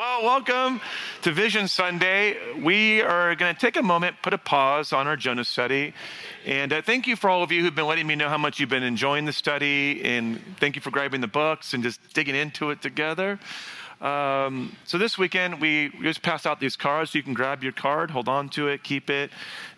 Well, 0.00 0.22
welcome 0.22 0.80
to 1.20 1.30
Vision 1.30 1.68
Sunday. 1.68 2.34
We 2.62 3.02
are 3.02 3.34
going 3.34 3.54
to 3.54 3.60
take 3.60 3.76
a 3.76 3.82
moment, 3.82 4.16
put 4.22 4.32
a 4.32 4.38
pause 4.38 4.94
on 4.94 5.06
our 5.06 5.14
Jonah 5.14 5.44
study. 5.44 5.92
And 6.46 6.72
uh, 6.72 6.80
thank 6.80 7.06
you 7.06 7.16
for 7.16 7.28
all 7.28 7.42
of 7.42 7.52
you 7.52 7.60
who've 7.60 7.74
been 7.74 7.86
letting 7.86 8.06
me 8.06 8.14
know 8.14 8.30
how 8.30 8.38
much 8.38 8.58
you've 8.58 8.70
been 8.70 8.82
enjoying 8.82 9.26
the 9.26 9.32
study. 9.34 10.02
And 10.02 10.40
thank 10.58 10.74
you 10.74 10.80
for 10.80 10.90
grabbing 10.90 11.20
the 11.20 11.28
books 11.28 11.74
and 11.74 11.82
just 11.82 12.00
digging 12.14 12.34
into 12.34 12.70
it 12.70 12.80
together. 12.80 13.38
Um, 14.00 14.74
so 14.86 14.96
this 14.96 15.18
weekend, 15.18 15.60
we 15.60 15.90
just 16.00 16.22
passed 16.22 16.46
out 16.46 16.60
these 16.60 16.76
cards. 16.76 17.14
You 17.14 17.22
can 17.22 17.34
grab 17.34 17.62
your 17.62 17.72
card, 17.72 18.10
hold 18.10 18.26
on 18.26 18.48
to 18.50 18.68
it, 18.68 18.82
keep 18.82 19.10
it. 19.10 19.30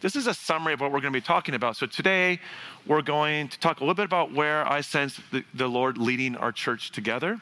This 0.02 0.14
is 0.14 0.28
a 0.28 0.34
summary 0.34 0.74
of 0.74 0.80
what 0.80 0.92
we're 0.92 1.00
going 1.00 1.12
to 1.12 1.16
be 1.16 1.26
talking 1.26 1.56
about. 1.56 1.76
So 1.76 1.86
today, 1.86 2.38
we're 2.86 3.02
going 3.02 3.48
to 3.48 3.58
talk 3.58 3.80
a 3.80 3.82
little 3.82 3.96
bit 3.96 4.04
about 4.04 4.32
where 4.32 4.64
I 4.70 4.82
sense 4.82 5.18
the, 5.32 5.42
the 5.52 5.66
Lord 5.66 5.98
leading 5.98 6.36
our 6.36 6.52
church 6.52 6.92
together 6.92 7.40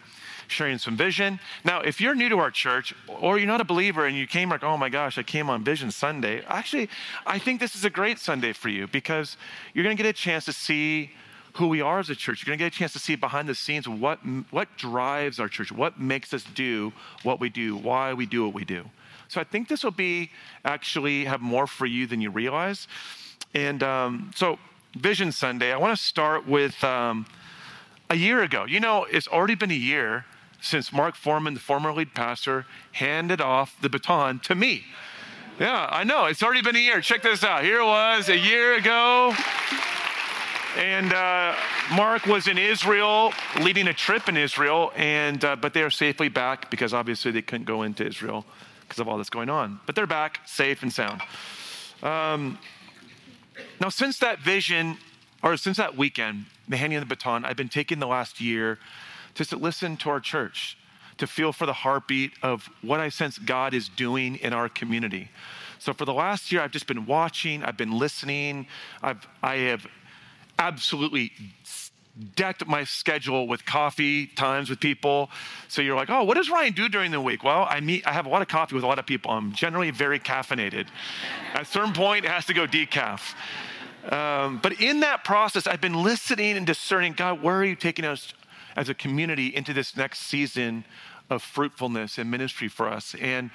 sharing 0.50 0.78
some 0.78 0.96
vision. 0.96 1.40
Now, 1.64 1.80
if 1.80 2.00
you're 2.00 2.14
new 2.14 2.28
to 2.28 2.38
our 2.38 2.50
church 2.50 2.94
or 3.08 3.38
you're 3.38 3.46
not 3.46 3.60
a 3.60 3.64
believer 3.64 4.06
and 4.06 4.16
you 4.16 4.26
came 4.26 4.50
like, 4.50 4.62
oh 4.62 4.76
my 4.76 4.88
gosh, 4.88 5.18
I 5.18 5.22
came 5.22 5.48
on 5.50 5.64
Vision 5.64 5.90
Sunday, 5.90 6.42
actually, 6.46 6.88
I 7.26 7.38
think 7.38 7.60
this 7.60 7.74
is 7.74 7.84
a 7.84 7.90
great 7.90 8.18
Sunday 8.18 8.52
for 8.52 8.68
you 8.68 8.86
because 8.86 9.36
you're 9.74 9.84
going 9.84 9.96
to 9.96 10.02
get 10.02 10.08
a 10.08 10.12
chance 10.12 10.44
to 10.46 10.52
see 10.52 11.10
who 11.54 11.66
we 11.68 11.80
are 11.80 11.98
as 11.98 12.10
a 12.10 12.14
church. 12.14 12.42
You're 12.42 12.56
going 12.56 12.58
to 12.58 12.64
get 12.64 12.74
a 12.74 12.78
chance 12.78 12.92
to 12.92 12.98
see 12.98 13.16
behind 13.16 13.48
the 13.48 13.54
scenes 13.54 13.88
what, 13.88 14.20
what 14.50 14.68
drives 14.76 15.40
our 15.40 15.48
church, 15.48 15.72
what 15.72 16.00
makes 16.00 16.32
us 16.32 16.44
do 16.54 16.92
what 17.22 17.40
we 17.40 17.48
do, 17.48 17.76
why 17.76 18.14
we 18.14 18.26
do 18.26 18.44
what 18.44 18.54
we 18.54 18.64
do. 18.64 18.84
So 19.28 19.40
I 19.40 19.44
think 19.44 19.68
this 19.68 19.84
will 19.84 19.90
be 19.90 20.30
actually 20.64 21.24
have 21.24 21.40
more 21.40 21.66
for 21.66 21.86
you 21.86 22.06
than 22.06 22.20
you 22.20 22.30
realize. 22.30 22.88
And 23.54 23.82
um, 23.82 24.30
so, 24.34 24.58
Vision 24.96 25.30
Sunday, 25.30 25.72
I 25.72 25.76
want 25.76 25.96
to 25.96 26.02
start 26.02 26.48
with 26.48 26.82
um, 26.82 27.26
a 28.08 28.16
year 28.16 28.42
ago. 28.42 28.64
You 28.64 28.80
know, 28.80 29.04
it's 29.04 29.28
already 29.28 29.54
been 29.54 29.70
a 29.70 29.74
year 29.74 30.24
since 30.60 30.92
Mark 30.92 31.16
Foreman, 31.16 31.54
the 31.54 31.60
former 31.60 31.92
lead 31.92 32.14
pastor, 32.14 32.66
handed 32.92 33.40
off 33.40 33.80
the 33.80 33.88
baton 33.88 34.38
to 34.40 34.54
me. 34.54 34.84
Yeah, 35.58 35.88
I 35.90 36.04
know. 36.04 36.24
It's 36.26 36.42
already 36.42 36.62
been 36.62 36.76
a 36.76 36.80
year. 36.80 37.00
Check 37.00 37.22
this 37.22 37.44
out. 37.44 37.64
Here 37.64 37.80
it 37.80 37.84
was 37.84 38.28
a 38.28 38.38
year 38.38 38.76
ago. 38.76 39.34
And 40.78 41.12
uh, 41.12 41.54
Mark 41.94 42.26
was 42.26 42.46
in 42.46 42.56
Israel, 42.56 43.34
leading 43.60 43.88
a 43.88 43.92
trip 43.92 44.28
in 44.28 44.36
Israel, 44.36 44.92
and 44.96 45.44
uh, 45.44 45.56
but 45.56 45.74
they 45.74 45.82
are 45.82 45.90
safely 45.90 46.28
back 46.28 46.70
because 46.70 46.94
obviously 46.94 47.32
they 47.32 47.42
couldn't 47.42 47.66
go 47.66 47.82
into 47.82 48.06
Israel 48.06 48.46
because 48.82 49.00
of 49.00 49.08
all 49.08 49.16
that's 49.16 49.30
going 49.30 49.50
on. 49.50 49.80
But 49.84 49.96
they're 49.96 50.06
back, 50.06 50.40
safe 50.46 50.82
and 50.82 50.92
sound. 50.92 51.20
Um, 52.02 52.58
now, 53.80 53.88
since 53.88 54.18
that 54.18 54.38
vision, 54.38 54.96
or 55.42 55.56
since 55.56 55.76
that 55.76 55.96
weekend, 55.96 56.46
the 56.68 56.76
handing 56.76 56.98
of 56.98 57.02
the 57.06 57.14
baton, 57.14 57.44
I've 57.44 57.56
been 57.56 57.68
taking 57.68 57.98
the 57.98 58.06
last 58.06 58.40
year 58.40 58.78
just 59.34 59.50
to 59.50 59.56
listen 59.56 59.96
to 59.98 60.10
our 60.10 60.20
church, 60.20 60.76
to 61.18 61.26
feel 61.26 61.52
for 61.52 61.66
the 61.66 61.72
heartbeat 61.72 62.32
of 62.42 62.68
what 62.82 63.00
I 63.00 63.08
sense 63.08 63.38
God 63.38 63.74
is 63.74 63.88
doing 63.88 64.36
in 64.36 64.52
our 64.52 64.68
community. 64.68 65.28
So 65.78 65.94
for 65.94 66.04
the 66.04 66.14
last 66.14 66.52
year, 66.52 66.60
I've 66.60 66.72
just 66.72 66.86
been 66.86 67.06
watching, 67.06 67.64
I've 67.64 67.76
been 67.76 67.92
listening, 67.92 68.66
I've, 69.02 69.26
I 69.42 69.56
have 69.56 69.86
absolutely 70.58 71.32
decked 72.36 72.66
my 72.66 72.84
schedule 72.84 73.46
with 73.48 73.64
coffee 73.64 74.26
times 74.26 74.68
with 74.68 74.80
people. 74.80 75.30
So 75.68 75.80
you're 75.80 75.96
like, 75.96 76.10
oh, 76.10 76.24
what 76.24 76.36
does 76.36 76.50
Ryan 76.50 76.74
do 76.74 76.88
during 76.88 77.10
the 77.12 77.20
week? 77.20 77.42
Well, 77.44 77.66
I 77.68 77.80
meet, 77.80 78.06
I 78.06 78.12
have 78.12 78.26
a 78.26 78.28
lot 78.28 78.42
of 78.42 78.48
coffee 78.48 78.74
with 78.74 78.84
a 78.84 78.86
lot 78.86 78.98
of 78.98 79.06
people. 79.06 79.30
I'm 79.30 79.52
generally 79.52 79.90
very 79.90 80.18
caffeinated. 80.18 80.86
At 81.54 81.62
a 81.62 81.64
certain 81.64 81.92
point, 81.92 82.24
it 82.24 82.30
has 82.30 82.44
to 82.46 82.54
go 82.54 82.66
decaf. 82.66 83.34
Um, 84.10 84.58
but 84.62 84.80
in 84.80 85.00
that 85.00 85.24
process, 85.24 85.66
I've 85.66 85.80
been 85.80 86.02
listening 86.02 86.56
and 86.56 86.66
discerning, 86.66 87.12
God, 87.12 87.42
where 87.42 87.56
are 87.56 87.64
you 87.64 87.76
taking 87.76 88.04
us 88.04 88.32
as 88.76 88.88
a 88.88 88.94
community 88.94 89.54
into 89.54 89.72
this 89.72 89.96
next 89.96 90.20
season 90.20 90.84
of 91.30 91.42
fruitfulness 91.42 92.18
and 92.18 92.30
ministry 92.30 92.68
for 92.68 92.88
us. 92.88 93.14
And 93.20 93.50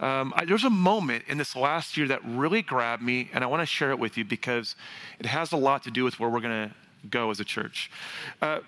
um, 0.00 0.32
I, 0.34 0.44
there's 0.44 0.64
a 0.64 0.70
moment 0.70 1.24
in 1.28 1.36
this 1.36 1.54
last 1.54 1.96
year 1.96 2.08
that 2.08 2.24
really 2.24 2.62
grabbed 2.62 3.02
me, 3.02 3.30
and 3.32 3.44
I 3.44 3.46
want 3.46 3.60
to 3.60 3.66
share 3.66 3.90
it 3.90 3.98
with 3.98 4.16
you 4.16 4.24
because 4.24 4.76
it 5.18 5.26
has 5.26 5.52
a 5.52 5.56
lot 5.56 5.82
to 5.84 5.90
do 5.90 6.04
with 6.04 6.18
where 6.18 6.30
we're 6.30 6.40
going 6.40 6.68
to 6.68 6.74
go 7.10 7.30
as 7.30 7.38
a 7.38 7.44
church. 7.44 7.90
Uh, 8.40 8.60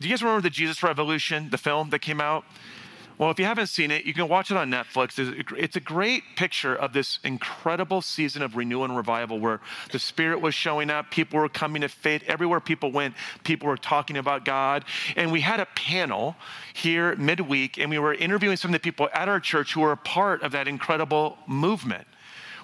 do 0.00 0.08
you 0.08 0.12
guys 0.12 0.22
remember 0.22 0.42
the 0.42 0.50
Jesus 0.50 0.82
Revolution, 0.82 1.50
the 1.50 1.58
film 1.58 1.90
that 1.90 2.00
came 2.00 2.20
out? 2.20 2.44
Well, 3.16 3.30
if 3.30 3.38
you 3.38 3.44
haven't 3.44 3.68
seen 3.68 3.90
it, 3.92 4.04
you 4.04 4.12
can 4.12 4.28
watch 4.28 4.50
it 4.50 4.56
on 4.56 4.70
Netflix. 4.70 5.18
It's 5.56 5.76
a 5.76 5.80
great 5.80 6.24
picture 6.34 6.74
of 6.74 6.92
this 6.92 7.20
incredible 7.22 8.02
season 8.02 8.42
of 8.42 8.56
renewal 8.56 8.84
and 8.84 8.96
revival 8.96 9.38
where 9.38 9.60
the 9.92 10.00
Spirit 10.00 10.40
was 10.40 10.54
showing 10.54 10.90
up, 10.90 11.10
people 11.10 11.38
were 11.38 11.48
coming 11.48 11.82
to 11.82 11.88
faith. 11.88 12.24
Everywhere 12.26 12.58
people 12.58 12.90
went, 12.90 13.14
people 13.44 13.68
were 13.68 13.76
talking 13.76 14.16
about 14.16 14.44
God. 14.44 14.84
And 15.14 15.30
we 15.30 15.42
had 15.42 15.60
a 15.60 15.66
panel 15.76 16.34
here 16.72 17.14
midweek, 17.16 17.78
and 17.78 17.88
we 17.88 17.98
were 18.00 18.14
interviewing 18.14 18.56
some 18.56 18.70
of 18.70 18.72
the 18.72 18.80
people 18.80 19.08
at 19.12 19.28
our 19.28 19.38
church 19.38 19.74
who 19.74 19.82
were 19.82 19.92
a 19.92 19.96
part 19.96 20.42
of 20.42 20.52
that 20.52 20.66
incredible 20.66 21.38
movement 21.46 22.06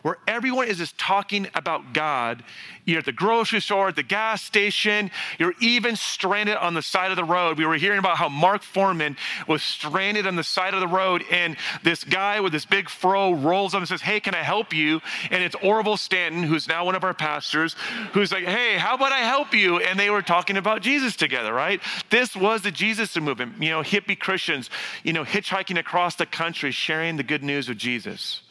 where 0.03 0.19
everyone 0.27 0.69
is 0.69 0.79
just 0.79 0.99
talking 0.99 1.49
about 1.55 1.93
God. 1.93 2.43
You're 2.85 3.01
at 3.01 3.05
the 3.05 3.13
grocery 3.13 3.61
store, 3.61 3.89
at 3.89 3.97
the 3.97 4.03
gas 4.03 4.43
station, 4.43 5.11
you're 5.39 5.55
even 5.61 5.97
stranded 5.97 6.57
on 6.57 6.75
the 6.75 6.83
side 6.83 7.11
of 7.11 7.17
the 7.17 7.25
road. 7.25 7.59
We 7.59 7.67
were 7.67 7.77
hearing 7.77 7.99
about 7.99 8.17
how 8.17 8.29
Mark 8.29 8.63
Foreman 8.63 9.17
was 9.47 9.63
stranded 9.63 10.27
on 10.27 10.37
the 10.37 10.43
side 10.43 10.75
of 10.75 10.81
the 10.81 10.89
road, 10.89 11.25
and 11.31 11.57
this 11.83 12.05
guy 12.05 12.41
with 12.41 12.53
this 12.53 12.65
big 12.65 12.89
fro 12.89 13.33
rolls 13.33 13.75
up 13.75 13.81
and 13.81 13.89
says, 13.89 14.01
Hey, 14.01 14.21
can 14.21 14.35
I 14.35 14.43
help 14.43 14.73
you? 14.73 15.01
And 15.31 15.43
it's 15.43 15.55
Orville 15.63 15.97
Stanton, 15.97 16.43
who's 16.43 16.67
now 16.67 16.85
one 16.85 16.95
of 16.95 17.05
our 17.05 17.15
pastors, 17.15 17.75
who's 18.13 18.33
like, 18.33 18.45
Hey, 18.45 18.77
how 18.77 18.95
about 18.95 19.13
I 19.13 19.21
help 19.21 19.55
you? 19.55 19.79
And 19.79 19.99
they 19.99 20.11
were 20.11 20.23
talking 20.23 20.57
about 20.57 20.83
Jesus 20.83 21.17
together, 21.17 21.53
right? 21.53 21.81
This 22.11 22.35
was 22.35 22.63
the 22.63 22.71
Jesus 22.71 23.17
movement, 23.17 23.63
you 23.63 23.71
know, 23.71 23.83
hippie 23.83 24.19
Christians, 24.19 24.71
you 25.05 25.13
know, 25.13 25.25
hitchhiking 25.25 25.79
across 25.79 26.17
the 26.17 26.27
country, 26.27 26.71
sharing 26.71 27.17
the 27.17 27.23
good 27.23 27.43
news 27.43 27.69
of 27.69 27.77
Jesus. 27.77 28.43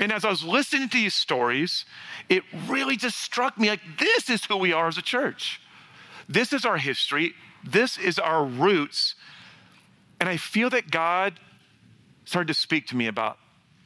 And 0.00 0.10
as 0.12 0.24
I 0.24 0.30
was 0.30 0.42
listening 0.42 0.88
to 0.88 0.96
these 0.96 1.14
stories, 1.14 1.84
it 2.28 2.42
really 2.66 2.96
just 2.96 3.18
struck 3.18 3.58
me 3.58 3.68
like 3.68 3.80
this 3.98 4.30
is 4.30 4.44
who 4.44 4.56
we 4.56 4.72
are 4.72 4.88
as 4.88 4.98
a 4.98 5.02
church. 5.02 5.60
This 6.28 6.52
is 6.52 6.64
our 6.64 6.78
history. 6.78 7.34
This 7.64 7.98
is 7.98 8.18
our 8.18 8.44
roots. 8.44 9.14
And 10.18 10.28
I 10.28 10.36
feel 10.36 10.70
that 10.70 10.90
God 10.90 11.38
started 12.24 12.48
to 12.48 12.54
speak 12.54 12.86
to 12.88 12.96
me 12.96 13.06
about 13.06 13.38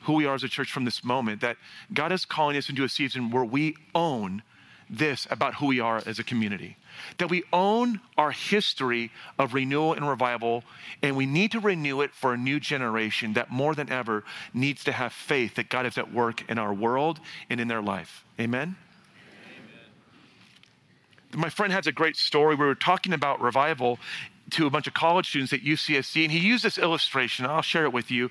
who 0.03 0.15
we 0.15 0.27
are 0.27 0.34
as 0.34 0.45
a 0.45 0.49
church 0.49 0.71
from 0.71 0.84
this 0.84 1.03
moment, 1.03 1.41
that 1.41 1.56
God 1.93 2.12
is 2.12 2.25
calling 2.25 2.56
us 2.56 2.69
into 2.69 2.84
a 2.84 2.89
season 2.89 3.31
where 3.31 3.45
we 3.45 3.77
own 3.95 4.43
this 4.89 5.27
about 5.31 5.55
who 5.55 5.67
we 5.67 5.81
are 5.81 6.03
as 6.07 6.19
a 6.19 6.25
community 6.25 6.77
that 7.19 7.31
we 7.31 7.45
own 7.53 8.01
our 8.17 8.31
history 8.31 9.11
of 9.39 9.55
renewal 9.55 9.93
and 9.93 10.09
revival, 10.09 10.65
and 11.03 11.17
we 11.17 11.27
need 11.27 11.53
to 11.53 11.61
renew 11.61 12.01
it 12.01 12.13
for 12.15 12.33
a 12.33 12.37
new 12.37 12.61
generation 12.61 13.35
that 13.35 13.51
more 13.51 13.75
than 13.75 13.91
ever 13.91 14.25
needs 14.53 14.85
to 14.85 14.93
have 14.93 15.13
faith 15.13 15.55
that 15.57 15.69
God 15.69 15.87
is 15.87 15.99
at 15.99 16.13
work 16.13 16.49
in 16.49 16.59
our 16.59 16.73
world 16.73 17.21
and 17.51 17.61
in 17.61 17.69
their 17.69 17.83
life. 17.83 18.25
Amen? 18.41 18.77
Amen. 21.33 21.43
My 21.43 21.49
friend 21.49 21.73
has 21.73 21.87
a 21.87 21.93
great 21.93 22.17
story. 22.17 22.55
We 22.55 22.67
were 22.67 22.75
talking 22.75 23.13
about 23.13 23.41
revival, 23.41 23.99
to 24.51 24.67
a 24.67 24.71
bunch 24.71 24.87
of 24.87 24.95
college 24.95 25.29
students 25.29 25.53
at 25.53 25.61
UCSC, 25.61 26.23
and 26.23 26.31
he 26.31 26.39
used 26.39 26.65
this 26.65 26.79
illustration. 26.79 27.47
I'll 27.47 27.62
share 27.62 27.84
it 27.84 27.93
with 27.93 28.11
you. 28.11 28.31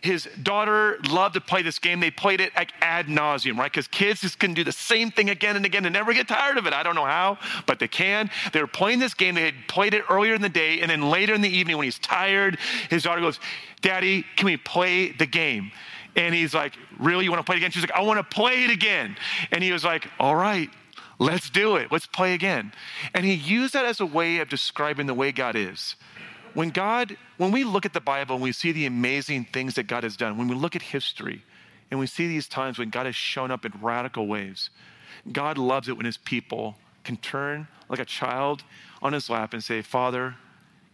His 0.00 0.28
daughter 0.42 0.98
loved 1.08 1.34
to 1.34 1.40
play 1.40 1.62
this 1.62 1.78
game. 1.78 2.00
They 2.00 2.10
played 2.10 2.40
it 2.40 2.52
ad 2.80 3.06
nauseum, 3.06 3.56
right? 3.56 3.70
Because 3.70 3.86
kids 3.86 4.22
just 4.22 4.38
can 4.38 4.54
do 4.54 4.64
the 4.64 4.72
same 4.72 5.10
thing 5.10 5.30
again 5.30 5.56
and 5.56 5.64
again 5.64 5.84
and 5.84 5.92
never 5.92 6.12
get 6.12 6.26
tired 6.26 6.58
of 6.58 6.66
it. 6.66 6.72
I 6.72 6.82
don't 6.82 6.96
know 6.96 7.04
how, 7.04 7.38
but 7.66 7.78
they 7.78 7.88
can. 7.88 8.30
They 8.52 8.60
were 8.60 8.66
playing 8.66 8.98
this 8.98 9.14
game. 9.14 9.34
They 9.34 9.44
had 9.44 9.54
played 9.68 9.94
it 9.94 10.04
earlier 10.10 10.34
in 10.34 10.42
the 10.42 10.48
day, 10.48 10.80
and 10.80 10.90
then 10.90 11.10
later 11.10 11.34
in 11.34 11.40
the 11.40 11.50
evening, 11.50 11.76
when 11.76 11.84
he's 11.84 11.98
tired, 11.98 12.58
his 12.90 13.04
daughter 13.04 13.20
goes, 13.20 13.38
Daddy, 13.80 14.24
can 14.36 14.46
we 14.46 14.56
play 14.56 15.12
the 15.12 15.26
game? 15.26 15.70
And 16.16 16.34
he's 16.34 16.54
like, 16.54 16.74
Really? 16.98 17.24
You 17.24 17.30
want 17.30 17.40
to 17.40 17.44
play 17.44 17.56
it 17.56 17.58
again? 17.58 17.70
She's 17.70 17.82
like, 17.82 17.92
I 17.92 18.02
want 18.02 18.18
to 18.18 18.34
play 18.36 18.64
it 18.64 18.70
again. 18.70 19.16
And 19.50 19.62
he 19.62 19.72
was 19.72 19.84
like, 19.84 20.06
All 20.20 20.36
right. 20.36 20.70
Let's 21.22 21.50
do 21.50 21.76
it. 21.76 21.92
Let's 21.92 22.06
play 22.06 22.34
again. 22.34 22.72
And 23.14 23.24
he 23.24 23.34
used 23.34 23.74
that 23.74 23.84
as 23.84 24.00
a 24.00 24.06
way 24.06 24.38
of 24.38 24.48
describing 24.48 25.06
the 25.06 25.14
way 25.14 25.30
God 25.30 25.54
is. 25.54 25.94
When 26.54 26.70
God, 26.70 27.16
when 27.36 27.52
we 27.52 27.62
look 27.62 27.86
at 27.86 27.92
the 27.92 28.00
Bible 28.00 28.34
and 28.34 28.42
we 28.42 28.50
see 28.50 28.72
the 28.72 28.86
amazing 28.86 29.44
things 29.44 29.76
that 29.76 29.86
God 29.86 30.02
has 30.02 30.16
done, 30.16 30.36
when 30.36 30.48
we 30.48 30.56
look 30.56 30.74
at 30.74 30.82
history 30.82 31.44
and 31.92 32.00
we 32.00 32.08
see 32.08 32.26
these 32.26 32.48
times 32.48 32.76
when 32.76 32.90
God 32.90 33.06
has 33.06 33.14
shown 33.14 33.52
up 33.52 33.64
in 33.64 33.72
radical 33.80 34.26
ways, 34.26 34.70
God 35.30 35.58
loves 35.58 35.88
it 35.88 35.96
when 35.96 36.06
his 36.06 36.16
people 36.16 36.74
can 37.04 37.16
turn 37.16 37.68
like 37.88 38.00
a 38.00 38.04
child 38.04 38.64
on 39.00 39.12
his 39.12 39.30
lap 39.30 39.54
and 39.54 39.62
say, 39.62 39.80
Father, 39.80 40.34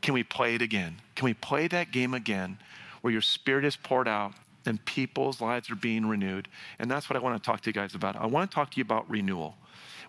can 0.03 0.13
we 0.13 0.23
play 0.23 0.55
it 0.55 0.61
again? 0.61 1.01
Can 1.15 1.25
we 1.25 1.33
play 1.33 1.69
that 1.69 1.91
game 1.91 2.13
again 2.13 2.59
where 3.01 3.13
your 3.15 3.23
spirit 3.23 3.65
is 3.65 3.77
poured 3.77 4.09
out 4.09 4.35
and 4.67 4.85
people's 4.85 5.41
lives 5.41 5.71
are 5.71 5.77
being 5.77 6.05
renewed? 6.05 6.49
And 6.79 6.91
that's 6.91 7.09
what 7.09 7.17
I 7.17 7.21
want 7.21 7.43
to 7.43 7.47
talk 7.47 7.63
to 7.63 7.71
you 7.71 7.75
guys 7.75 7.95
about. 7.95 8.15
I 8.15 8.27
want 8.27 8.51
to 8.51 8.55
talk 8.55 8.73
to 8.73 8.77
you 8.77 8.83
about 8.83 9.09
renewal 9.09 9.57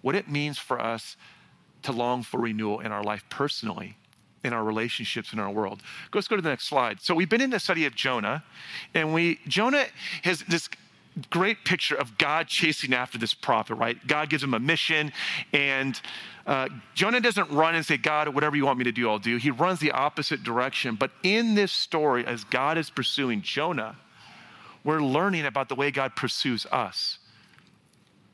what 0.02 0.16
it 0.16 0.30
means 0.30 0.58
for 0.58 0.80
us 0.80 1.18
to 1.84 1.92
long 1.92 2.24
for 2.24 2.40
renewal 2.40 2.80
in 2.80 2.92
our 2.92 3.04
life 3.04 3.24
personally, 3.30 3.96
in 4.44 4.54
our 4.54 4.64
relationships, 4.64 5.34
in 5.34 5.40
our 5.40 5.50
world. 5.50 5.82
Let's 6.14 6.28
go 6.28 6.36
to 6.36 6.42
the 6.42 6.50
next 6.50 6.68
slide. 6.68 7.02
So 7.02 7.14
we've 7.16 7.30
been 7.30 7.42
in 7.42 7.50
the 7.50 7.60
study 7.60 7.86
of 7.86 7.96
Jonah, 7.96 8.44
and 8.94 9.14
we 9.14 9.40
Jonah 9.48 9.86
has 10.24 10.42
this 10.42 10.70
great 11.30 11.66
picture 11.66 11.96
of 11.96 12.18
God 12.18 12.48
chasing 12.48 12.94
after 12.94 13.18
this 13.18 13.34
prophet, 13.34 13.76
right? 13.76 13.98
God 14.08 14.30
gives 14.30 14.44
him 14.44 14.54
a 14.54 14.60
mission, 14.60 15.12
and 15.54 16.00
uh, 16.46 16.70
Jonah 16.96 17.20
doesn't 17.20 17.50
run 17.52 17.76
and 17.76 17.86
say, 17.86 17.98
God, 17.98 18.30
whatever 18.30 18.56
you 18.56 18.66
want 18.66 18.78
me 18.78 18.86
to 18.86 18.92
do, 18.92 19.10
I'll 19.10 19.20
do. 19.20 19.38
He 19.38 19.52
runs 19.52 19.80
the 19.80 19.92
opposite 19.92 20.44
direction. 20.44 20.96
But 20.96 21.12
in 21.24 21.56
this 21.56 21.72
story, 21.72 22.26
as 22.26 22.44
God 22.44 22.78
is 22.78 22.90
pursuing 22.90 23.42
Jonah, 23.42 23.98
we're 24.84 25.02
learning 25.02 25.46
about 25.46 25.70
the 25.70 25.76
way 25.76 25.92
God 25.92 26.16
pursues 26.16 26.66
us. 26.68 27.19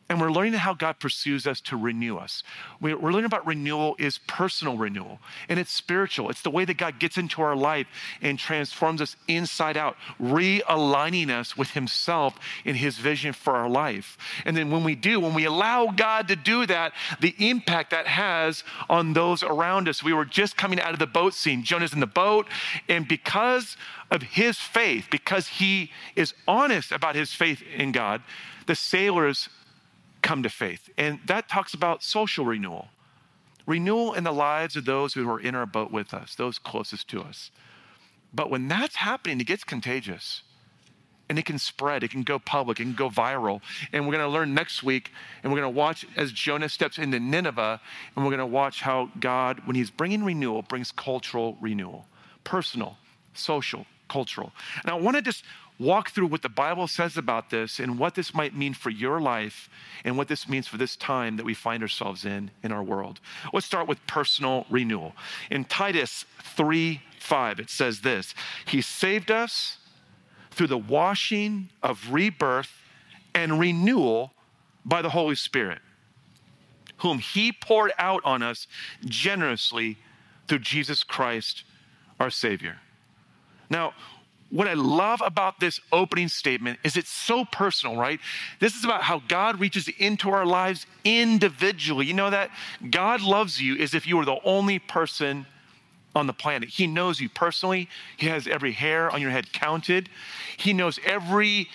And 0.08 0.22
we're 0.22 0.32
learning 0.32 0.54
how 0.54 0.76
God 0.76 1.00
pursues 1.00 1.48
us 1.48 1.60
to 1.62 1.76
renew 1.76 2.18
us. 2.18 2.44
We're 2.80 2.96
learning 2.96 3.26
about 3.26 3.48
renewal 3.48 3.96
is 3.98 4.20
personal 4.28 4.78
renewal 4.78 5.20
and 5.50 5.60
it's 5.60 5.72
spiritual. 5.72 6.30
It's 6.30 6.44
the 6.44 6.52
way 6.52 6.64
that 6.64 6.78
God 6.78 7.00
gets 7.00 7.18
into 7.18 7.42
our 7.42 7.56
life 7.56 7.88
and 8.22 8.38
transforms 8.38 9.02
us 9.02 9.16
inside 9.28 9.78
out, 9.78 9.98
realigning 10.22 11.32
us 11.32 11.58
with 11.58 11.72
Himself 11.72 12.36
in 12.64 12.76
His 12.76 12.98
vision 12.98 13.34
for 13.34 13.56
our 13.56 13.68
life. 13.68 14.16
And 14.46 14.56
then 14.56 14.70
when 14.70 14.84
we 14.84 14.94
do, 14.94 15.20
when 15.20 15.34
we 15.34 15.46
allow 15.46 15.88
God 15.88 16.28
to 16.28 16.36
do 16.36 16.68
that, 16.68 16.94
the 17.20 17.34
impact 17.40 17.90
that 17.90 18.06
has 18.06 18.64
on 18.90 19.14
those 19.14 19.42
around 19.42 19.90
us. 19.90 20.04
We 20.04 20.14
were 20.14 20.26
just 20.26 20.56
coming 20.56 20.80
out 20.80 20.94
of 20.94 21.00
the 21.00 21.08
boat 21.08 21.34
scene. 21.34 21.64
Jonah's 21.64 21.94
in 21.94 22.00
the 22.00 22.06
boat, 22.06 22.48
and 22.88 23.08
because 23.08 23.76
of 24.12 24.22
his 24.22 24.58
faith, 24.58 25.08
because 25.10 25.48
he 25.48 25.92
is 26.16 26.34
honest 26.48 26.92
about 26.92 27.16
his 27.16 27.34
faith 27.34 27.64
in 27.76 27.92
God, 27.92 28.22
the 28.68 28.76
sailors 28.76 29.50
come 30.26 30.44
to 30.44 30.50
faith. 30.50 30.90
And 30.98 31.20
that 31.28 31.48
talks 31.48 31.74
about 31.74 32.04
social 32.04 32.46
renewal 32.46 32.90
renewal 33.68 34.14
in 34.14 34.24
the 34.24 34.32
lives 34.32 34.76
of 34.76 34.86
those 34.86 35.14
who 35.14 35.28
are 35.28 35.40
in 35.40 35.56
our 35.56 35.66
boat 35.66 35.92
with 35.92 36.14
us, 36.14 36.36
those 36.36 36.60
closest 36.60 37.08
to 37.08 37.22
us. 37.22 37.50
But 38.32 38.52
when 38.52 38.68
that's 38.68 38.98
happening, 38.98 39.42
it 39.42 39.48
gets 39.48 39.64
contagious 39.64 40.44
and 41.28 41.40
it 41.40 41.46
can 41.46 41.58
spread, 41.58 42.04
it 42.04 42.12
can 42.12 42.22
go 42.22 42.38
public, 42.38 42.80
it 42.80 42.84
can 42.84 42.94
go 42.94 43.10
viral. 43.10 43.62
And 43.92 44.06
we're 44.06 44.14
going 44.14 44.26
to 44.26 44.32
learn 44.32 44.54
next 44.54 44.84
week, 44.84 45.12
and 45.42 45.52
we're 45.52 45.60
going 45.60 45.74
to 45.74 45.78
watch 45.78 46.06
as 46.16 46.32
Jonah 46.32 46.70
steps 46.70 47.00
into 47.00 47.20
Nineveh, 47.20 47.82
and 48.16 48.24
we're 48.24 48.30
going 48.30 48.38
to 48.38 48.46
watch 48.46 48.82
how 48.82 49.10
God, 49.20 49.62
when 49.66 49.76
He's 49.76 49.90
bringing 49.90 50.24
renewal, 50.24 50.62
brings 50.62 50.92
cultural 50.92 51.58
renewal 51.60 52.06
personal, 52.44 53.00
social, 53.34 53.88
cultural. 54.08 54.52
And 54.84 54.92
I 54.92 54.94
want 54.94 55.16
to 55.16 55.24
just 55.24 55.44
walk 55.80 56.10
through 56.10 56.28
what 56.28 56.42
the 56.42 56.50
Bible 56.50 56.88
says 56.88 57.18
about 57.18 57.50
this 57.50 57.80
and 57.80 58.00
what 58.00 58.16
this 58.16 58.34
might 58.34 58.56
mean 58.56 58.74
for 58.74 58.90
your 58.90 59.20
life 59.20 59.70
and 60.04 60.18
what 60.18 60.28
this 60.28 60.48
means 60.48 60.68
for 60.68 60.78
this 60.78 60.96
time 60.96 61.38
that 61.38 61.46
we 61.46 61.54
find 61.54 61.84
ourselves 61.84 62.26
in 62.26 62.52
in 62.64 62.72
our 62.72 62.84
world. 62.84 63.20
Let's 63.54 63.66
start 63.66 63.88
with 63.88 64.06
personal 64.08 64.66
renewal. 64.70 65.14
In 65.50 65.66
Titus 65.66 66.26
3 66.56 67.02
5, 67.20 67.60
it 67.60 67.70
says 67.70 68.02
this 68.02 68.34
He 68.66 68.82
saved 68.82 69.32
us 69.32 69.78
through 70.52 70.68
the 70.68 70.78
washing 70.78 71.70
of 71.84 72.14
rebirth 72.14 72.72
and 73.34 73.60
renewal 73.60 74.32
by 74.86 75.02
the 75.02 75.10
Holy 75.10 75.36
Spirit, 75.36 75.80
whom 76.98 77.20
He 77.20 77.52
poured 77.52 77.92
out 77.98 78.24
on 78.24 78.42
us 78.42 78.68
generously 79.04 79.98
through 80.48 80.60
Jesus 80.60 81.04
Christ, 81.04 81.64
our 82.20 82.30
Savior. 82.30 82.78
Now, 83.70 83.94
what 84.50 84.68
I 84.68 84.74
love 84.74 85.22
about 85.26 85.60
this 85.60 85.80
opening 85.92 86.28
statement 86.28 86.80
is 86.84 86.96
it's 86.98 87.10
so 87.10 87.46
personal, 87.46 87.96
right? 87.96 88.20
This 88.60 88.76
is 88.76 88.84
about 88.84 89.02
how 89.02 89.22
God 89.28 89.60
reaches 89.60 89.88
into 89.98 90.30
our 90.30 90.46
lives 90.46 90.86
individually. 91.04 92.06
You 92.06 92.14
know 92.14 92.30
that 92.30 92.52
God 92.92 93.22
loves 93.22 93.62
you 93.62 93.78
as 93.78 93.94
if 93.94 94.08
you 94.08 94.18
were 94.18 94.26
the 94.26 94.40
only 94.44 94.80
person 94.80 95.46
on 96.16 96.28
the 96.28 96.34
planet. 96.34 96.70
He 96.70 96.88
knows 96.88 97.20
you 97.20 97.28
personally. 97.28 97.90
He 98.18 98.28
has 98.28 98.48
every 98.48 98.72
hair 98.72 99.12
on 99.12 99.22
your 99.22 99.32
head 99.32 99.52
counted. 99.52 100.10
He 100.58 100.74
knows 100.74 101.00
every 101.06 101.68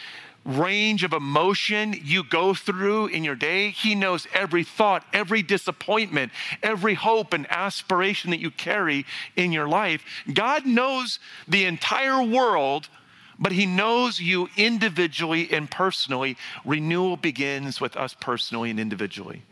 range 0.44 1.04
of 1.04 1.12
emotion 1.12 1.94
you 2.02 2.24
go 2.24 2.54
through 2.54 3.08
in 3.08 3.24
your 3.24 3.34
day. 3.34 3.70
He 3.70 3.94
knows 3.94 4.26
every 4.32 4.64
thought, 4.64 5.04
every 5.12 5.42
disappointment, 5.42 6.32
every 6.62 6.94
hope 6.94 7.32
and 7.32 7.50
aspiration 7.50 8.30
that 8.30 8.40
you 8.40 8.50
carry 8.50 9.04
in 9.36 9.52
your 9.52 9.68
life. 9.68 10.02
God 10.32 10.66
knows 10.66 11.18
the 11.46 11.64
entire 11.66 12.22
world, 12.22 12.88
but 13.38 13.52
He 13.52 13.66
knows 13.66 14.20
you 14.20 14.48
individually 14.56 15.50
and 15.52 15.70
personally. 15.70 16.36
Renewal 16.64 17.16
begins 17.16 17.80
with 17.80 17.96
us 17.96 18.14
personally 18.18 18.70
and 18.70 18.80
individually. 18.80 19.42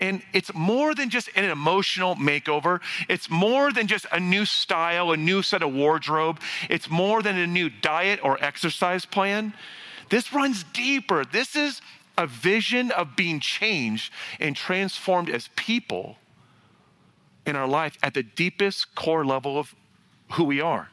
And 0.00 0.22
it's 0.32 0.54
more 0.54 0.94
than 0.94 1.10
just 1.10 1.28
an 1.36 1.44
emotional 1.44 2.14
makeover. 2.16 2.80
It's 3.08 3.28
more 3.28 3.72
than 3.72 3.86
just 3.86 4.06
a 4.12 4.20
new 4.20 4.44
style, 4.46 5.12
a 5.12 5.16
new 5.16 5.42
set 5.42 5.62
of 5.62 5.74
wardrobe. 5.74 6.40
It's 6.70 6.88
more 6.88 7.22
than 7.22 7.36
a 7.36 7.46
new 7.46 7.68
diet 7.68 8.20
or 8.22 8.42
exercise 8.42 9.04
plan. 9.04 9.52
This 10.10 10.32
runs 10.32 10.64
deeper. 10.72 11.24
This 11.24 11.56
is 11.56 11.80
a 12.16 12.26
vision 12.26 12.90
of 12.92 13.16
being 13.16 13.40
changed 13.40 14.12
and 14.38 14.54
transformed 14.54 15.30
as 15.30 15.48
people 15.56 16.16
in 17.46 17.56
our 17.56 17.66
life 17.66 17.98
at 18.02 18.14
the 18.14 18.22
deepest 18.22 18.94
core 18.94 19.24
level 19.24 19.58
of 19.58 19.74
who 20.32 20.44
we 20.44 20.60
are. 20.60 20.88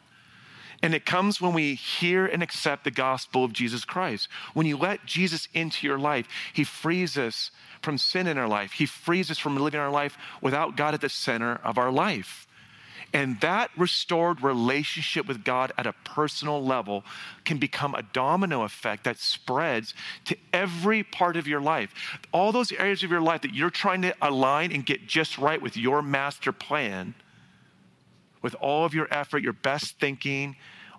And 0.84 0.96
it 0.96 1.06
comes 1.06 1.40
when 1.40 1.54
we 1.54 1.76
hear 1.76 2.26
and 2.26 2.42
accept 2.42 2.84
the 2.84 2.92
gospel 2.92 3.44
of 3.44 3.54
Jesus 3.54 3.86
Christ. 3.86 4.28
When 4.54 4.66
you 4.66 4.78
let 4.78 5.06
Jesus 5.06 5.48
into 5.54 5.86
your 5.86 6.00
life, 6.00 6.28
He 6.54 6.64
frees 6.64 7.18
us 7.18 7.52
from 7.84 7.98
sin 8.00 8.26
in 8.26 8.38
our 8.38 8.48
life. 8.48 8.74
He 8.74 8.88
frees 8.88 9.30
us 9.30 9.38
from 9.38 9.58
living 9.58 9.80
our 9.80 9.92
life 9.92 10.18
without 10.42 10.76
God 10.76 10.96
at 10.96 11.02
the 11.02 11.10
center 11.10 11.60
of 11.64 11.78
our 11.78 11.92
life. 11.92 12.48
And 13.14 13.42
that 13.42 13.72
restored 13.76 14.42
relationship 14.42 15.28
with 15.28 15.44
God 15.44 15.74
at 15.78 15.86
a 15.86 15.94
personal 16.06 16.64
level 16.64 17.04
can 17.44 17.58
become 17.58 17.94
a 17.94 18.04
domino 18.04 18.64
effect 18.64 19.04
that 19.04 19.18
spreads 19.18 19.94
to 20.26 20.38
every 20.54 21.04
part 21.04 21.36
of 21.36 21.46
your 21.46 21.60
life. 21.60 21.94
All 22.32 22.54
those 22.54 22.72
areas 22.72 23.04
of 23.04 23.12
your 23.12 23.22
life 23.22 23.42
that 23.42 23.54
you're 23.54 23.70
trying 23.70 24.02
to 24.04 24.16
align 24.22 24.72
and 24.72 24.86
get 24.86 25.08
just 25.08 25.38
right 25.38 25.62
with 25.62 25.76
your 25.76 26.02
master 26.02 26.54
plan, 26.54 27.14
with 28.42 28.56
all 28.56 28.86
of 28.86 28.94
your 28.94 29.08
effort, 29.12 29.44
your 29.44 29.54
best 29.54 30.00
thinking, 30.00 30.56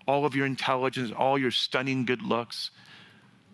all 0.06 0.26
of 0.26 0.34
your 0.34 0.46
intelligence, 0.46 1.12
all 1.16 1.38
your 1.38 1.50
stunning 1.50 2.04
good 2.04 2.22
looks. 2.22 2.70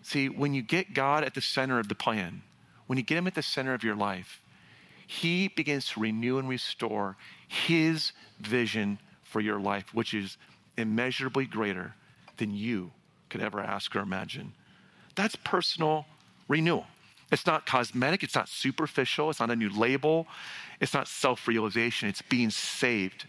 See, 0.01 0.27
when 0.27 0.53
you 0.53 0.61
get 0.61 0.93
God 0.93 1.23
at 1.23 1.33
the 1.33 1.41
center 1.41 1.79
of 1.79 1.87
the 1.87 1.95
plan, 1.95 2.41
when 2.87 2.97
you 2.97 3.03
get 3.03 3.17
Him 3.17 3.27
at 3.27 3.35
the 3.35 3.41
center 3.41 3.73
of 3.73 3.83
your 3.83 3.95
life, 3.95 4.43
He 5.07 5.47
begins 5.47 5.87
to 5.89 5.99
renew 5.99 6.39
and 6.39 6.49
restore 6.49 7.15
His 7.47 8.11
vision 8.39 8.99
for 9.23 9.41
your 9.41 9.59
life, 9.59 9.93
which 9.93 10.13
is 10.13 10.37
immeasurably 10.77 11.45
greater 11.45 11.93
than 12.37 12.53
you 12.53 12.91
could 13.29 13.41
ever 13.41 13.59
ask 13.59 13.95
or 13.95 13.99
imagine. 13.99 14.53
That's 15.15 15.35
personal 15.35 16.05
renewal. 16.47 16.87
It's 17.31 17.45
not 17.45 17.65
cosmetic, 17.65 18.23
it's 18.23 18.35
not 18.35 18.49
superficial, 18.49 19.29
it's 19.29 19.39
not 19.39 19.51
a 19.51 19.55
new 19.55 19.69
label, 19.69 20.27
it's 20.79 20.93
not 20.93 21.07
self 21.07 21.47
realization, 21.47 22.09
it's 22.09 22.23
being 22.23 22.49
saved 22.49 23.25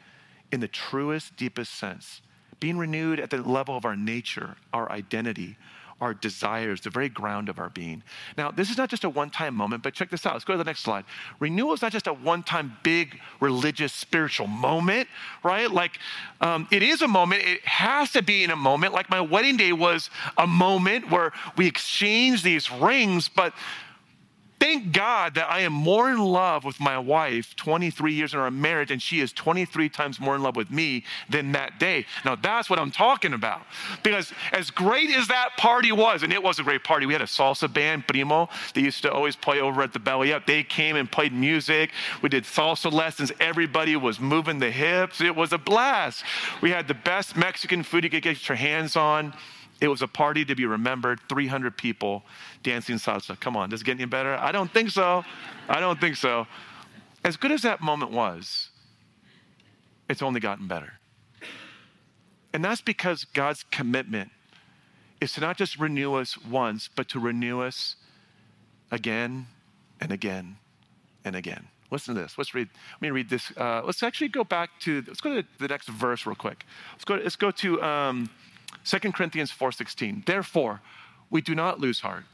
in 0.52 0.60
the 0.60 0.68
truest, 0.68 1.36
deepest 1.36 1.74
sense. 1.74 2.22
Being 2.60 2.78
renewed 2.78 3.20
at 3.20 3.30
the 3.30 3.42
level 3.42 3.76
of 3.76 3.84
our 3.84 3.96
nature, 3.96 4.56
our 4.72 4.90
identity, 4.90 5.56
our 6.00 6.14
desires, 6.14 6.80
the 6.80 6.90
very 6.90 7.08
ground 7.08 7.48
of 7.48 7.58
our 7.58 7.68
being. 7.68 8.02
Now, 8.36 8.50
this 8.50 8.70
is 8.70 8.78
not 8.78 8.88
just 8.88 9.04
a 9.04 9.08
one 9.08 9.30
time 9.30 9.54
moment, 9.54 9.82
but 9.82 9.94
check 9.94 10.10
this 10.10 10.24
out. 10.24 10.32
Let's 10.32 10.44
go 10.44 10.54
to 10.54 10.58
the 10.58 10.64
next 10.64 10.80
slide. 10.80 11.04
Renewal 11.38 11.72
is 11.72 11.82
not 11.82 11.92
just 11.92 12.06
a 12.06 12.12
one 12.12 12.42
time 12.42 12.76
big 12.82 13.20
religious, 13.40 13.92
spiritual 13.92 14.46
moment, 14.46 15.08
right? 15.42 15.70
Like, 15.70 15.98
um, 16.40 16.66
it 16.70 16.82
is 16.82 17.02
a 17.02 17.08
moment. 17.08 17.42
It 17.44 17.64
has 17.66 18.12
to 18.12 18.22
be 18.22 18.44
in 18.44 18.50
a 18.50 18.56
moment. 18.56 18.94
Like, 18.94 19.10
my 19.10 19.20
wedding 19.20 19.56
day 19.56 19.72
was 19.72 20.10
a 20.38 20.46
moment 20.46 21.10
where 21.10 21.32
we 21.56 21.66
exchanged 21.66 22.44
these 22.44 22.70
rings, 22.70 23.28
but 23.28 23.52
Thank 24.60 24.92
God 24.92 25.34
that 25.36 25.50
I 25.50 25.60
am 25.60 25.72
more 25.72 26.10
in 26.10 26.18
love 26.18 26.64
with 26.64 26.78
my 26.80 26.98
wife 26.98 27.56
23 27.56 28.12
years 28.12 28.34
in 28.34 28.40
our 28.40 28.50
marriage, 28.50 28.90
and 28.90 29.00
she 29.00 29.20
is 29.20 29.32
23 29.32 29.88
times 29.88 30.20
more 30.20 30.36
in 30.36 30.42
love 30.42 30.54
with 30.54 30.70
me 30.70 31.04
than 31.30 31.52
that 31.52 31.80
day. 31.80 32.04
Now, 32.26 32.36
that's 32.36 32.68
what 32.68 32.78
I'm 32.78 32.90
talking 32.90 33.32
about. 33.32 33.62
Because 34.02 34.34
as 34.52 34.70
great 34.70 35.08
as 35.16 35.28
that 35.28 35.56
party 35.56 35.92
was, 35.92 36.22
and 36.22 36.30
it 36.30 36.42
was 36.42 36.58
a 36.58 36.62
great 36.62 36.84
party, 36.84 37.06
we 37.06 37.14
had 37.14 37.22
a 37.22 37.26
salsa 37.26 37.72
band, 37.72 38.06
Primo, 38.06 38.50
they 38.74 38.82
used 38.82 39.00
to 39.02 39.10
always 39.10 39.34
play 39.34 39.60
over 39.60 39.80
at 39.80 39.94
the 39.94 39.98
Belly 39.98 40.30
Up. 40.30 40.46
They 40.46 40.62
came 40.62 40.96
and 40.96 41.10
played 41.10 41.32
music. 41.32 41.92
We 42.20 42.28
did 42.28 42.44
salsa 42.44 42.92
lessons. 42.92 43.32
Everybody 43.40 43.96
was 43.96 44.20
moving 44.20 44.58
the 44.58 44.70
hips. 44.70 45.22
It 45.22 45.34
was 45.34 45.54
a 45.54 45.58
blast. 45.58 46.22
We 46.60 46.70
had 46.70 46.86
the 46.86 46.94
best 46.94 47.34
Mexican 47.34 47.82
food 47.82 48.04
you 48.04 48.10
could 48.10 48.22
get 48.22 48.46
your 48.46 48.56
hands 48.56 48.94
on. 48.94 49.32
It 49.80 49.88
was 49.88 50.02
a 50.02 50.08
party 50.08 50.44
to 50.44 50.54
be 50.54 50.66
remembered, 50.66 51.20
300 51.28 51.76
people 51.76 52.22
dancing 52.62 52.96
salsa. 52.96 53.38
Come 53.40 53.56
on, 53.56 53.70
does 53.70 53.80
it 53.80 53.84
get 53.84 53.96
any 53.96 54.04
better? 54.04 54.34
I 54.34 54.52
don't 54.52 54.70
think 54.70 54.90
so. 54.90 55.24
I 55.68 55.80
don't 55.80 56.00
think 56.00 56.16
so. 56.16 56.46
As 57.24 57.36
good 57.36 57.52
as 57.52 57.62
that 57.62 57.80
moment 57.80 58.12
was, 58.12 58.68
it's 60.08 60.22
only 60.22 60.40
gotten 60.40 60.66
better. 60.66 60.94
And 62.52 62.64
that's 62.64 62.80
because 62.80 63.24
God's 63.24 63.64
commitment 63.70 64.30
is 65.20 65.32
to 65.34 65.40
not 65.40 65.56
just 65.56 65.78
renew 65.78 66.14
us 66.14 66.36
once, 66.38 66.88
but 66.94 67.08
to 67.10 67.20
renew 67.20 67.60
us 67.60 67.96
again 68.90 69.46
and 70.00 70.10
again 70.10 70.56
and 71.24 71.36
again. 71.36 71.68
Listen 71.90 72.14
to 72.14 72.20
this. 72.20 72.38
Let's 72.38 72.54
read. 72.54 72.68
Let 72.94 73.02
me 73.02 73.10
read 73.10 73.28
this. 73.28 73.52
Uh, 73.56 73.82
let's 73.84 74.02
actually 74.02 74.28
go 74.28 74.44
back 74.44 74.70
to. 74.80 75.02
Let's 75.06 75.20
go 75.20 75.40
to 75.40 75.48
the 75.58 75.68
next 75.68 75.88
verse 75.88 76.24
real 76.24 76.36
quick. 76.36 76.64
Let's 76.92 77.04
go. 77.04 77.14
Let's 77.16 77.36
go 77.36 77.50
to 77.50 77.82
um, 77.82 78.30
2 78.84 79.12
Corinthians 79.12 79.50
4:16. 79.50 80.24
Therefore, 80.26 80.80
we 81.30 81.40
do 81.40 81.54
not 81.54 81.80
lose 81.80 82.00
heart. 82.00 82.24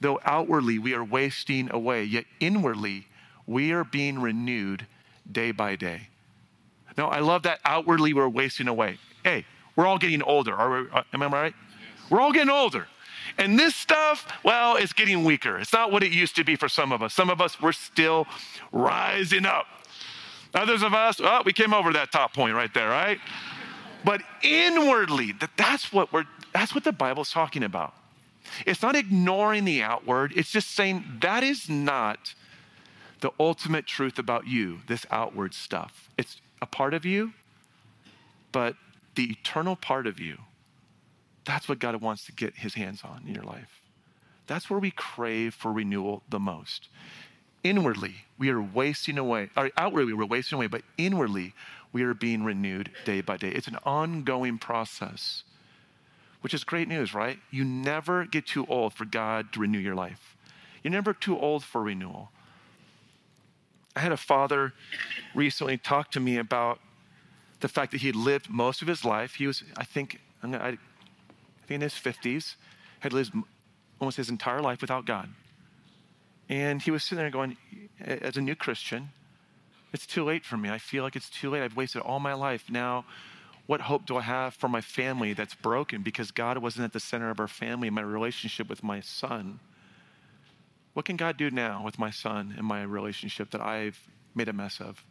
Though 0.00 0.20
outwardly 0.24 0.78
we 0.78 0.94
are 0.94 1.04
wasting 1.04 1.70
away, 1.70 2.04
yet 2.04 2.24
inwardly 2.40 3.06
we 3.46 3.72
are 3.72 3.84
being 3.84 4.20
renewed 4.20 4.86
day 5.30 5.52
by 5.52 5.76
day. 5.76 6.08
Now, 6.96 7.08
I 7.08 7.20
love 7.20 7.44
that 7.44 7.60
outwardly 7.64 8.12
we're 8.12 8.28
wasting 8.28 8.68
away. 8.68 8.98
Hey, 9.22 9.46
we're 9.76 9.86
all 9.86 9.98
getting 9.98 10.22
older. 10.22 10.54
Are 10.54 10.82
we, 10.82 10.90
uh, 10.90 11.02
am 11.12 11.22
I 11.22 11.26
right? 11.26 11.54
We're 12.10 12.20
all 12.20 12.32
getting 12.32 12.50
older. 12.50 12.86
And 13.38 13.58
this 13.58 13.74
stuff, 13.74 14.26
well, 14.44 14.76
it's 14.76 14.92
getting 14.92 15.24
weaker. 15.24 15.58
It's 15.58 15.72
not 15.72 15.90
what 15.90 16.02
it 16.02 16.12
used 16.12 16.36
to 16.36 16.44
be 16.44 16.56
for 16.56 16.68
some 16.68 16.92
of 16.92 17.02
us. 17.02 17.14
Some 17.14 17.30
of 17.30 17.40
us, 17.40 17.60
we're 17.60 17.72
still 17.72 18.26
rising 18.72 19.46
up. 19.46 19.66
Others 20.54 20.82
of 20.82 20.92
us, 20.92 21.20
oh, 21.22 21.42
we 21.46 21.52
came 21.52 21.72
over 21.72 21.92
that 21.94 22.12
top 22.12 22.34
point 22.34 22.54
right 22.54 22.72
there, 22.74 22.90
right? 22.90 23.18
But 24.04 24.22
inwardly, 24.42 25.32
that, 25.32 25.50
that's 25.56 25.92
what 25.92 26.12
we're 26.12 26.24
that's 26.52 26.74
what 26.74 26.84
the 26.84 26.92
Bible's 26.92 27.30
talking 27.30 27.62
about. 27.62 27.94
It's 28.66 28.82
not 28.82 28.96
ignoring 28.96 29.64
the 29.64 29.82
outward, 29.82 30.32
it's 30.36 30.50
just 30.50 30.72
saying 30.72 31.04
that 31.20 31.42
is 31.42 31.68
not 31.68 32.34
the 33.20 33.30
ultimate 33.38 33.86
truth 33.86 34.18
about 34.18 34.46
you, 34.46 34.80
this 34.88 35.06
outward 35.10 35.54
stuff. 35.54 36.10
It's 36.18 36.40
a 36.60 36.66
part 36.66 36.92
of 36.92 37.04
you, 37.04 37.32
but 38.50 38.76
the 39.14 39.30
eternal 39.30 39.76
part 39.76 40.06
of 40.06 40.18
you, 40.18 40.38
that's 41.44 41.68
what 41.68 41.78
God 41.78 42.00
wants 42.00 42.26
to 42.26 42.32
get 42.32 42.56
his 42.56 42.74
hands 42.74 43.02
on 43.04 43.24
in 43.26 43.34
your 43.34 43.44
life. 43.44 43.80
That's 44.48 44.68
where 44.68 44.80
we 44.80 44.90
crave 44.90 45.54
for 45.54 45.72
renewal 45.72 46.22
the 46.28 46.40
most. 46.40 46.88
Inwardly, 47.62 48.16
we 48.38 48.50
are 48.50 48.60
wasting 48.60 49.18
away, 49.18 49.50
or 49.56 49.70
outwardly, 49.76 50.12
we're 50.12 50.24
wasting 50.26 50.56
away, 50.56 50.66
but 50.66 50.82
inwardly, 50.98 51.54
we 51.92 52.02
are 52.02 52.14
being 52.14 52.42
renewed 52.44 52.90
day 53.04 53.20
by 53.20 53.36
day. 53.36 53.50
It's 53.50 53.68
an 53.68 53.78
ongoing 53.84 54.58
process, 54.58 55.44
which 56.40 56.54
is 56.54 56.64
great 56.64 56.88
news, 56.88 57.14
right? 57.14 57.38
You 57.50 57.64
never 57.64 58.24
get 58.24 58.46
too 58.46 58.66
old 58.66 58.94
for 58.94 59.04
God 59.04 59.52
to 59.52 59.60
renew 59.60 59.78
your 59.78 59.94
life. 59.94 60.36
You're 60.82 60.92
never 60.92 61.12
too 61.12 61.38
old 61.38 61.62
for 61.62 61.82
renewal. 61.82 62.30
I 63.94 64.00
had 64.00 64.12
a 64.12 64.16
father 64.16 64.72
recently 65.34 65.76
talk 65.76 66.10
to 66.12 66.20
me 66.20 66.38
about 66.38 66.80
the 67.60 67.68
fact 67.68 67.92
that 67.92 68.00
he 68.00 68.06
had 68.08 68.16
lived 68.16 68.48
most 68.48 68.82
of 68.82 68.88
his 68.88 69.04
life. 69.04 69.34
He 69.34 69.46
was, 69.46 69.62
I 69.76 69.84
think, 69.84 70.18
I 70.42 70.48
think 70.48 70.80
in 71.68 71.80
his 71.82 71.92
50s, 71.92 72.56
had 73.00 73.12
lived 73.12 73.34
almost 74.00 74.16
his 74.16 74.30
entire 74.30 74.60
life 74.60 74.80
without 74.80 75.04
God. 75.04 75.28
And 76.48 76.82
he 76.82 76.90
was 76.90 77.04
sitting 77.04 77.18
there 77.18 77.30
going, 77.30 77.56
as 78.00 78.36
a 78.36 78.40
new 78.40 78.56
Christian, 78.56 79.10
it's 79.92 80.06
too 80.06 80.24
late 80.24 80.44
for 80.44 80.56
me. 80.56 80.70
I 80.70 80.78
feel 80.78 81.02
like 81.02 81.16
it's 81.16 81.28
too 81.28 81.50
late. 81.50 81.62
I've 81.62 81.76
wasted 81.76 82.02
all 82.02 82.20
my 82.20 82.34
life. 82.34 82.64
Now, 82.70 83.04
what 83.66 83.82
hope 83.82 84.06
do 84.06 84.16
I 84.16 84.22
have 84.22 84.54
for 84.54 84.68
my 84.68 84.80
family 84.80 85.34
that's 85.34 85.54
broken 85.54 86.02
because 86.02 86.30
God 86.30 86.58
wasn't 86.58 86.84
at 86.84 86.92
the 86.92 87.00
center 87.00 87.30
of 87.30 87.38
our 87.38 87.48
family, 87.48 87.90
my 87.90 88.02
relationship 88.02 88.68
with 88.68 88.82
my 88.82 89.00
son? 89.00 89.60
What 90.94 91.04
can 91.06 91.16
God 91.16 91.36
do 91.36 91.50
now 91.50 91.82
with 91.84 91.98
my 91.98 92.10
son 92.10 92.54
and 92.56 92.66
my 92.66 92.82
relationship 92.82 93.50
that 93.50 93.60
I've 93.60 94.08
made 94.34 94.48
a 94.48 94.52
mess 94.52 94.80
of? 94.80 95.04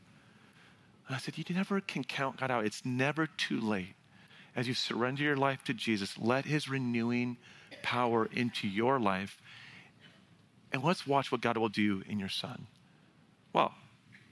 And 1.08 1.16
I 1.16 1.20
said, 1.20 1.38
You 1.38 1.44
never 1.56 1.82
can 1.82 2.04
count 2.04 2.38
God 2.38 2.52
out. 2.52 2.66
It's 2.66 2.86
never 2.86 3.28
too 3.28 3.60
late. 3.60 3.96
As 4.56 4.68
you 4.68 4.74
surrender 4.74 5.24
your 5.24 5.38
life 5.38 5.64
to 5.66 5.74
Jesus, 5.74 6.18
let 6.18 6.46
his 6.46 6.68
renewing 6.68 7.38
power 7.84 8.28
into 8.32 8.68
your 8.68 9.00
life. 9.00 9.42
And 10.74 10.84
let's 10.84 11.08
watch 11.08 11.32
what 11.32 11.42
God 11.42 11.58
will 11.58 11.70
do 11.70 12.04
in 12.08 12.20
your 12.20 12.30
son. 12.30 12.68
Well, 13.54 13.74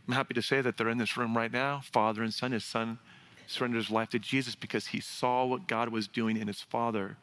I'm 0.09 0.15
happy 0.15 0.33
to 0.33 0.41
say 0.41 0.59
that 0.61 0.75
they're 0.75 0.89
in 0.89 0.97
this 0.97 1.17
room 1.17 1.37
right 1.37 1.53
now, 1.53 1.81
father 1.83 2.23
and 2.23 2.33
son. 2.33 2.51
His 2.51 2.65
son 2.65 2.97
surrendered 3.45 3.83
his 3.83 3.91
life 3.91 4.09
to 4.09 4.17
Jesus 4.17 4.55
because 4.55 4.87
he 4.87 4.99
saw 4.99 5.45
what 5.45 5.67
God 5.67 5.89
was 5.89 6.07
doing 6.07 6.35
in 6.35 6.47
his 6.47 6.61
father. 6.61 7.17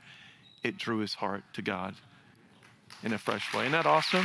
It 0.63 0.79
drew 0.79 0.99
his 0.99 1.15
heart 1.15 1.43
to 1.55 1.63
God 1.63 1.97
in 3.03 3.13
a 3.13 3.19
fresh 3.19 3.53
way. 3.53 3.63
Isn't 3.63 3.73
that 3.73 3.87
awesome? 3.87 4.25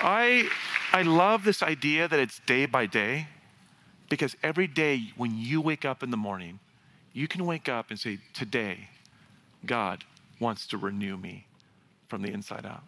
I, 0.00 0.48
I 0.94 1.02
love 1.02 1.44
this 1.44 1.62
idea 1.62 2.08
that 2.08 2.18
it's 2.18 2.40
day 2.46 2.64
by 2.64 2.86
day 2.86 3.28
because 4.08 4.34
every 4.42 4.66
day 4.66 5.12
when 5.18 5.36
you 5.36 5.60
wake 5.60 5.84
up 5.84 6.02
in 6.02 6.08
the 6.08 6.16
morning, 6.16 6.58
you 7.12 7.28
can 7.28 7.44
wake 7.44 7.68
up 7.68 7.90
and 7.90 8.00
say, 8.00 8.20
Today, 8.32 8.88
God 9.66 10.04
wants 10.40 10.66
to 10.68 10.78
renew 10.78 11.18
me 11.18 11.48
from 12.08 12.22
the 12.22 12.32
inside 12.32 12.64
out. 12.64 12.84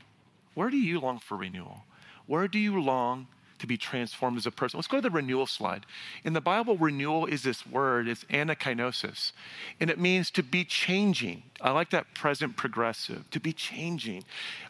Where 0.55 0.71
do 0.71 0.79
you 0.79 1.01
long 1.01 1.19
for 1.19 1.37
renewal? 1.37 1.85
Where 2.31 2.47
do 2.47 2.61
you 2.61 2.81
long 2.81 3.27
to 3.59 3.67
be 3.67 3.77
transformed 3.77 4.39
as 4.39 4.47
a 4.47 4.53
person. 4.53 4.79
Let's 4.79 4.87
go 4.87 4.99
to 4.99 5.03
the 5.03 5.11
renewal 5.11 5.47
slide. 5.49 5.85
In 6.25 6.33
the 6.33 6.41
Bible, 6.41 6.77
renewal 6.77 7.27
is 7.27 7.43
this 7.43 7.67
word, 7.67 8.07
it's 8.07 8.23
anakainosis, 8.25 9.33
and 9.81 9.91
it 9.91 9.99
means 9.99 10.31
to 10.31 10.45
be 10.45 10.65
changing. 10.65 11.43
I 11.61 11.73
like 11.73 11.91
that 11.91 12.15
present 12.15 12.57
progressive, 12.57 13.29
to 13.33 13.41
be 13.41 13.53
changing 13.53 14.23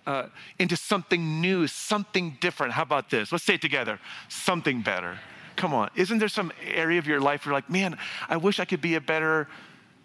uh, 0.07 0.29
into 0.59 0.75
something 0.75 1.41
new, 1.43 1.67
something 1.67 2.39
different. 2.41 2.73
How 2.73 2.83
about 2.83 3.11
this? 3.11 3.31
Let's 3.31 3.45
say 3.45 3.55
it 3.55 3.61
together 3.61 4.01
something 4.31 4.81
better. 4.81 5.19
Come 5.55 5.75
on. 5.75 5.91
Isn't 5.95 6.19
there 6.19 6.29
some 6.29 6.51
area 6.67 6.99
of 6.99 7.07
your 7.07 7.21
life 7.21 7.45
where 7.45 7.53
you're 7.53 7.59
like, 7.59 7.69
man, 7.69 7.99
I 8.31 8.39
wish 8.39 8.59
I 8.59 8.65
could 8.65 8.81
be 8.81 8.95
a 8.95 9.03
better 9.03 9.49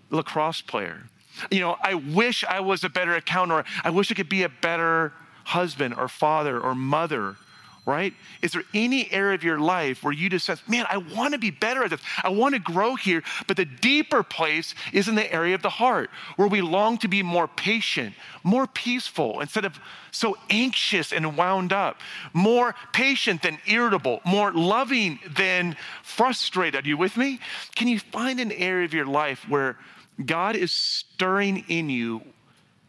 lacrosse 0.09 0.59
player? 0.59 1.03
You 1.49 1.61
know, 1.61 1.77
I 1.81 1.93
wish 1.93 2.43
I 2.43 2.59
was 2.59 2.83
a 2.83 2.89
better 2.89 3.15
accountant, 3.15 3.65
or 3.65 3.65
I 3.85 3.91
wish 3.91 4.11
I 4.11 4.15
could 4.15 4.29
be 4.29 4.43
a 4.43 4.49
better 4.49 5.13
husband 5.45 5.95
or 5.95 6.07
father 6.07 6.59
or 6.59 6.75
mother 6.75 7.37
right? 7.85 8.13
Is 8.41 8.53
there 8.53 8.63
any 8.73 9.11
area 9.11 9.35
of 9.35 9.43
your 9.43 9.59
life 9.59 10.03
where 10.03 10.13
you 10.13 10.29
just 10.29 10.45
says, 10.45 10.61
man, 10.67 10.85
I 10.89 10.97
want 10.97 11.33
to 11.33 11.39
be 11.39 11.51
better 11.51 11.83
at 11.83 11.91
this. 11.91 12.01
I 12.23 12.29
want 12.29 12.55
to 12.55 12.59
grow 12.59 12.95
here. 12.95 13.21
But 13.45 13.57
the 13.57 13.65
deeper 13.65 14.23
place 14.23 14.73
is 14.91 15.07
in 15.07 15.13
the 15.15 15.31
area 15.31 15.53
of 15.53 15.61
the 15.61 15.69
heart 15.69 16.09
where 16.35 16.47
we 16.47 16.61
long 16.61 16.97
to 16.99 17.07
be 17.07 17.21
more 17.21 17.47
patient, 17.47 18.15
more 18.43 18.65
peaceful 18.65 19.39
instead 19.39 19.65
of 19.65 19.79
so 20.11 20.35
anxious 20.49 21.13
and 21.13 21.37
wound 21.37 21.73
up, 21.73 21.99
more 22.33 22.73
patient 22.91 23.43
than 23.43 23.59
irritable, 23.67 24.19
more 24.25 24.51
loving 24.51 25.19
than 25.35 25.75
frustrated. 26.01 26.85
Are 26.85 26.87
you 26.87 26.97
with 26.97 27.17
me? 27.17 27.39
Can 27.75 27.87
you 27.87 27.99
find 27.99 28.39
an 28.39 28.51
area 28.51 28.85
of 28.85 28.93
your 28.93 29.05
life 29.05 29.47
where 29.47 29.77
God 30.25 30.55
is 30.55 30.71
stirring 30.71 31.65
in 31.67 31.89
you 31.91 32.21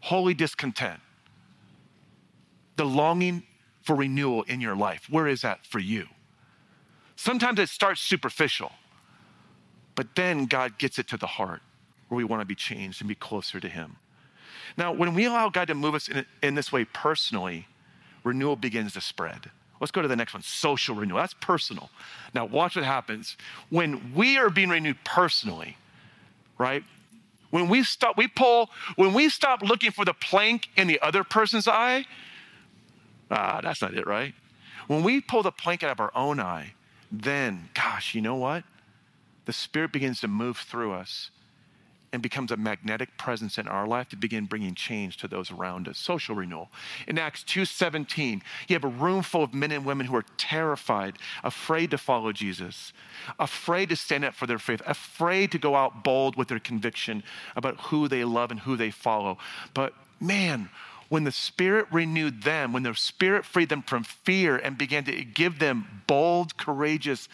holy 0.01 0.33
discontent? 0.33 1.01
The 2.77 2.87
longing 2.87 3.43
for 3.87 3.95
renewal 3.95 4.43
in 4.43 4.61
your 4.61 4.77
life? 4.77 5.07
Where 5.09 5.27
is 5.27 5.43
that 5.43 5.65
for 5.65 5.79
you? 5.79 6.07
Sometimes 7.15 7.59
it 7.59 7.69
starts 7.69 8.01
superficial, 8.01 8.73
but 9.95 10.17
then 10.17 10.47
God 10.47 10.77
gets 10.77 10.99
it 10.99 11.09
to 11.09 11.17
the 11.17 11.27
heart 11.27 11.63
where 12.09 12.17
we 12.17 12.25
want 12.25 12.43
to 12.43 12.47
be 12.47 12.55
changed 12.55 13.01
and 13.01 13.09
be 13.09 13.15
closer 13.15 13.59
to 13.61 13.69
Him. 13.69 13.97
Now, 14.77 14.93
when 14.93 15.15
we 15.15 15.25
allow 15.25 15.49
God 15.49 15.69
to 15.69 15.75
move 15.75 15.95
us 15.95 16.09
in, 16.09 16.27
in 16.43 16.55
this 16.55 16.71
way 16.71 16.85
personally, 16.85 17.67
renewal 18.25 18.57
begins 18.57 18.93
to 18.95 19.01
spread. 19.01 19.51
Let's 19.81 19.91
go 19.91 20.03
to 20.03 20.09
the 20.09 20.17
next 20.17 20.35
one 20.35 20.43
social 20.43 20.95
renewal. 20.95 21.21
That's 21.21 21.35
personal. 21.35 21.91
Now, 22.35 22.45
watch 22.45 22.77
what 22.77 22.85
happens. 22.85 23.37
When 23.71 24.13
we 24.15 24.37
are 24.37 24.51
being 24.51 24.69
renewed 24.69 24.99
personally, 25.05 25.77
right? 26.59 26.83
When 27.51 27.69
we 27.69 27.85
stop, 27.85 28.19
we 28.19 28.27
pull, 28.27 28.71
when 28.97 29.15
we 29.15 29.29
stop 29.29 29.63
looking 29.63 29.93
for 29.93 30.05
the 30.05 30.15
plank 30.15 30.69
in 30.77 30.89
the 30.89 31.01
other 31.01 31.25
person's 31.25 31.69
eye 31.69 32.05
Ah, 33.31 33.61
that's 33.63 33.83
not 33.83 33.95
it, 33.95 34.07
right? 34.07 34.35
When 34.87 35.03
we 35.03 35.21
pull 35.21 35.43
the 35.43 35.53
plank 35.53 35.83
out 35.83 35.91
of 35.91 36.01
our 36.01 36.13
own 36.15 36.39
eye, 36.41 36.75
then, 37.11 37.69
gosh, 37.75 38.15
you 38.15 38.21
know 38.21 38.37
what? 38.37 38.65
The 39.47 39.53
Spirit 39.53 39.93
begins 39.93 40.21
to 40.21 40.29
move 40.29 40.59
through 40.59 40.93
us 40.93 41.31
and 42.13 42.23
becomes 42.23 42.51
a 42.51 42.57
magnetic 42.57 43.17
presence 43.19 43.59
in 43.59 43.69
our 43.69 43.87
life 43.87 44.09
to 44.09 44.17
begin 44.17 44.47
bringing 44.47 44.75
change 44.75 45.17
to 45.19 45.29
those 45.29 45.51
around 45.51 45.89
us. 45.89 45.99
Social 45.99 46.35
renewal. 46.35 46.71
In 47.07 47.19
Acts 47.19 47.43
2:17, 47.43 48.43
you 48.69 48.75
have 48.75 48.85
a 48.85 48.89
room 48.89 49.23
full 49.23 49.43
of 49.43 49.53
men 49.53 49.73
and 49.73 49.85
women 49.85 50.07
who 50.07 50.17
are 50.17 50.25
terrified, 50.37 51.19
afraid 51.43 51.91
to 51.91 51.99
follow 51.99 52.33
Jesus, 52.33 52.93
afraid 53.39 53.89
to 53.91 53.97
stand 53.97 54.25
up 54.25 54.35
for 54.35 54.47
their 54.47 54.59
faith, 54.59 54.83
afraid 54.87 55.53
to 55.53 55.59
go 55.59 55.75
out 55.75 56.05
bold 56.05 56.37
with 56.37 56.49
their 56.49 56.61
conviction 56.61 57.23
about 57.55 57.79
who 57.81 58.09
they 58.09 58.25
love 58.25 58.51
and 58.51 58.61
who 58.61 58.77
they 58.77 58.91
follow. 58.91 59.37
But 59.75 59.93
man, 60.21 60.71
when 61.09 61.25
the 61.25 61.33
Spirit 61.33 61.87
renewed 61.91 62.43
them, 62.43 62.73
when 62.73 62.83
the 62.83 62.95
Spirit 62.95 63.45
freed 63.45 63.69
them 63.69 63.83
from 63.83 64.05
fear 64.05 64.57
and 64.57 64.77
began 64.77 65.05
to 65.05 65.25
give 65.25 65.59
them 65.59 66.03
bold, 66.07 66.57
courageous 66.57 67.29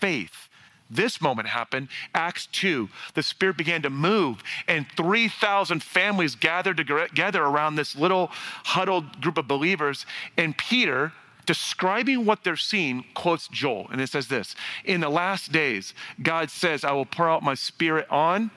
faith, 0.00 0.48
this 0.88 1.20
moment 1.20 1.48
happened. 1.48 1.88
Acts 2.14 2.46
2, 2.46 2.88
the 3.14 3.22
Spirit 3.22 3.56
began 3.56 3.82
to 3.82 3.90
move, 3.90 4.42
and 4.68 4.86
3,000 4.96 5.82
families 5.82 6.34
gathered 6.34 6.76
together 6.76 7.42
around 7.42 7.74
this 7.74 7.96
little 7.96 8.28
huddled 8.66 9.20
group 9.20 9.38
of 9.38 9.48
believers. 9.48 10.06
And 10.36 10.56
Peter, 10.56 11.12
describing 11.44 12.24
what 12.24 12.44
they're 12.44 12.56
seeing, 12.56 13.04
quotes 13.14 13.48
Joel. 13.48 13.88
And 13.90 14.00
it 14.00 14.10
says 14.10 14.28
this 14.28 14.54
In 14.84 15.00
the 15.00 15.08
last 15.08 15.50
days, 15.50 15.94
God 16.22 16.50
says, 16.50 16.84
I 16.84 16.92
will 16.92 17.06
pour 17.06 17.28
out 17.28 17.42
my 17.42 17.54
Spirit 17.54 18.06
on 18.10 18.50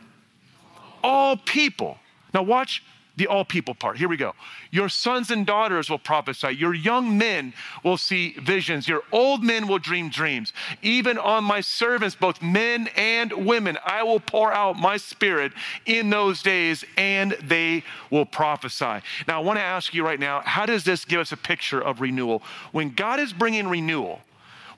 all 1.03 1.37
people. 1.37 1.97
Now, 2.33 2.43
watch 2.43 2.83
the 3.19 3.27
all 3.27 3.45
people 3.45 3.75
part. 3.75 3.97
Here 3.97 4.07
we 4.07 4.17
go. 4.17 4.33
Your 4.71 4.89
sons 4.89 5.29
and 5.29 5.45
daughters 5.45 5.89
will 5.89 5.99
prophesy. 5.99 6.53
Your 6.53 6.73
young 6.73 7.17
men 7.17 7.53
will 7.83 7.97
see 7.97 8.31
visions. 8.39 8.87
Your 8.87 9.03
old 9.11 9.43
men 9.43 9.67
will 9.67 9.77
dream 9.77 10.09
dreams. 10.09 10.53
Even 10.81 11.17
on 11.17 11.43
my 11.43 11.61
servants, 11.61 12.15
both 12.15 12.41
men 12.41 12.89
and 12.95 13.45
women, 13.45 13.77
I 13.85 14.03
will 14.03 14.21
pour 14.21 14.51
out 14.51 14.77
my 14.77 14.97
spirit 14.97 15.51
in 15.85 16.09
those 16.09 16.41
days 16.41 16.85
and 16.97 17.33
they 17.43 17.83
will 18.09 18.25
prophesy. 18.25 19.01
Now, 19.27 19.39
I 19.39 19.43
want 19.43 19.59
to 19.59 19.63
ask 19.63 19.93
you 19.93 20.03
right 20.03 20.19
now 20.19 20.41
how 20.45 20.65
does 20.65 20.85
this 20.85 21.03
give 21.05 21.19
us 21.19 21.33
a 21.33 21.37
picture 21.37 21.81
of 21.81 22.01
renewal? 22.01 22.41
When 22.71 22.91
God 22.91 23.19
is 23.19 23.33
bringing 23.33 23.67
renewal, 23.67 24.21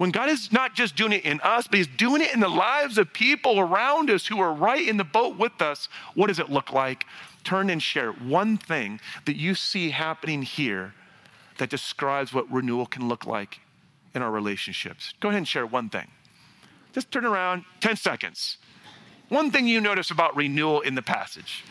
when 0.01 0.09
God 0.09 0.29
is 0.29 0.51
not 0.51 0.73
just 0.73 0.95
doing 0.95 1.11
it 1.11 1.25
in 1.25 1.39
us, 1.41 1.67
but 1.67 1.77
He's 1.77 1.85
doing 1.85 2.23
it 2.23 2.33
in 2.33 2.39
the 2.39 2.47
lives 2.49 2.97
of 2.97 3.13
people 3.13 3.59
around 3.59 4.09
us 4.09 4.25
who 4.25 4.39
are 4.39 4.51
right 4.51 4.87
in 4.87 4.97
the 4.97 5.03
boat 5.03 5.37
with 5.37 5.61
us, 5.61 5.89
what 6.15 6.25
does 6.25 6.39
it 6.39 6.49
look 6.49 6.73
like? 6.73 7.05
Turn 7.43 7.69
and 7.69 7.81
share 7.81 8.11
one 8.11 8.57
thing 8.57 8.99
that 9.25 9.35
you 9.35 9.55
see 9.55 9.89
happening 9.91 10.43
here 10.43 10.93
that 11.57 11.69
describes 11.69 12.33
what 12.33 12.51
renewal 12.51 12.85
can 12.85 13.07
look 13.07 13.25
like 13.25 13.59
in 14.13 14.21
our 14.21 14.31
relationships. 14.31 15.13
Go 15.19 15.29
ahead 15.29 15.37
and 15.37 15.47
share 15.47 15.65
one 15.65 15.89
thing. 15.89 16.07
Just 16.93 17.11
turn 17.11 17.25
around, 17.25 17.63
10 17.79 17.95
seconds. 17.95 18.57
One 19.29 19.49
thing 19.49 19.67
you 19.67 19.79
notice 19.79 20.11
about 20.11 20.35
renewal 20.35 20.81
in 20.81 20.95
the 20.95 21.01
passage. 21.01 21.63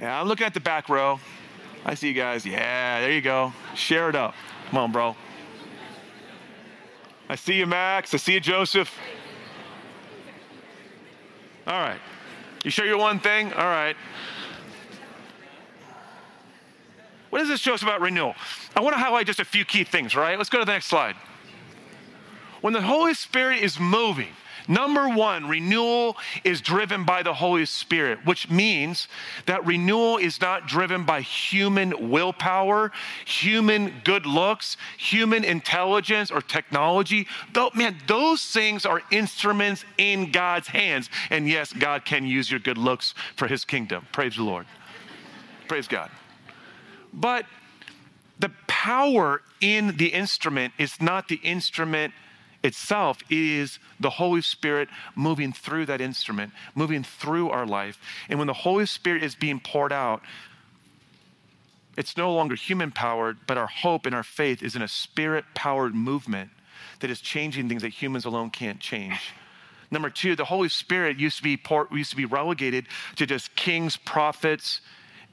Yeah, 0.00 0.20
I'm 0.20 0.26
looking 0.26 0.46
at 0.46 0.54
the 0.54 0.60
back 0.60 0.88
row. 0.88 1.20
I 1.84 1.94
see 1.94 2.08
you 2.08 2.14
guys. 2.14 2.44
Yeah, 2.44 3.00
there 3.00 3.12
you 3.12 3.20
go. 3.20 3.52
Share 3.74 4.08
it 4.08 4.16
up. 4.16 4.34
Come 4.70 4.78
on, 4.78 4.92
bro. 4.92 5.16
I 7.28 7.36
see 7.36 7.54
you, 7.54 7.66
Max. 7.66 8.12
I 8.12 8.16
see 8.16 8.34
you, 8.34 8.40
Joseph. 8.40 8.92
All 11.66 11.80
right. 11.80 12.00
You 12.64 12.70
sure 12.70 12.86
you're 12.86 12.98
one 12.98 13.20
thing? 13.20 13.52
All 13.52 13.64
right. 13.64 13.96
What 17.30 17.38
does 17.38 17.48
this 17.48 17.60
show 17.60 17.74
us 17.74 17.82
about 17.82 18.00
renewal? 18.00 18.34
I 18.76 18.80
want 18.80 18.94
to 18.94 19.00
highlight 19.00 19.26
just 19.26 19.40
a 19.40 19.44
few 19.44 19.64
key 19.64 19.84
things, 19.84 20.14
right? 20.14 20.36
Let's 20.36 20.50
go 20.50 20.58
to 20.58 20.64
the 20.64 20.72
next 20.72 20.86
slide. 20.86 21.16
When 22.60 22.72
the 22.72 22.82
Holy 22.82 23.14
Spirit 23.14 23.60
is 23.60 23.80
moving, 23.80 24.28
Number 24.68 25.08
one, 25.08 25.48
renewal 25.48 26.16
is 26.44 26.60
driven 26.60 27.04
by 27.04 27.22
the 27.22 27.34
Holy 27.34 27.66
Spirit, 27.66 28.24
which 28.24 28.50
means 28.50 29.08
that 29.46 29.64
renewal 29.66 30.18
is 30.18 30.40
not 30.40 30.66
driven 30.66 31.04
by 31.04 31.20
human 31.20 32.10
willpower, 32.10 32.92
human 33.24 34.00
good 34.04 34.26
looks, 34.26 34.76
human 34.96 35.44
intelligence, 35.44 36.30
or 36.30 36.40
technology. 36.40 37.26
Though, 37.52 37.70
man, 37.74 37.96
those 38.06 38.44
things 38.44 38.86
are 38.86 39.02
instruments 39.10 39.84
in 39.98 40.30
God's 40.30 40.68
hands. 40.68 41.10
And 41.30 41.48
yes, 41.48 41.72
God 41.72 42.04
can 42.04 42.24
use 42.24 42.50
your 42.50 42.60
good 42.60 42.78
looks 42.78 43.14
for 43.36 43.48
his 43.48 43.64
kingdom. 43.64 44.06
Praise 44.12 44.36
the 44.36 44.44
Lord. 44.44 44.66
Praise 45.68 45.88
God. 45.88 46.10
But 47.12 47.46
the 48.38 48.50
power 48.66 49.42
in 49.60 49.96
the 49.96 50.08
instrument 50.08 50.72
is 50.78 51.00
not 51.00 51.28
the 51.28 51.40
instrument 51.42 52.12
itself 52.62 53.18
is 53.30 53.78
the 53.98 54.10
Holy 54.10 54.42
Spirit 54.42 54.88
moving 55.14 55.52
through 55.52 55.86
that 55.86 56.00
instrument, 56.00 56.52
moving 56.74 57.02
through 57.02 57.50
our 57.50 57.66
life. 57.66 57.98
And 58.28 58.38
when 58.38 58.46
the 58.46 58.52
Holy 58.52 58.86
Spirit 58.86 59.22
is 59.22 59.34
being 59.34 59.60
poured 59.60 59.92
out, 59.92 60.22
it's 61.96 62.16
no 62.16 62.32
longer 62.32 62.54
human 62.54 62.90
powered, 62.90 63.38
but 63.46 63.58
our 63.58 63.66
hope 63.66 64.06
and 64.06 64.14
our 64.14 64.22
faith 64.22 64.62
is 64.62 64.74
in 64.74 64.82
a 64.82 64.88
spirit 64.88 65.44
powered 65.54 65.94
movement 65.94 66.50
that 67.00 67.10
is 67.10 67.20
changing 67.20 67.68
things 67.68 67.82
that 67.82 67.90
humans 67.90 68.24
alone 68.24 68.50
can't 68.50 68.80
change. 68.80 69.32
Number 69.90 70.08
two, 70.08 70.34
the 70.34 70.46
Holy 70.46 70.70
Spirit 70.70 71.18
used 71.18 71.36
to 71.36 71.42
be 71.42 71.56
port, 71.56 71.92
used 71.92 72.10
to 72.10 72.16
be 72.16 72.24
relegated 72.24 72.86
to 73.16 73.26
just 73.26 73.54
kings, 73.56 73.98
prophets, 73.98 74.80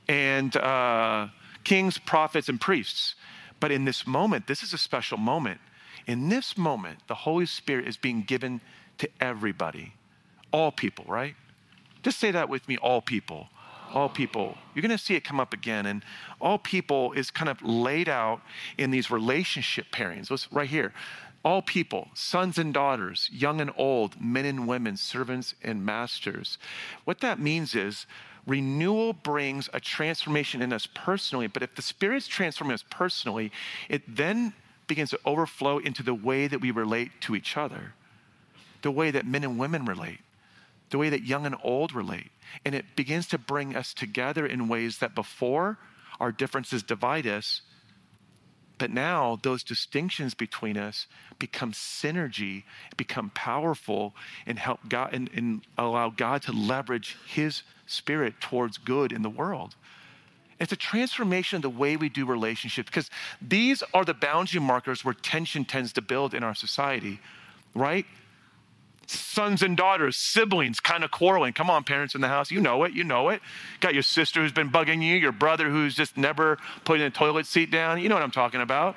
and 0.09 0.55
uh, 0.57 1.27
kings, 1.63 1.97
prophets, 1.97 2.49
and 2.49 2.59
priests. 2.59 3.15
But 3.61 3.71
in 3.71 3.85
this 3.85 4.05
moment, 4.05 4.47
this 4.47 4.61
is 4.61 4.73
a 4.73 4.77
special 4.77 5.17
moment 5.17 5.61
in 6.09 6.27
this 6.27 6.57
moment, 6.57 6.97
the 7.07 7.13
Holy 7.13 7.45
Spirit 7.45 7.87
is 7.87 7.95
being 7.95 8.23
given 8.23 8.61
to 8.97 9.07
everybody, 9.21 9.93
all 10.51 10.71
people, 10.71 11.05
right? 11.07 11.35
Just 12.01 12.17
say 12.17 12.31
that 12.31 12.49
with 12.49 12.67
me 12.67 12.77
all 12.77 12.99
people. 12.99 13.49
All 13.93 14.09
people. 14.09 14.57
You're 14.73 14.81
going 14.81 14.97
to 14.97 15.03
see 15.03 15.13
it 15.13 15.23
come 15.23 15.39
up 15.39 15.53
again. 15.53 15.85
And 15.85 16.03
all 16.41 16.57
people 16.57 17.11
is 17.11 17.29
kind 17.29 17.47
of 17.47 17.61
laid 17.61 18.09
out 18.09 18.41
in 18.75 18.89
these 18.89 19.11
relationship 19.11 19.91
pairings. 19.91 20.31
Let's, 20.31 20.51
right 20.51 20.67
here. 20.67 20.93
All 21.45 21.61
people, 21.61 22.07
sons 22.15 22.57
and 22.57 22.73
daughters, 22.73 23.29
young 23.31 23.61
and 23.61 23.71
old, 23.77 24.19
men 24.19 24.45
and 24.45 24.67
women, 24.67 24.97
servants 24.97 25.53
and 25.63 25.85
masters. 25.85 26.57
What 27.05 27.19
that 27.19 27.39
means 27.39 27.75
is 27.75 28.07
renewal 28.47 29.13
brings 29.13 29.69
a 29.73 29.79
transformation 29.79 30.63
in 30.63 30.73
us 30.73 30.87
personally. 30.91 31.45
But 31.45 31.61
if 31.61 31.75
the 31.75 31.83
Spirit's 31.83 32.27
transforming 32.27 32.73
us 32.73 32.83
personally, 32.89 33.51
it 33.89 34.01
then 34.07 34.53
begins 34.89 35.11
to 35.11 35.19
overflow 35.25 35.77
into 35.77 36.03
the 36.03 36.13
way 36.13 36.47
that 36.47 36.59
we 36.59 36.71
relate 36.71 37.11
to 37.21 37.35
each 37.35 37.55
other, 37.55 37.93
the 38.81 38.91
way 38.91 39.11
that 39.11 39.25
men 39.25 39.45
and 39.45 39.57
women 39.57 39.85
relate, 39.85 40.19
the 40.89 40.97
way 40.97 41.07
that 41.09 41.23
young 41.23 41.45
and 41.45 41.55
old 41.63 41.93
relate. 41.93 42.31
And 42.65 42.75
it 42.75 42.97
begins 42.97 43.27
to 43.27 43.37
bring 43.37 43.73
us 43.75 43.93
together 43.93 44.45
in 44.45 44.67
ways 44.67 44.97
that 44.97 45.15
before 45.15 45.77
our 46.19 46.33
differences 46.33 46.83
divide 46.83 47.25
us. 47.25 47.61
But 48.77 48.91
now 48.91 49.39
those 49.41 49.63
distinctions 49.63 50.33
between 50.33 50.77
us 50.77 51.05
become 51.37 51.71
synergy, 51.71 52.63
become 52.97 53.29
powerful, 53.33 54.15
and 54.45 54.57
help 54.57 54.79
God 54.89 55.13
and, 55.13 55.29
and 55.33 55.61
allow 55.77 56.09
God 56.09 56.41
to 56.43 56.51
leverage 56.51 57.17
His 57.27 57.63
Spirit 57.85 58.41
towards 58.41 58.77
good 58.77 59.11
in 59.11 59.21
the 59.21 59.29
world. 59.29 59.75
It's 60.59 60.73
a 60.73 60.77
transformation 60.77 61.57
of 61.57 61.61
the 61.61 61.69
way 61.69 61.95
we 61.95 62.09
do 62.09 62.25
relationships 62.25 62.89
because 62.89 63.09
these 63.41 63.81
are 63.93 64.03
the 64.03 64.13
boundary 64.13 64.59
markers 64.59 65.05
where 65.05 65.13
tension 65.13 65.63
tends 65.63 65.93
to 65.93 66.01
build 66.01 66.33
in 66.33 66.43
our 66.43 66.53
society, 66.53 67.19
right? 67.73 68.05
Sons 69.07 69.63
and 69.63 69.75
daughters, 69.75 70.17
siblings 70.17 70.79
kind 70.79 71.03
of 71.03 71.11
quarreling. 71.11 71.53
Come 71.53 71.69
on, 71.69 71.83
parents 71.83 72.13
in 72.13 72.21
the 72.21 72.27
house, 72.27 72.51
you 72.51 72.59
know 72.59 72.83
it, 72.83 72.93
you 72.93 73.03
know 73.03 73.29
it. 73.29 73.41
Got 73.79 73.93
your 73.93 74.03
sister 74.03 74.41
who's 74.41 74.51
been 74.51 74.69
bugging 74.69 75.01
you, 75.01 75.15
your 75.15 75.31
brother 75.31 75.69
who's 75.69 75.95
just 75.95 76.17
never 76.17 76.57
putting 76.83 77.05
the 77.05 77.09
toilet 77.09 77.45
seat 77.47 77.71
down. 77.71 77.99
You 78.01 78.09
know 78.09 78.15
what 78.15 78.23
I'm 78.23 78.29
talking 78.29 78.61
about. 78.61 78.95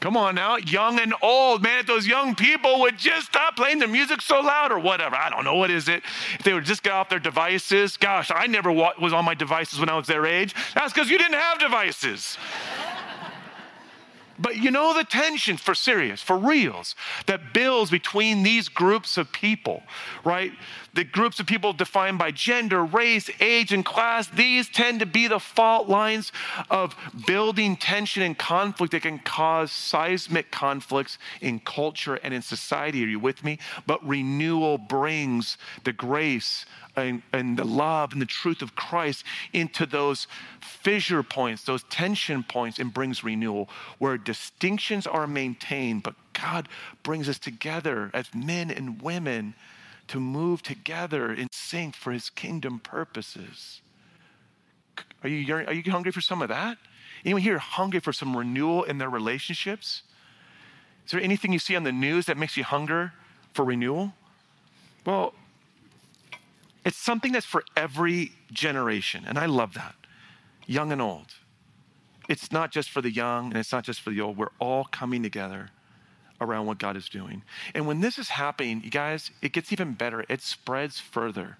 Come 0.00 0.16
on 0.16 0.34
now, 0.34 0.56
young 0.56 1.00
and 1.00 1.14
old, 1.22 1.62
man. 1.62 1.80
If 1.80 1.86
those 1.86 2.06
young 2.06 2.34
people 2.34 2.80
would 2.80 2.98
just 2.98 3.28
stop 3.28 3.56
playing 3.56 3.78
the 3.78 3.86
music 3.86 4.20
so 4.20 4.40
loud 4.40 4.70
or 4.70 4.78
whatever, 4.78 5.16
I 5.16 5.30
don't 5.30 5.42
know, 5.42 5.56
what 5.56 5.70
is 5.70 5.88
it? 5.88 6.02
If 6.34 6.44
they 6.44 6.52
would 6.52 6.66
just 6.66 6.82
get 6.82 6.92
off 6.92 7.08
their 7.08 7.18
devices, 7.18 7.96
gosh, 7.96 8.30
I 8.32 8.46
never 8.46 8.70
was 8.70 9.12
on 9.12 9.24
my 9.24 9.34
devices 9.34 9.80
when 9.80 9.88
I 9.88 9.96
was 9.96 10.06
their 10.06 10.26
age. 10.26 10.54
That's 10.74 10.92
because 10.92 11.08
you 11.08 11.16
didn't 11.16 11.34
have 11.34 11.58
devices. 11.58 12.36
But 14.38 14.56
you 14.56 14.70
know 14.70 14.94
the 14.94 15.04
tension 15.04 15.56
for 15.56 15.74
serious, 15.74 16.20
for 16.22 16.36
reals, 16.36 16.94
that 17.26 17.52
builds 17.52 17.90
between 17.90 18.42
these 18.42 18.68
groups 18.68 19.16
of 19.16 19.32
people, 19.32 19.82
right? 20.24 20.52
The 20.94 21.04
groups 21.04 21.40
of 21.40 21.46
people 21.46 21.72
defined 21.72 22.18
by 22.18 22.30
gender, 22.30 22.84
race, 22.84 23.30
age, 23.40 23.72
and 23.72 23.84
class, 23.84 24.28
these 24.28 24.68
tend 24.68 25.00
to 25.00 25.06
be 25.06 25.26
the 25.26 25.38
fault 25.38 25.88
lines 25.88 26.32
of 26.70 26.94
building 27.26 27.76
tension 27.76 28.22
and 28.22 28.36
conflict 28.36 28.92
that 28.92 29.02
can 29.02 29.18
cause 29.18 29.72
seismic 29.72 30.50
conflicts 30.50 31.18
in 31.40 31.60
culture 31.60 32.16
and 32.16 32.32
in 32.34 32.42
society. 32.42 33.04
Are 33.04 33.08
you 33.08 33.20
with 33.20 33.44
me? 33.44 33.58
But 33.86 34.06
renewal 34.06 34.78
brings 34.78 35.56
the 35.84 35.92
grace 35.92 36.66
and, 36.96 37.22
and, 37.32 37.58
the 37.58 37.64
love 37.64 38.12
and 38.12 38.20
the 38.20 38.26
truth 38.26 38.62
of 38.62 38.74
Christ 38.74 39.24
into 39.52 39.86
those 39.86 40.26
fissure 40.60 41.22
points, 41.22 41.64
those 41.64 41.82
tension 41.84 42.42
points, 42.42 42.78
and 42.78 42.92
brings 42.92 43.22
renewal 43.22 43.68
where 43.98 44.16
distinctions 44.16 45.06
are 45.06 45.26
maintained, 45.26 46.02
but 46.02 46.14
God 46.32 46.68
brings 47.02 47.28
us 47.28 47.38
together 47.38 48.10
as 48.14 48.34
men 48.34 48.70
and 48.70 49.02
women 49.02 49.54
to 50.08 50.20
move 50.20 50.62
together 50.62 51.32
in 51.32 51.48
sync 51.52 51.94
for 51.94 52.12
his 52.12 52.30
kingdom 52.30 52.78
purposes. 52.78 53.80
Are 55.22 55.28
you, 55.28 55.54
are 55.54 55.72
you 55.72 55.90
hungry 55.90 56.12
for 56.12 56.20
some 56.20 56.42
of 56.42 56.48
that? 56.48 56.78
Anyone 57.24 57.42
here 57.42 57.58
hungry 57.58 58.00
for 58.00 58.12
some 58.12 58.36
renewal 58.36 58.84
in 58.84 58.98
their 58.98 59.10
relationships? 59.10 60.02
Is 61.04 61.12
there 61.12 61.20
anything 61.20 61.52
you 61.52 61.58
see 61.58 61.76
on 61.76 61.84
the 61.84 61.92
news 61.92 62.26
that 62.26 62.36
makes 62.36 62.56
you 62.56 62.64
hunger 62.64 63.12
for 63.52 63.64
renewal? 63.64 64.12
Well, 65.04 65.34
it's 66.86 66.96
something 66.96 67.32
that's 67.32 67.44
for 67.44 67.64
every 67.76 68.32
generation, 68.52 69.24
and 69.26 69.38
I 69.38 69.46
love 69.46 69.74
that, 69.74 69.96
young 70.66 70.92
and 70.92 71.02
old. 71.02 71.34
It's 72.28 72.52
not 72.52 72.70
just 72.70 72.90
for 72.90 73.02
the 73.02 73.10
young 73.10 73.46
and 73.46 73.56
it's 73.56 73.72
not 73.72 73.84
just 73.84 74.00
for 74.00 74.10
the 74.10 74.20
old. 74.20 74.36
We're 74.36 74.50
all 74.58 74.84
coming 74.84 75.22
together 75.22 75.70
around 76.40 76.66
what 76.66 76.78
God 76.78 76.96
is 76.96 77.08
doing. 77.08 77.42
And 77.74 77.86
when 77.86 78.00
this 78.00 78.18
is 78.18 78.28
happening, 78.28 78.82
you 78.84 78.90
guys, 78.90 79.30
it 79.42 79.52
gets 79.52 79.72
even 79.72 79.94
better. 79.94 80.24
It 80.28 80.42
spreads 80.42 81.00
further. 81.00 81.58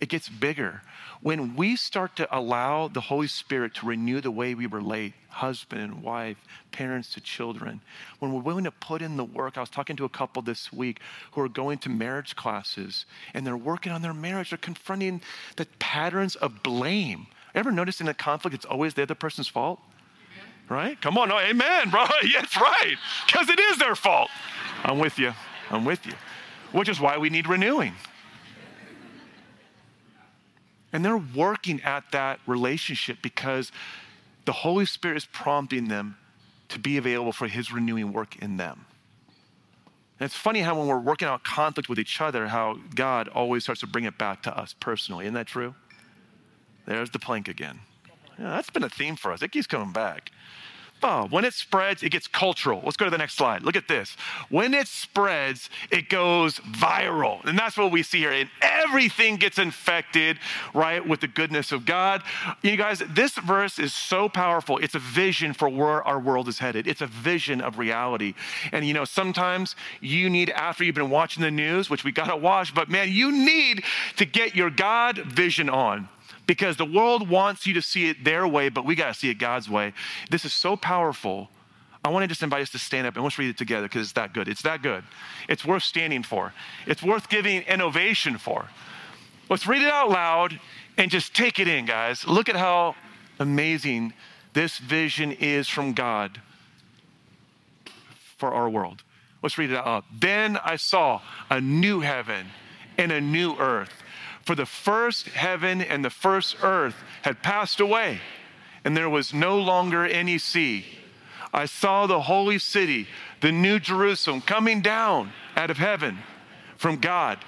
It 0.00 0.08
gets 0.08 0.28
bigger. 0.28 0.82
When 1.20 1.56
we 1.56 1.76
start 1.76 2.16
to 2.16 2.36
allow 2.36 2.88
the 2.88 3.00
Holy 3.00 3.26
Spirit 3.26 3.74
to 3.76 3.86
renew 3.86 4.20
the 4.20 4.30
way 4.30 4.54
we 4.54 4.66
relate, 4.66 5.14
husband 5.28 5.82
and 5.82 6.02
wife, 6.02 6.36
parents 6.70 7.12
to 7.14 7.20
children, 7.20 7.80
when 8.18 8.32
we're 8.32 8.42
willing 8.42 8.64
to 8.64 8.70
put 8.70 9.02
in 9.02 9.16
the 9.16 9.24
work, 9.24 9.56
I 9.56 9.60
was 9.60 9.70
talking 9.70 9.96
to 9.96 10.04
a 10.04 10.08
couple 10.08 10.42
this 10.42 10.72
week 10.72 11.00
who 11.32 11.40
are 11.40 11.48
going 11.48 11.78
to 11.78 11.88
marriage 11.88 12.36
classes 12.36 13.06
and 13.32 13.46
they're 13.46 13.56
working 13.56 13.92
on 13.92 14.02
their 14.02 14.14
marriage, 14.14 14.50
they're 14.50 14.58
confronting 14.58 15.22
the 15.56 15.66
patterns 15.78 16.36
of 16.36 16.62
blame. 16.62 17.26
Ever 17.54 17.70
notice 17.70 18.00
in 18.00 18.08
a 18.08 18.14
conflict, 18.14 18.54
it's 18.54 18.64
always 18.64 18.94
the 18.94 19.02
other 19.02 19.14
person's 19.14 19.48
fault? 19.48 19.80
Right? 20.68 21.00
Come 21.00 21.18
on, 21.18 21.28
no, 21.28 21.38
amen, 21.38 21.90
bro. 21.90 22.06
Yes, 22.22 22.56
right. 22.56 22.96
Because 23.26 23.48
it 23.48 23.60
is 23.60 23.78
their 23.78 23.94
fault. 23.94 24.30
I'm 24.82 24.98
with 24.98 25.18
you. 25.18 25.32
I'm 25.70 25.84
with 25.84 26.06
you. 26.06 26.14
Which 26.72 26.88
is 26.88 27.00
why 27.00 27.18
we 27.18 27.30
need 27.30 27.46
renewing. 27.46 27.92
And 30.94 31.04
they're 31.04 31.18
working 31.18 31.82
at 31.82 32.12
that 32.12 32.38
relationship 32.46 33.18
because 33.20 33.72
the 34.44 34.52
Holy 34.52 34.86
Spirit 34.86 35.16
is 35.16 35.26
prompting 35.26 35.88
them 35.88 36.16
to 36.68 36.78
be 36.78 36.96
available 36.96 37.32
for 37.32 37.48
His 37.48 37.72
renewing 37.72 38.12
work 38.12 38.36
in 38.36 38.58
them. 38.58 38.86
And 40.20 40.26
it's 40.26 40.36
funny 40.36 40.60
how 40.60 40.78
when 40.78 40.86
we're 40.86 41.00
working 41.00 41.26
out 41.26 41.42
conflict 41.42 41.88
with 41.88 41.98
each 41.98 42.20
other, 42.20 42.46
how 42.46 42.78
God 42.94 43.26
always 43.26 43.64
starts 43.64 43.80
to 43.80 43.88
bring 43.88 44.04
it 44.04 44.16
back 44.16 44.44
to 44.44 44.56
us 44.56 44.72
personally. 44.78 45.24
Isn't 45.24 45.34
that 45.34 45.48
true? 45.48 45.74
There's 46.86 47.10
the 47.10 47.18
plank 47.18 47.48
again. 47.48 47.80
Yeah, 48.38 48.50
that's 48.50 48.70
been 48.70 48.84
a 48.84 48.88
theme 48.88 49.16
for 49.16 49.32
us. 49.32 49.42
It 49.42 49.50
keeps 49.50 49.66
coming 49.66 49.92
back. 49.92 50.30
Oh, 51.02 51.26
when 51.28 51.44
it 51.44 51.52
spreads, 51.52 52.02
it 52.02 52.10
gets 52.10 52.26
cultural. 52.26 52.80
Let's 52.82 52.96
go 52.96 53.04
to 53.04 53.10
the 53.10 53.18
next 53.18 53.34
slide. 53.34 53.62
Look 53.62 53.76
at 53.76 53.88
this. 53.88 54.16
When 54.48 54.72
it 54.72 54.88
spreads, 54.88 55.68
it 55.90 56.08
goes 56.08 56.60
viral. 56.60 57.44
And 57.44 57.58
that's 57.58 57.76
what 57.76 57.92
we 57.92 58.02
see 58.02 58.20
here. 58.20 58.32
And 58.32 58.48
everything 58.62 59.36
gets 59.36 59.58
infected, 59.58 60.38
right, 60.72 61.06
with 61.06 61.20
the 61.20 61.28
goodness 61.28 61.72
of 61.72 61.84
God. 61.84 62.22
You 62.62 62.76
guys, 62.76 63.02
this 63.06 63.34
verse 63.34 63.78
is 63.78 63.92
so 63.92 64.30
powerful. 64.30 64.78
It's 64.78 64.94
a 64.94 64.98
vision 64.98 65.52
for 65.52 65.68
where 65.68 66.02
our 66.02 66.18
world 66.18 66.48
is 66.48 66.58
headed, 66.58 66.86
it's 66.86 67.02
a 67.02 67.06
vision 67.06 67.60
of 67.60 67.78
reality. 67.78 68.34
And, 68.72 68.86
you 68.86 68.94
know, 68.94 69.04
sometimes 69.04 69.76
you 70.00 70.30
need, 70.30 70.50
after 70.50 70.84
you've 70.84 70.94
been 70.94 71.10
watching 71.10 71.42
the 71.42 71.50
news, 71.50 71.90
which 71.90 72.04
we 72.04 72.12
got 72.12 72.28
to 72.28 72.36
watch, 72.36 72.74
but 72.74 72.88
man, 72.88 73.10
you 73.10 73.30
need 73.30 73.84
to 74.16 74.24
get 74.24 74.54
your 74.54 74.70
God 74.70 75.18
vision 75.18 75.68
on 75.68 76.08
because 76.46 76.76
the 76.76 76.84
world 76.84 77.28
wants 77.28 77.66
you 77.66 77.74
to 77.74 77.82
see 77.82 78.08
it 78.08 78.24
their 78.24 78.46
way, 78.46 78.68
but 78.68 78.84
we 78.84 78.94
got 78.94 79.08
to 79.08 79.14
see 79.14 79.30
it 79.30 79.34
God's 79.38 79.68
way. 79.68 79.92
This 80.30 80.44
is 80.44 80.52
so 80.52 80.76
powerful. 80.76 81.48
I 82.04 82.10
want 82.10 82.22
to 82.24 82.28
just 82.28 82.42
invite 82.42 82.62
us 82.62 82.70
to 82.70 82.78
stand 82.78 83.06
up 83.06 83.14
and 83.14 83.24
let's 83.24 83.38
read 83.38 83.48
it 83.48 83.56
together 83.56 83.86
because 83.86 84.02
it's 84.02 84.12
that 84.12 84.32
good. 84.34 84.48
It's 84.48 84.62
that 84.62 84.82
good. 84.82 85.04
It's 85.48 85.64
worth 85.64 85.82
standing 85.82 86.22
for, 86.22 86.52
it's 86.86 87.02
worth 87.02 87.28
giving 87.28 87.62
innovation 87.62 88.38
for. 88.38 88.68
Let's 89.48 89.66
read 89.66 89.82
it 89.82 89.88
out 89.88 90.10
loud 90.10 90.58
and 90.96 91.10
just 91.10 91.34
take 91.34 91.58
it 91.58 91.68
in, 91.68 91.84
guys. 91.84 92.26
Look 92.26 92.48
at 92.48 92.56
how 92.56 92.94
amazing 93.38 94.14
this 94.54 94.78
vision 94.78 95.32
is 95.32 95.68
from 95.68 95.92
God 95.92 96.40
for 98.36 98.52
our 98.52 98.68
world. 98.68 99.02
Let's 99.42 99.58
read 99.58 99.70
it 99.70 99.76
out 99.76 99.86
loud. 99.86 100.04
Then 100.18 100.58
I 100.64 100.76
saw 100.76 101.20
a 101.50 101.60
new 101.60 102.00
heaven 102.00 102.46
and 102.96 103.12
a 103.12 103.20
new 103.20 103.56
earth 103.58 104.03
for 104.44 104.54
the 104.54 104.66
first 104.66 105.28
heaven 105.28 105.80
and 105.80 106.04
the 106.04 106.10
first 106.10 106.56
earth 106.62 107.02
had 107.22 107.42
passed 107.42 107.80
away, 107.80 108.20
and 108.84 108.96
there 108.96 109.08
was 109.08 109.32
no 109.32 109.58
longer 109.58 110.04
any 110.04 110.38
sea. 110.38 110.84
I 111.52 111.66
saw 111.66 112.06
the 112.06 112.22
holy 112.22 112.58
city, 112.58 113.06
the 113.40 113.52
new 113.52 113.78
Jerusalem, 113.78 114.40
coming 114.40 114.80
down 114.80 115.32
out 115.56 115.70
of 115.70 115.78
heaven 115.78 116.18
from 116.76 116.96
God, 116.96 117.38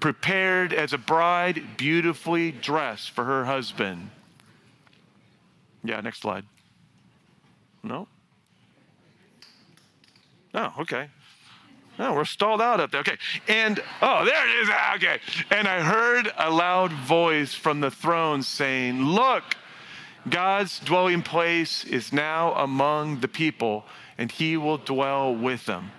prepared 0.00 0.72
as 0.72 0.92
a 0.92 0.98
bride 0.98 1.76
beautifully 1.76 2.52
dressed 2.52 3.10
for 3.10 3.24
her 3.24 3.46
husband. 3.46 4.10
Yeah, 5.82 6.00
next 6.00 6.20
slide. 6.20 6.44
No? 7.82 8.06
Oh, 10.54 10.72
okay. 10.80 11.08
Oh, 11.98 12.14
we're 12.14 12.24
stalled 12.24 12.60
out 12.60 12.80
up 12.80 12.90
there. 12.90 13.00
Okay. 13.00 13.16
And, 13.46 13.80
oh, 14.02 14.24
there 14.24 14.48
it 14.48 14.62
is. 14.62 14.68
Ah, 14.72 14.96
okay. 14.96 15.18
And 15.50 15.68
I 15.68 15.80
heard 15.80 16.30
a 16.36 16.50
loud 16.50 16.92
voice 16.92 17.54
from 17.54 17.80
the 17.80 17.90
throne 17.90 18.42
saying, 18.42 19.00
Look, 19.00 19.44
God's 20.28 20.80
dwelling 20.80 21.22
place 21.22 21.84
is 21.84 22.12
now 22.12 22.54
among 22.54 23.20
the 23.20 23.28
people, 23.28 23.84
and 24.18 24.30
he 24.30 24.56
will 24.56 24.78
dwell 24.78 25.34
with 25.34 25.66
them. 25.66 25.92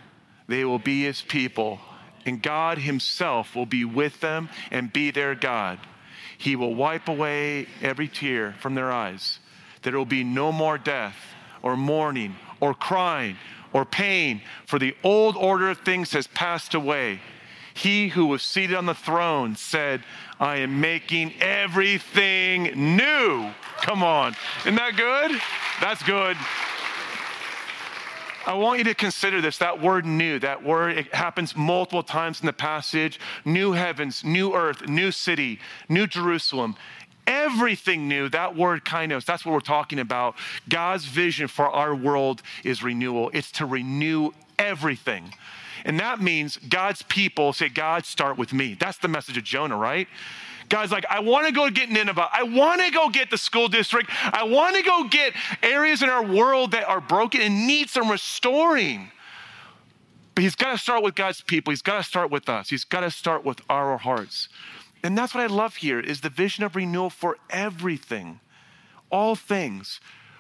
They 0.48 0.66
will 0.66 0.80
be 0.80 1.04
his 1.04 1.22
people, 1.22 1.80
and 2.26 2.42
God 2.42 2.80
himself 2.80 3.56
will 3.56 3.66
be 3.66 3.86
with 3.86 4.20
them 4.20 4.50
and 4.72 4.92
be 4.92 5.12
their 5.12 5.36
God. 5.36 5.80
He 6.38 6.56
will 6.56 6.76
wipe 6.76 7.08
away 7.08 7.68
every 7.82 8.08
tear 8.10 8.56
from 8.60 8.76
their 8.76 8.92
eyes. 8.92 9.40
There 9.84 9.98
will 9.98 10.06
be 10.06 10.24
no 10.24 10.52
more 10.52 10.78
death, 10.78 11.16
or 11.62 11.78
mourning, 11.78 12.36
or 12.60 12.74
crying 12.74 13.38
or 13.76 13.84
pain, 13.84 14.40
for 14.66 14.80
the 14.80 14.96
old 15.04 15.36
order 15.36 15.70
of 15.70 15.78
things 15.80 16.14
has 16.14 16.28
passed 16.28 16.74
away. 16.74 17.20
He 17.74 18.08
who 18.08 18.28
was 18.28 18.42
seated 18.42 18.78
on 18.78 18.86
the 18.86 18.94
throne 18.94 19.58
said, 19.58 20.02
I 20.40 20.60
am 20.60 20.80
making 20.80 21.34
everything 21.42 22.96
new. 22.96 23.52
Come 23.82 24.02
on. 24.02 24.34
Isn't 24.62 24.76
that 24.76 24.96
good? 24.96 25.42
That's 25.82 26.02
good. 26.04 26.38
I 28.48 28.54
want 28.54 28.78
you 28.78 28.86
to 28.86 28.94
consider 28.94 29.42
this 29.42 29.58
that 29.58 29.82
word 29.82 30.06
new, 30.06 30.40
that 30.40 30.64
word, 30.64 30.98
it 30.98 31.14
happens 31.14 31.54
multiple 31.54 32.04
times 32.04 32.40
in 32.40 32.46
the 32.46 32.54
passage. 32.54 33.20
New 33.44 33.74
heavens, 33.74 34.24
new 34.24 34.54
earth, 34.54 34.88
new 34.88 35.12
city, 35.12 35.60
new 35.90 36.08
Jerusalem 36.08 36.78
everything 37.28 38.08
new. 38.08 38.30
That 38.30 38.56
word 38.56 38.86
kainos, 38.86 39.26
that's 39.26 39.46
what 39.46 39.54
we're 39.54 39.60
talking 39.60 40.00
about. 40.00 40.36
God's 40.70 41.06
vision 41.06 41.48
for 41.48 41.70
our 41.70 41.96
world 41.96 42.42
is 42.64 42.84
renewal, 42.84 43.30
it's 43.34 43.52
to 43.54 43.66
renew 43.66 44.32
everything. 44.58 45.34
And 45.84 46.00
that 46.00 46.20
means 46.20 46.58
God's 46.58 47.04
people 47.04 47.54
say, 47.54 47.70
God, 47.70 48.06
start 48.06 48.38
with 48.38 48.54
me. 48.54 48.76
That's 48.80 48.98
the 48.98 49.08
message 49.08 49.38
of 49.38 49.44
Jonah, 49.44 49.78
right? 49.78 50.08
God's 50.68 50.92
like, 50.92 51.06
I 51.10 51.20
want 51.20 51.46
to 51.46 51.54
go 51.54 51.70
get 51.70 51.90
Nineveh. 51.90 52.28
I 52.34 52.44
want 52.44 52.82
to 52.82 52.90
go 52.90 53.10
get 53.10 53.30
the 53.30 53.38
school 53.38 53.68
district. 53.68 54.10
I 54.24 54.44
want 54.44 54.76
to 54.76 54.82
go 54.82 55.04
get 55.04 55.34
areas 55.62 56.02
in 56.02 56.10
our 56.10 56.24
world 56.24 56.72
that 56.72 56.86
are 56.86 57.02
broken 57.02 57.42
and 57.42 57.68
need 57.68 57.90
some 57.90 58.10
restoring. 58.10 59.12
But 60.34 60.44
he's 60.44 60.56
got 60.56 60.72
to 60.72 60.78
start 60.78 61.04
with 61.04 61.16
God's 61.16 61.42
people. 61.42 61.72
He's 61.72 61.82
got 61.82 61.98
to 61.98 62.04
start 62.04 62.32
with 62.32 62.50
us. 62.50 62.70
He's 62.70 62.84
got 62.84 63.02
to 63.02 63.12
start 63.12 63.46
with 63.46 63.62
our 63.70 63.98
hearts. 63.98 64.50
And 65.06 65.16
that's 65.16 65.36
what 65.36 65.44
I 65.44 65.46
love 65.46 65.76
here 65.76 66.00
is 66.00 66.22
the 66.22 66.32
vision 66.32 66.64
of 66.64 66.76
renewal 66.76 67.12
for 67.12 67.38
everything, 67.52 68.40
all 69.12 69.36
things. 69.36 70.00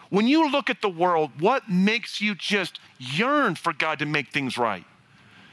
When 0.09 0.27
you 0.27 0.49
look 0.49 0.71
at 0.71 0.81
the 0.81 0.89
world, 0.89 1.39
what 1.39 1.69
makes 1.69 2.19
you 2.19 2.33
just 2.33 2.79
yearn 2.97 3.53
for 3.53 3.73
God 3.73 3.99
to 3.99 4.07
make 4.07 4.29
things 4.29 4.57
right? 4.57 4.83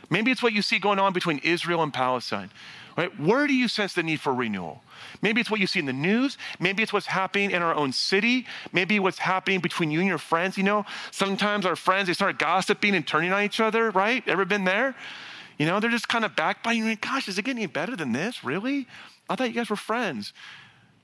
Maybe 0.08 0.30
it's 0.30 0.42
what 0.42 0.54
you 0.54 0.62
see 0.62 0.78
going 0.78 0.98
on 0.98 1.12
between 1.12 1.40
Israel 1.44 1.82
and 1.82 1.92
Palestine. 1.92 2.50
Right? 2.96 3.20
Where 3.20 3.46
do 3.46 3.52
you 3.52 3.68
sense 3.68 3.92
the 3.92 4.02
need 4.02 4.18
for 4.18 4.32
renewal? 4.32 4.82
Maybe 5.20 5.42
it's 5.42 5.50
what 5.50 5.60
you 5.60 5.66
see 5.66 5.80
in 5.80 5.86
the 5.86 5.92
news. 5.92 6.38
Maybe 6.58 6.82
it's 6.82 6.92
what's 6.92 7.06
happening 7.06 7.50
in 7.50 7.60
our 7.60 7.74
own 7.74 7.92
city. 7.92 8.46
Maybe 8.72 8.98
what's 8.98 9.18
happening 9.18 9.60
between 9.60 9.90
you 9.90 9.98
and 9.98 10.08
your 10.08 10.16
friends. 10.16 10.56
You 10.56 10.64
know, 10.64 10.86
sometimes 11.10 11.66
our 11.66 11.76
friends, 11.76 12.06
they 12.06 12.14
start 12.14 12.38
gossiping 12.38 12.94
and 12.94 13.06
turning 13.06 13.30
on 13.32 13.42
each 13.42 13.60
other, 13.60 13.90
right? 13.90 14.26
Ever 14.26 14.46
been 14.46 14.64
there? 14.64 14.94
You 15.62 15.68
know, 15.68 15.78
they're 15.78 15.90
just 15.90 16.08
kind 16.08 16.24
of 16.24 16.34
backbiting. 16.34 16.84
Like, 16.86 17.02
Gosh, 17.02 17.28
is 17.28 17.38
it 17.38 17.44
getting 17.44 17.62
any 17.62 17.68
better 17.68 17.94
than 17.94 18.10
this? 18.10 18.42
Really? 18.42 18.88
I 19.30 19.36
thought 19.36 19.46
you 19.46 19.54
guys 19.54 19.70
were 19.70 19.76
friends. 19.76 20.32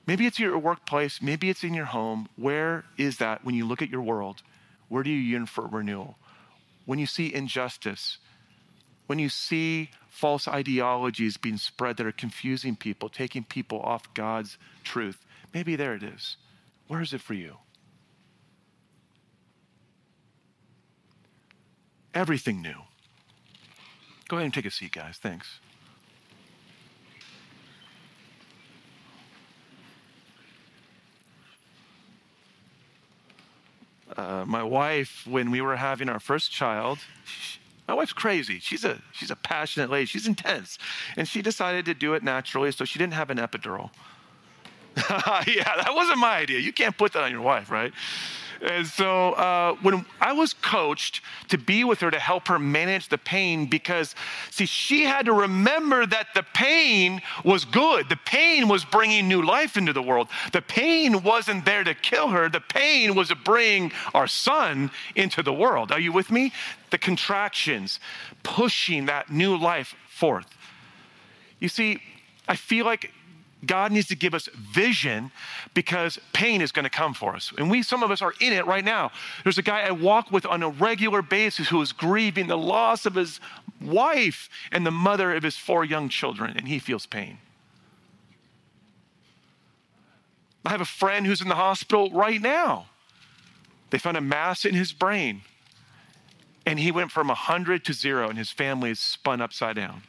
Maybe 0.05 0.25
it's 0.25 0.37
your 0.37 0.59
workplace. 0.59 1.21
Maybe 1.21 1.49
it's 1.49 1.63
in 1.63 1.73
your 1.73 1.85
home. 1.85 2.27
Where 2.35 2.83
is 2.97 3.19
that 3.19 3.45
when 3.45 3.55
you 3.55 3.65
look 3.65 3.81
at 3.81 3.89
your 3.89 4.01
world? 4.01 4.41
Where 4.89 5.01
do 5.01 5.11
you 5.11 5.15
yearn 5.15 5.45
for 5.45 5.65
renewal? 5.65 6.17
When 6.85 6.99
you 6.99 7.05
see 7.05 7.33
injustice, 7.33 8.17
when 9.07 9.17
you 9.17 9.29
see 9.29 9.91
false 10.09 10.45
ideologies 10.45 11.37
being 11.37 11.55
spread 11.55 11.95
that 11.95 12.05
are 12.05 12.11
confusing 12.11 12.75
people, 12.75 13.07
taking 13.07 13.45
people 13.45 13.79
off 13.79 14.13
God's 14.13 14.57
truth, 14.83 15.25
maybe 15.53 15.77
there 15.77 15.95
it 15.95 16.03
is. 16.03 16.35
Where 16.89 16.99
is 16.99 17.13
it 17.13 17.21
for 17.21 17.33
you? 17.33 17.55
Everything 22.13 22.61
new. 22.61 22.81
Go 24.29 24.37
ahead 24.37 24.45
and 24.45 24.53
take 24.53 24.65
a 24.65 24.71
seat, 24.71 24.91
guys. 24.91 25.17
Thanks. 25.17 25.59
Uh, 34.15 34.45
my 34.45 34.61
wife, 34.61 35.25
when 35.27 35.49
we 35.49 35.61
were 35.61 35.75
having 35.75 36.09
our 36.09 36.19
first 36.19 36.51
child, 36.51 36.99
my 37.87 37.95
wife's 37.95 38.13
crazy. 38.13 38.59
She's 38.59 38.85
a 38.85 39.01
she's 39.13 39.31
a 39.31 39.35
passionate 39.35 39.89
lady. 39.89 40.05
She's 40.05 40.27
intense, 40.27 40.77
and 41.17 41.27
she 41.27 41.41
decided 41.41 41.85
to 41.85 41.95
do 41.95 42.13
it 42.13 42.21
naturally, 42.21 42.71
so 42.71 42.85
she 42.85 42.99
didn't 42.99 43.13
have 43.13 43.31
an 43.31 43.37
epidural. 43.37 43.89
yeah, 44.95 45.75
that 45.75 45.91
wasn't 45.95 46.19
my 46.19 46.37
idea. 46.37 46.59
You 46.59 46.71
can't 46.71 46.95
put 46.95 47.13
that 47.13 47.23
on 47.23 47.31
your 47.31 47.41
wife, 47.41 47.71
right? 47.71 47.93
And 48.61 48.85
so 48.85 49.31
uh, 49.33 49.75
when 49.81 50.05
I 50.19 50.33
was 50.33 50.53
coached 50.53 51.21
to 51.47 51.57
be 51.57 51.83
with 51.83 52.01
her 52.01 52.11
to 52.11 52.19
help 52.19 52.47
her 52.47 52.59
manage 52.59 53.07
the 53.07 53.17
pain, 53.17 53.67
because 53.67 54.15
see, 54.51 54.65
she 54.65 55.03
had 55.03 55.25
to 55.25 55.33
remember 55.33 56.05
that 56.05 56.27
the 56.35 56.43
pain 56.53 57.21
was 57.43 57.65
good. 57.65 58.09
The 58.09 58.19
pain 58.25 58.67
was 58.67 58.83
bringing 58.83 59.27
new 59.27 59.41
life 59.41 59.77
into 59.77 59.93
the 59.93 60.01
world. 60.01 60.27
The 60.51 60.61
pain 60.61 61.23
wasn't 61.23 61.65
there 61.65 61.83
to 61.83 61.93
kill 61.93 62.29
her, 62.29 62.49
the 62.49 62.61
pain 62.61 63.15
was 63.15 63.29
to 63.29 63.35
bring 63.35 63.91
our 64.13 64.27
son 64.27 64.91
into 65.15 65.41
the 65.41 65.53
world. 65.53 65.91
Are 65.91 65.99
you 65.99 66.11
with 66.11 66.31
me? 66.31 66.51
The 66.89 66.97
contractions, 66.97 67.99
pushing 68.43 69.05
that 69.05 69.31
new 69.31 69.57
life 69.57 69.95
forth. 70.07 70.47
You 71.59 71.69
see, 71.69 72.01
I 72.47 72.55
feel 72.55 72.85
like 72.85 73.11
God 73.65 73.91
needs 73.91 74.07
to 74.07 74.15
give 74.15 74.33
us 74.33 74.47
vision 74.55 75.31
because 75.73 76.17
pain 76.31 76.61
is 76.61 76.71
going 76.71 76.83
to 76.83 76.89
come 76.89 77.13
for 77.13 77.35
us. 77.35 77.51
And 77.57 77.69
we, 77.69 77.83
some 77.83 78.03
of 78.03 78.11
us, 78.11 78.21
are 78.21 78.33
in 78.39 78.53
it 78.53 78.65
right 78.65 78.85
now. 78.85 79.11
There's 79.43 79.57
a 79.57 79.63
guy 79.63 79.81
I 79.81 79.91
walk 79.91 80.31
with 80.31 80.45
on 80.45 80.63
a 80.63 80.69
regular 80.69 81.21
basis 81.21 81.67
who 81.67 81.81
is 81.81 81.91
grieving 81.91 82.47
the 82.47 82.57
loss 82.57 83.05
of 83.05 83.15
his 83.15 83.41
wife 83.81 84.49
and 84.71 84.85
the 84.85 84.91
mother 84.91 85.33
of 85.35 85.43
his 85.43 85.57
four 85.57 85.83
young 85.83 86.07
children, 86.07 86.55
and 86.55 86.67
he 86.67 86.79
feels 86.79 87.05
pain. 87.05 87.39
I 90.65 90.69
have 90.69 90.81
a 90.81 90.85
friend 90.85 91.25
who's 91.25 91.41
in 91.41 91.49
the 91.49 91.55
hospital 91.55 92.09
right 92.11 92.41
now. 92.41 92.87
They 93.89 93.97
found 93.97 94.17
a 94.17 94.21
mass 94.21 94.65
in 94.65 94.75
his 94.75 94.93
brain, 94.93 95.41
and 96.65 96.79
he 96.79 96.91
went 96.91 97.11
from 97.11 97.27
100 97.27 97.83
to 97.85 97.93
zero, 97.93 98.29
and 98.29 98.37
his 98.37 98.51
family 98.51 98.91
is 98.91 98.99
spun 98.99 99.41
upside 99.41 99.75
down. 99.75 100.03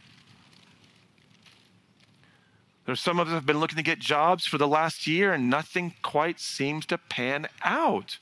There's 2.87 3.01
some 3.01 3.21
of 3.21 3.29
us 3.29 3.35
have 3.35 3.47
been 3.47 3.61
looking 3.61 3.77
to 3.77 3.83
get 3.83 3.99
jobs 3.99 4.47
for 4.47 4.59
the 4.59 4.67
last 4.67 5.07
year 5.07 5.33
and 5.33 5.49
nothing 5.49 5.95
quite 6.03 6.41
seems 6.41 6.87
to 6.87 6.99
pan 6.99 7.47
out. 7.63 8.19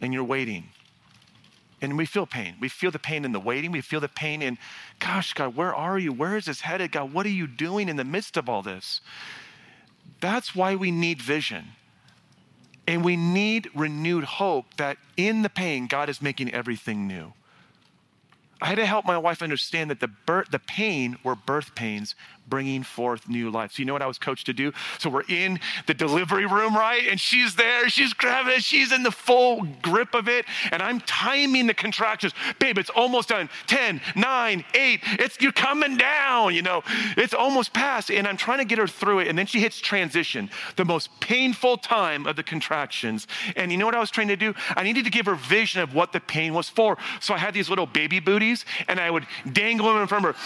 And 0.00 0.12
you're 0.14 0.24
waiting. 0.24 0.68
And 1.80 1.98
we 1.98 2.06
feel 2.06 2.26
pain. 2.26 2.54
We 2.60 2.68
feel 2.68 2.92
the 2.92 3.00
pain 3.00 3.24
in 3.24 3.32
the 3.32 3.40
waiting. 3.40 3.72
We 3.72 3.80
feel 3.80 4.00
the 4.00 4.08
pain 4.08 4.40
in, 4.40 4.56
gosh, 5.00 5.34
God, 5.34 5.56
where 5.56 5.74
are 5.74 5.98
you? 5.98 6.12
Where 6.12 6.36
is 6.36 6.44
this 6.44 6.60
headed? 6.60 6.92
God, 6.92 7.12
what 7.12 7.26
are 7.26 7.30
you 7.30 7.48
doing 7.48 7.88
in 7.88 7.96
the 7.96 8.04
midst 8.04 8.36
of 8.36 8.48
all 8.48 8.62
this? 8.62 9.00
That's 10.20 10.54
why 10.54 10.76
we 10.76 10.92
need 10.92 11.20
vision. 11.20 11.64
And 12.86 13.04
we 13.04 13.16
need 13.16 13.68
renewed 13.74 14.24
hope 14.24 14.74
that 14.76 14.96
in 15.16 15.42
the 15.42 15.48
pain, 15.48 15.88
God 15.88 16.08
is 16.08 16.22
making 16.22 16.54
everything 16.54 17.08
new. 17.08 17.32
I 18.60 18.66
had 18.66 18.76
to 18.76 18.86
help 18.86 19.04
my 19.04 19.18
wife 19.18 19.42
understand 19.42 19.90
that 19.90 19.98
the, 19.98 20.10
the 20.50 20.60
pain 20.60 21.18
were 21.24 21.34
birth 21.34 21.74
pains 21.74 22.14
bringing 22.48 22.82
forth 22.82 23.28
new 23.28 23.50
life. 23.50 23.72
So, 23.72 23.80
you 23.80 23.84
know 23.86 23.92
what 23.92 24.02
I 24.02 24.06
was 24.06 24.18
coached 24.18 24.46
to 24.46 24.52
do? 24.52 24.72
So, 24.98 25.10
we're 25.10 25.24
in 25.28 25.60
the 25.86 25.94
delivery 25.94 26.46
room, 26.46 26.74
right? 26.74 27.06
And 27.08 27.18
she's 27.18 27.54
there, 27.54 27.88
she's 27.88 28.12
grabbing 28.12 28.54
it, 28.54 28.62
she's 28.62 28.92
in 28.92 29.02
the 29.02 29.10
full 29.10 29.62
grip 29.82 30.14
of 30.14 30.28
it. 30.28 30.44
And 30.70 30.82
I'm 30.82 31.00
timing 31.00 31.66
the 31.66 31.74
contractions. 31.74 32.32
Babe, 32.58 32.78
it's 32.78 32.90
almost 32.90 33.28
done 33.28 33.48
10, 33.66 34.00
9, 34.16 34.64
8. 34.74 35.00
It's, 35.04 35.40
you're 35.40 35.52
coming 35.52 35.96
down, 35.96 36.54
you 36.54 36.62
know, 36.62 36.82
it's 37.16 37.34
almost 37.34 37.72
past. 37.72 38.10
And 38.10 38.26
I'm 38.26 38.36
trying 38.36 38.58
to 38.58 38.64
get 38.64 38.78
her 38.78 38.86
through 38.86 39.20
it. 39.20 39.28
And 39.28 39.38
then 39.38 39.46
she 39.46 39.60
hits 39.60 39.80
transition, 39.80 40.50
the 40.76 40.84
most 40.84 41.08
painful 41.20 41.78
time 41.78 42.26
of 42.26 42.36
the 42.36 42.42
contractions. 42.42 43.26
And 43.56 43.70
you 43.72 43.78
know 43.78 43.86
what 43.86 43.94
I 43.94 44.00
was 44.00 44.10
trying 44.10 44.28
to 44.28 44.36
do? 44.36 44.54
I 44.76 44.82
needed 44.82 45.04
to 45.04 45.10
give 45.10 45.26
her 45.26 45.34
vision 45.34 45.82
of 45.82 45.94
what 45.94 46.12
the 46.12 46.20
pain 46.20 46.54
was 46.54 46.68
for. 46.68 46.98
So, 47.20 47.34
I 47.34 47.38
had 47.38 47.54
these 47.54 47.68
little 47.68 47.86
baby 47.86 48.20
booties 48.20 48.64
and 48.88 49.00
I 49.00 49.10
would 49.10 49.26
dangle 49.52 49.88
them 49.88 50.02
in 50.02 50.06
front 50.06 50.26
of 50.26 50.36
her. 50.36 50.42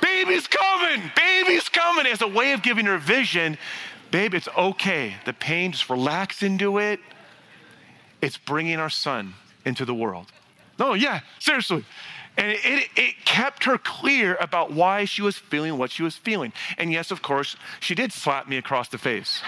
Baby's 0.00 0.46
coming, 0.46 1.10
baby's 1.16 1.68
coming 1.68 2.06
as 2.06 2.22
a 2.22 2.28
way 2.28 2.52
of 2.52 2.62
giving 2.62 2.86
her 2.86 2.98
vision. 2.98 3.58
Babe, 4.10 4.34
it's 4.34 4.48
okay. 4.56 5.16
The 5.24 5.32
pain, 5.32 5.72
just 5.72 5.90
relax 5.90 6.42
into 6.42 6.78
it. 6.78 7.00
It's 8.20 8.38
bringing 8.38 8.78
our 8.78 8.90
son 8.90 9.34
into 9.64 9.84
the 9.84 9.94
world. 9.94 10.32
No, 10.78 10.94
yeah, 10.94 11.20
seriously. 11.38 11.84
And 12.36 12.52
it, 12.52 12.64
it, 12.64 12.88
it, 12.96 13.14
kept 13.24 13.64
her 13.64 13.78
clear 13.78 14.36
about 14.40 14.72
why 14.72 15.04
she 15.04 15.22
was 15.22 15.36
feeling 15.36 15.76
what 15.76 15.90
she 15.90 16.02
was 16.02 16.14
feeling. 16.14 16.52
And 16.78 16.92
yes, 16.92 17.10
of 17.10 17.20
course, 17.20 17.56
she 17.80 17.94
did 17.94 18.12
slap 18.12 18.48
me 18.48 18.56
across 18.56 18.88
the 18.88 18.98
face. 18.98 19.42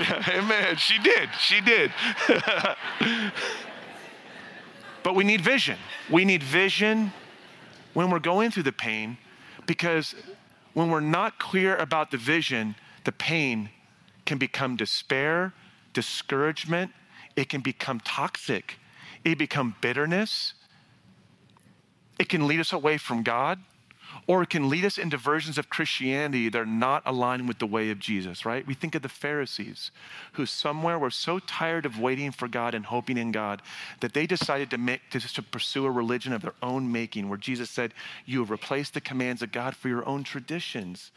yeah, 0.00 0.30
amen. 0.38 0.76
She 0.76 0.98
did. 0.98 1.28
She 1.38 1.60
did. 1.60 1.92
But 5.04 5.14
we 5.14 5.22
need 5.22 5.42
vision. 5.42 5.78
We 6.10 6.24
need 6.24 6.42
vision 6.42 7.12
when 7.92 8.10
we're 8.10 8.18
going 8.18 8.50
through 8.50 8.64
the 8.64 8.72
pain 8.72 9.18
because 9.66 10.14
when 10.72 10.90
we're 10.90 11.00
not 11.00 11.38
clear 11.38 11.76
about 11.76 12.10
the 12.10 12.16
vision, 12.16 12.74
the 13.04 13.12
pain 13.12 13.70
can 14.24 14.38
become 14.38 14.76
despair, 14.76 15.52
discouragement, 15.92 16.90
it 17.36 17.48
can 17.48 17.60
become 17.60 18.00
toxic, 18.00 18.78
it 19.24 19.30
can 19.30 19.38
become 19.38 19.76
bitterness. 19.80 20.54
It 22.16 22.28
can 22.28 22.46
lead 22.46 22.60
us 22.60 22.72
away 22.72 22.96
from 22.96 23.24
God 23.24 23.58
or 24.26 24.42
it 24.42 24.50
can 24.50 24.70
lead 24.70 24.84
us 24.84 24.96
into 24.96 25.16
versions 25.16 25.58
of 25.58 25.68
Christianity 25.68 26.48
that 26.48 26.58
are 26.58 26.66
not 26.66 27.02
aligned 27.04 27.46
with 27.46 27.58
the 27.58 27.66
way 27.66 27.90
of 27.90 27.98
Jesus, 27.98 28.46
right? 28.46 28.66
We 28.66 28.72
think 28.72 28.94
of 28.94 29.02
the 29.02 29.08
Pharisees 29.08 29.90
who 30.32 30.46
somewhere 30.46 30.98
were 30.98 31.10
so 31.10 31.38
tired 31.38 31.84
of 31.84 31.98
waiting 31.98 32.30
for 32.32 32.48
God 32.48 32.74
and 32.74 32.86
hoping 32.86 33.18
in 33.18 33.32
God 33.32 33.60
that 34.00 34.14
they 34.14 34.26
decided 34.26 34.70
to, 34.70 34.78
make, 34.78 35.10
to, 35.10 35.20
to 35.20 35.42
pursue 35.42 35.84
a 35.84 35.90
religion 35.90 36.32
of 36.32 36.40
their 36.40 36.54
own 36.62 36.90
making, 36.90 37.28
where 37.28 37.38
Jesus 37.38 37.68
said, 37.68 37.92
You 38.24 38.40
have 38.40 38.50
replaced 38.50 38.94
the 38.94 39.00
commands 39.00 39.42
of 39.42 39.52
God 39.52 39.76
for 39.76 39.88
your 39.88 40.06
own 40.08 40.24
traditions 40.24 41.10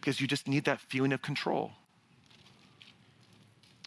because 0.00 0.20
you 0.20 0.26
just 0.26 0.46
need 0.46 0.64
that 0.64 0.80
feeling 0.80 1.12
of 1.12 1.22
control. 1.22 1.72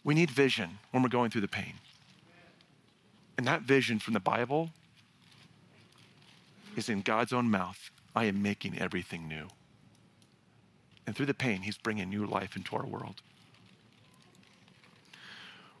We 0.02 0.14
need 0.14 0.30
vision 0.30 0.78
when 0.90 1.02
we're 1.02 1.08
going 1.10 1.30
through 1.30 1.42
the 1.42 1.48
pain. 1.48 1.74
And 3.38 3.46
that 3.46 3.62
vision 3.62 3.98
from 3.98 4.14
the 4.14 4.20
Bible 4.20 4.70
is 6.74 6.88
in 6.88 7.02
God's 7.02 7.32
own 7.32 7.50
mouth. 7.50 7.90
I 8.16 8.24
am 8.24 8.42
making 8.42 8.78
everything 8.78 9.28
new. 9.28 9.48
And 11.06 11.14
through 11.14 11.26
the 11.26 11.34
pain, 11.34 11.62
He's 11.62 11.76
bringing 11.76 12.08
new 12.08 12.24
life 12.26 12.56
into 12.56 12.74
our 12.74 12.86
world. 12.86 13.20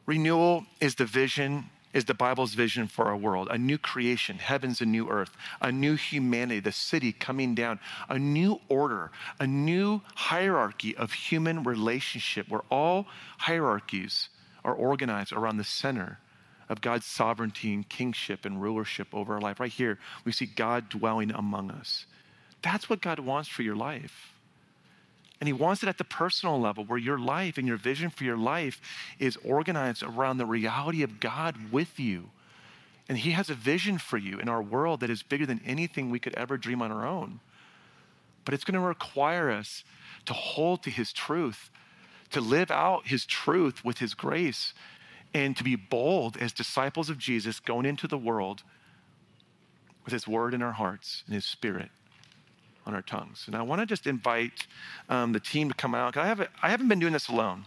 Renewal 0.04 0.66
is 0.80 0.94
the 0.94 1.06
vision, 1.06 1.64
is 1.92 2.04
the 2.04 2.14
Bible's 2.14 2.54
vision 2.54 2.86
for 2.86 3.06
our 3.06 3.16
world 3.16 3.48
a 3.50 3.58
new 3.58 3.78
creation, 3.78 4.36
heavens 4.36 4.80
and 4.80 4.92
new 4.92 5.08
earth, 5.08 5.34
a 5.60 5.72
new 5.72 5.94
humanity, 5.96 6.60
the 6.60 6.70
city 6.70 7.10
coming 7.10 7.54
down, 7.54 7.80
a 8.08 8.18
new 8.18 8.60
order, 8.68 9.10
a 9.40 9.46
new 9.46 10.02
hierarchy 10.14 10.94
of 10.96 11.12
human 11.12 11.62
relationship 11.64 12.48
where 12.48 12.62
all 12.70 13.06
hierarchies 13.38 14.28
are 14.62 14.74
organized 14.74 15.32
around 15.32 15.56
the 15.56 15.64
center 15.64 16.18
of 16.68 16.80
God's 16.80 17.06
sovereignty 17.06 17.72
and 17.72 17.88
kingship 17.88 18.44
and 18.44 18.60
rulership 18.60 19.08
over 19.12 19.34
our 19.34 19.40
life. 19.40 19.58
Right 19.58 19.72
here, 19.72 19.98
we 20.24 20.32
see 20.32 20.46
God 20.46 20.88
dwelling 20.88 21.30
among 21.30 21.70
us. 21.70 22.06
That's 22.66 22.90
what 22.90 23.00
God 23.00 23.20
wants 23.20 23.48
for 23.48 23.62
your 23.62 23.76
life. 23.76 24.32
And 25.40 25.46
He 25.46 25.52
wants 25.52 25.84
it 25.84 25.88
at 25.88 25.98
the 25.98 26.04
personal 26.04 26.60
level 26.60 26.84
where 26.84 26.98
your 26.98 27.16
life 27.16 27.58
and 27.58 27.66
your 27.66 27.76
vision 27.76 28.10
for 28.10 28.24
your 28.24 28.36
life 28.36 28.80
is 29.20 29.38
organized 29.44 30.02
around 30.02 30.38
the 30.38 30.46
reality 30.46 31.04
of 31.04 31.20
God 31.20 31.70
with 31.70 32.00
you. 32.00 32.30
And 33.08 33.18
He 33.18 33.30
has 33.30 33.48
a 33.48 33.54
vision 33.54 33.98
for 33.98 34.18
you 34.18 34.40
in 34.40 34.48
our 34.48 34.60
world 34.60 34.98
that 34.98 35.10
is 35.10 35.22
bigger 35.22 35.46
than 35.46 35.60
anything 35.64 36.10
we 36.10 36.18
could 36.18 36.34
ever 36.34 36.56
dream 36.56 36.82
on 36.82 36.90
our 36.90 37.06
own. 37.06 37.38
But 38.44 38.52
it's 38.52 38.64
going 38.64 38.74
to 38.74 38.80
require 38.80 39.48
us 39.48 39.84
to 40.24 40.32
hold 40.32 40.82
to 40.82 40.90
His 40.90 41.12
truth, 41.12 41.70
to 42.32 42.40
live 42.40 42.72
out 42.72 43.06
His 43.06 43.24
truth 43.24 43.84
with 43.84 43.98
His 43.98 44.12
grace, 44.12 44.74
and 45.32 45.56
to 45.56 45.62
be 45.62 45.76
bold 45.76 46.36
as 46.38 46.52
disciples 46.52 47.10
of 47.10 47.18
Jesus 47.18 47.60
going 47.60 47.86
into 47.86 48.08
the 48.08 48.18
world 48.18 48.64
with 50.04 50.12
His 50.12 50.26
word 50.26 50.52
in 50.52 50.62
our 50.62 50.72
hearts 50.72 51.22
and 51.26 51.34
His 51.36 51.44
spirit 51.44 51.90
on 52.86 52.94
our 52.94 53.02
tongues. 53.02 53.44
And 53.46 53.56
I 53.56 53.62
want 53.62 53.80
to 53.80 53.86
just 53.86 54.06
invite 54.06 54.66
um, 55.08 55.32
the 55.32 55.40
team 55.40 55.68
to 55.68 55.74
come 55.74 55.94
out. 55.94 56.16
I 56.16 56.26
haven't, 56.26 56.50
I 56.62 56.70
haven't 56.70 56.88
been 56.88 57.00
doing 57.00 57.12
this 57.12 57.28
alone. 57.28 57.66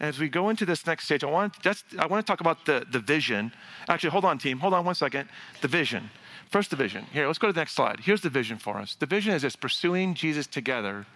And 0.00 0.08
as 0.08 0.18
we 0.18 0.28
go 0.28 0.48
into 0.48 0.66
this 0.66 0.86
next 0.86 1.04
stage, 1.04 1.24
I 1.24 1.28
want, 1.28 1.54
I 1.98 2.06
want 2.06 2.24
to 2.24 2.30
talk 2.30 2.40
about 2.40 2.66
the, 2.66 2.84
the 2.90 3.00
vision. 3.00 3.52
Actually, 3.88 4.10
hold 4.10 4.24
on, 4.24 4.38
team. 4.38 4.58
Hold 4.58 4.74
on 4.74 4.84
one 4.84 4.94
second. 4.94 5.28
The 5.60 5.68
vision. 5.68 6.10
First, 6.50 6.70
the 6.70 6.76
vision. 6.76 7.04
Here, 7.12 7.26
let's 7.26 7.38
go 7.38 7.46
to 7.46 7.52
the 7.52 7.60
next 7.60 7.74
slide. 7.74 8.00
Here's 8.00 8.20
the 8.20 8.30
vision 8.30 8.58
for 8.58 8.76
us. 8.76 8.94
The 8.94 9.06
vision 9.06 9.34
is 9.34 9.42
this 9.42 9.56
pursuing 9.56 10.14
Jesus 10.14 10.46
together 10.46 11.06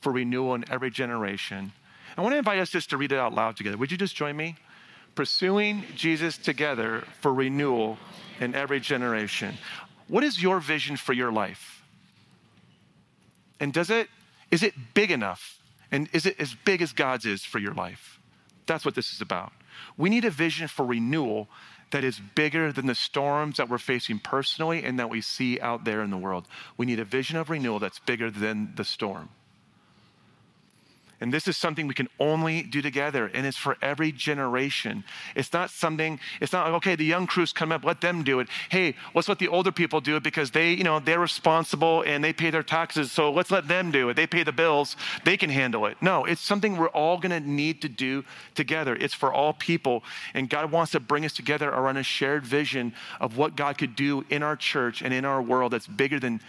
for 0.00 0.12
renewal 0.12 0.54
in 0.54 0.64
every 0.70 0.90
generation. 0.90 1.72
I 2.16 2.22
want 2.22 2.34
to 2.34 2.38
invite 2.38 2.58
us 2.58 2.70
just 2.70 2.90
to 2.90 2.96
read 2.96 3.12
it 3.12 3.18
out 3.18 3.34
loud 3.34 3.56
together. 3.56 3.76
Would 3.76 3.90
you 3.90 3.98
just 3.98 4.14
join 4.14 4.36
me? 4.36 4.56
Pursuing 5.14 5.84
Jesus 5.94 6.38
together 6.38 7.04
for 7.20 7.32
renewal 7.32 7.98
in 8.40 8.54
every 8.54 8.80
generation. 8.80 9.56
What 10.08 10.24
is 10.24 10.42
your 10.42 10.60
vision 10.60 10.96
for 10.96 11.12
your 11.12 11.32
life? 11.32 11.83
And 13.64 13.72
does 13.72 13.88
it, 13.88 14.10
is 14.50 14.62
it 14.62 14.74
big 14.92 15.10
enough? 15.10 15.58
And 15.90 16.10
is 16.12 16.26
it 16.26 16.38
as 16.38 16.54
big 16.66 16.82
as 16.82 16.92
God's 16.92 17.24
is 17.24 17.44
for 17.44 17.58
your 17.58 17.72
life? 17.72 18.20
That's 18.66 18.84
what 18.84 18.94
this 18.94 19.14
is 19.14 19.22
about. 19.22 19.52
We 19.96 20.10
need 20.10 20.26
a 20.26 20.30
vision 20.30 20.68
for 20.68 20.84
renewal 20.84 21.48
that 21.90 22.04
is 22.04 22.20
bigger 22.34 22.72
than 22.72 22.84
the 22.84 22.94
storms 22.94 23.56
that 23.56 23.70
we're 23.70 23.78
facing 23.78 24.18
personally 24.18 24.84
and 24.84 24.98
that 24.98 25.08
we 25.08 25.22
see 25.22 25.58
out 25.60 25.86
there 25.86 26.02
in 26.02 26.10
the 26.10 26.18
world. 26.18 26.46
We 26.76 26.84
need 26.84 27.00
a 27.00 27.06
vision 27.06 27.38
of 27.38 27.48
renewal 27.48 27.78
that's 27.78 28.00
bigger 28.00 28.30
than 28.30 28.74
the 28.76 28.84
storm. 28.84 29.30
And 31.24 31.32
this 31.32 31.48
is 31.48 31.56
something 31.56 31.86
we 31.86 31.94
can 31.94 32.10
only 32.20 32.62
do 32.62 32.82
together, 32.82 33.30
and 33.32 33.46
it's 33.46 33.56
for 33.56 33.78
every 33.80 34.12
generation. 34.12 35.04
It's 35.34 35.54
not 35.54 35.70
something, 35.70 36.20
it's 36.38 36.52
not 36.52 36.66
like, 36.66 36.74
okay, 36.74 36.96
the 36.96 37.06
young 37.06 37.26
crews 37.26 37.50
come 37.50 37.72
up, 37.72 37.82
let 37.82 38.02
them 38.02 38.24
do 38.24 38.40
it. 38.40 38.48
Hey, 38.68 38.94
let's 39.14 39.26
let 39.26 39.38
the 39.38 39.48
older 39.48 39.72
people 39.72 40.02
do 40.02 40.16
it 40.16 40.22
because 40.22 40.50
they, 40.50 40.74
you 40.74 40.84
know, 40.84 41.00
they're 41.00 41.18
responsible 41.18 42.02
and 42.02 42.22
they 42.22 42.34
pay 42.34 42.50
their 42.50 42.62
taxes, 42.62 43.10
so 43.10 43.32
let's 43.32 43.50
let 43.50 43.68
them 43.68 43.90
do 43.90 44.10
it. 44.10 44.16
They 44.16 44.26
pay 44.26 44.42
the 44.42 44.52
bills, 44.52 44.96
they 45.24 45.38
can 45.38 45.48
handle 45.48 45.86
it. 45.86 45.96
No, 46.02 46.26
it's 46.26 46.42
something 46.42 46.76
we're 46.76 46.88
all 46.88 47.16
gonna 47.16 47.40
need 47.40 47.80
to 47.80 47.88
do 47.88 48.22
together. 48.54 48.94
It's 48.94 49.14
for 49.14 49.32
all 49.32 49.54
people, 49.54 50.04
and 50.34 50.50
God 50.50 50.70
wants 50.72 50.92
to 50.92 51.00
bring 51.00 51.24
us 51.24 51.32
together 51.32 51.70
around 51.70 51.96
a 51.96 52.02
shared 52.02 52.44
vision 52.44 52.92
of 53.18 53.38
what 53.38 53.56
God 53.56 53.78
could 53.78 53.96
do 53.96 54.26
in 54.28 54.42
our 54.42 54.56
church 54.56 55.00
and 55.00 55.14
in 55.14 55.24
our 55.24 55.40
world 55.40 55.72
that's 55.72 55.86
bigger 55.86 56.20
than 56.20 56.42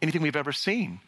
anything 0.00 0.22
we've 0.22 0.36
ever 0.36 0.52
seen. 0.52 1.00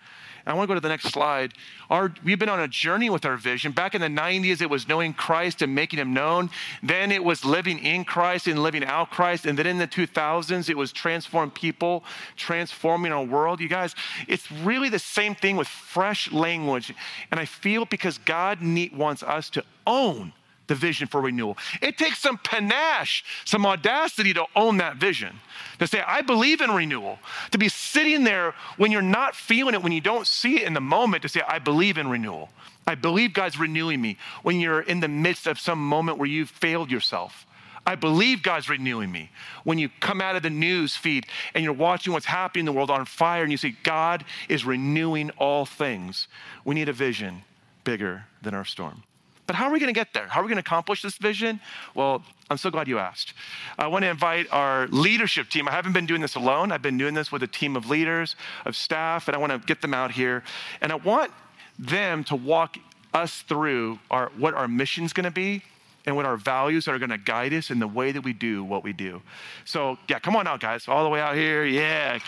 I 0.46 0.52
want 0.52 0.64
to 0.64 0.68
go 0.68 0.74
to 0.74 0.80
the 0.80 0.88
next 0.88 1.10
slide. 1.10 1.54
Our, 1.88 2.12
we've 2.22 2.38
been 2.38 2.50
on 2.50 2.60
a 2.60 2.68
journey 2.68 3.08
with 3.08 3.24
our 3.24 3.36
vision. 3.36 3.72
Back 3.72 3.94
in 3.94 4.00
the 4.00 4.08
90s, 4.08 4.60
it 4.60 4.68
was 4.68 4.86
knowing 4.86 5.14
Christ 5.14 5.62
and 5.62 5.74
making 5.74 5.98
him 5.98 6.12
known. 6.12 6.50
Then 6.82 7.10
it 7.10 7.24
was 7.24 7.44
living 7.44 7.78
in 7.78 8.04
Christ 8.04 8.46
and 8.46 8.62
living 8.62 8.84
out 8.84 9.10
Christ. 9.10 9.46
And 9.46 9.58
then 9.58 9.66
in 9.66 9.78
the 9.78 9.88
2000s, 9.88 10.68
it 10.68 10.76
was 10.76 10.92
transform 10.92 11.50
people, 11.50 12.04
transforming 12.36 13.12
our 13.12 13.24
world. 13.24 13.60
You 13.60 13.68
guys, 13.68 13.94
it's 14.28 14.50
really 14.52 14.90
the 14.90 14.98
same 14.98 15.34
thing 15.34 15.56
with 15.56 15.68
fresh 15.68 16.30
language. 16.30 16.92
And 17.30 17.40
I 17.40 17.46
feel 17.46 17.86
because 17.86 18.18
God 18.18 18.60
need, 18.60 18.94
wants 18.94 19.22
us 19.22 19.48
to 19.50 19.64
own 19.86 20.32
the 20.66 20.74
vision 20.74 21.06
for 21.06 21.20
renewal. 21.20 21.56
It 21.82 21.98
takes 21.98 22.18
some 22.18 22.38
panache, 22.38 23.24
some 23.44 23.66
audacity 23.66 24.32
to 24.34 24.46
own 24.56 24.78
that 24.78 24.96
vision, 24.96 25.40
to 25.78 25.86
say, 25.86 26.00
I 26.00 26.22
believe 26.22 26.60
in 26.60 26.70
renewal, 26.70 27.18
to 27.50 27.58
be 27.58 27.68
sitting 27.68 28.24
there 28.24 28.54
when 28.76 28.90
you're 28.90 29.02
not 29.02 29.34
feeling 29.34 29.74
it, 29.74 29.82
when 29.82 29.92
you 29.92 30.00
don't 30.00 30.26
see 30.26 30.56
it 30.56 30.66
in 30.66 30.74
the 30.74 30.80
moment, 30.80 31.22
to 31.22 31.28
say, 31.28 31.42
I 31.46 31.58
believe 31.58 31.98
in 31.98 32.08
renewal. 32.08 32.50
I 32.86 32.94
believe 32.94 33.32
God's 33.32 33.58
renewing 33.58 34.00
me 34.00 34.18
when 34.42 34.60
you're 34.60 34.80
in 34.80 35.00
the 35.00 35.08
midst 35.08 35.46
of 35.46 35.58
some 35.58 35.78
moment 35.78 36.18
where 36.18 36.28
you've 36.28 36.50
failed 36.50 36.90
yourself. 36.90 37.46
I 37.86 37.96
believe 37.96 38.42
God's 38.42 38.68
renewing 38.68 39.12
me. 39.12 39.30
When 39.62 39.78
you 39.78 39.90
come 40.00 40.20
out 40.20 40.36
of 40.36 40.42
the 40.42 40.50
news 40.50 40.96
feed 40.96 41.26
and 41.54 41.62
you're 41.62 41.72
watching 41.72 42.12
what's 42.12 42.26
happening 42.26 42.62
in 42.62 42.66
the 42.66 42.72
world 42.72 42.90
on 42.90 43.04
fire 43.04 43.42
and 43.42 43.52
you 43.52 43.58
say, 43.58 43.76
God 43.82 44.24
is 44.48 44.64
renewing 44.64 45.30
all 45.32 45.66
things, 45.66 46.28
we 46.64 46.74
need 46.74 46.88
a 46.88 46.94
vision 46.94 47.42
bigger 47.84 48.24
than 48.40 48.54
our 48.54 48.64
storm. 48.64 49.02
But 49.46 49.56
how 49.56 49.66
are 49.66 49.72
we 49.72 49.78
going 49.78 49.92
to 49.92 49.98
get 49.98 50.14
there? 50.14 50.26
How 50.26 50.40
are 50.40 50.42
we 50.42 50.48
going 50.48 50.62
to 50.62 50.66
accomplish 50.66 51.02
this 51.02 51.16
vision? 51.16 51.60
Well, 51.94 52.22
I'm 52.50 52.56
so 52.56 52.70
glad 52.70 52.88
you 52.88 52.98
asked. 52.98 53.34
I 53.78 53.86
want 53.88 54.04
to 54.04 54.10
invite 54.10 54.46
our 54.52 54.86
leadership 54.88 55.50
team. 55.50 55.68
I 55.68 55.72
haven't 55.72 55.92
been 55.92 56.06
doing 56.06 56.20
this 56.20 56.34
alone. 56.34 56.72
I've 56.72 56.82
been 56.82 56.98
doing 56.98 57.14
this 57.14 57.30
with 57.30 57.42
a 57.42 57.46
team 57.46 57.76
of 57.76 57.88
leaders, 57.88 58.36
of 58.64 58.76
staff, 58.76 59.28
and 59.28 59.36
I 59.36 59.38
want 59.38 59.52
to 59.52 59.58
get 59.58 59.82
them 59.82 59.92
out 59.92 60.12
here. 60.12 60.42
And 60.80 60.92
I 60.92 60.96
want 60.96 61.30
them 61.78 62.24
to 62.24 62.36
walk 62.36 62.76
us 63.12 63.42
through 63.42 63.98
our, 64.10 64.30
what 64.38 64.54
our 64.54 64.68
mission 64.68 65.04
is 65.04 65.12
going 65.12 65.24
to 65.24 65.30
be 65.30 65.62
and 66.06 66.16
what 66.16 66.26
our 66.26 66.36
values 66.36 66.86
are 66.88 66.98
going 66.98 67.10
to 67.10 67.18
guide 67.18 67.54
us 67.54 67.70
in 67.70 67.78
the 67.78 67.88
way 67.88 68.12
that 68.12 68.22
we 68.22 68.32
do 68.32 68.62
what 68.62 68.84
we 68.84 68.92
do. 68.92 69.22
So, 69.64 69.98
yeah, 70.08 70.18
come 70.18 70.36
on 70.36 70.46
out, 70.46 70.60
guys, 70.60 70.86
all 70.88 71.04
the 71.04 71.10
way 71.10 71.20
out 71.20 71.34
here. 71.34 71.64
Yeah. 71.64 72.18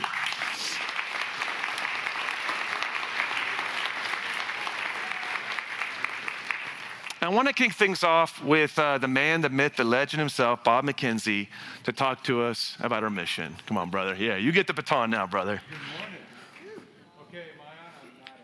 I 7.27 7.29
want 7.29 7.49
to 7.49 7.55
kick 7.55 7.73
things 7.73 8.05
off 8.05 8.41
with 8.45 8.79
uh, 8.79 8.99
the 8.99 9.09
man, 9.09 9.41
the 9.41 9.49
myth, 9.49 9.75
the 9.75 9.83
legend 9.83 10.21
himself, 10.21 10.63
Bob 10.63 10.85
McKenzie, 10.85 11.49
to 11.83 11.93
talk 11.93 12.23
to 12.23 12.41
us 12.43 12.77
about 12.79 13.03
our 13.03 13.11
mission. 13.11 13.57
Come 13.67 13.77
on, 13.77 13.91
brother. 13.91 14.15
Yeah, 14.15 14.37
you 14.37 14.53
get 14.53 14.69
the 14.69 14.73
baton 14.73 15.11
now, 15.11 15.27
brother. 15.27 15.61
Good 15.69 15.79
morning. 15.99 16.21
Okay, 17.29 17.39
am 17.39 17.61
I 17.61 17.65
on? 17.65 17.91
I'm 18.01 18.21
not 18.21 18.31
on. 18.31 18.37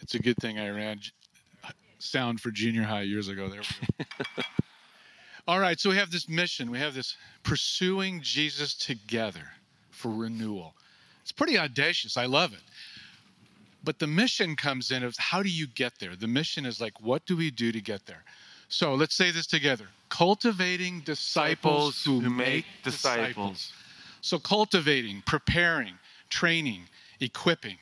It's 0.00 0.16
a 0.16 0.18
good 0.18 0.36
thing 0.38 0.58
I 0.58 0.68
ran 0.70 0.98
sound 2.00 2.40
for 2.40 2.50
junior 2.50 2.82
high 2.82 3.02
years 3.02 3.28
ago. 3.28 3.48
There 3.48 3.60
we 3.60 4.04
go. 4.04 4.42
All 5.46 5.60
right, 5.60 5.78
so 5.78 5.90
we 5.90 5.96
have 5.96 6.10
this 6.10 6.28
mission. 6.28 6.70
We 6.70 6.78
have 6.78 6.94
this 6.94 7.16
pursuing 7.42 8.22
Jesus 8.22 8.74
together 8.74 9.44
for 9.90 10.10
renewal. 10.10 10.74
It's 11.22 11.32
pretty 11.32 11.58
audacious. 11.58 12.16
I 12.16 12.26
love 12.26 12.52
it. 12.52 12.60
But 13.82 13.98
the 13.98 14.06
mission 14.06 14.56
comes 14.56 14.90
in 14.90 15.02
of 15.02 15.14
how 15.18 15.42
do 15.42 15.50
you 15.50 15.66
get 15.66 15.98
there? 15.98 16.16
The 16.16 16.26
mission 16.26 16.64
is 16.64 16.80
like, 16.80 16.98
what 17.00 17.26
do 17.26 17.36
we 17.36 17.50
do 17.50 17.72
to 17.72 17.80
get 17.80 18.06
there? 18.06 18.24
So 18.68 18.94
let's 18.94 19.14
say 19.14 19.30
this 19.30 19.46
together 19.46 19.86
cultivating 20.08 21.00
disciples, 21.00 22.04
who, 22.04 22.20
who, 22.20 22.30
make 22.30 22.64
disciples. 22.82 23.24
disciples. 23.34 23.72
So 24.20 24.38
cultivating, 24.38 25.22
preparing, 25.26 25.94
training, 26.30 26.82
equipping. 27.20 27.78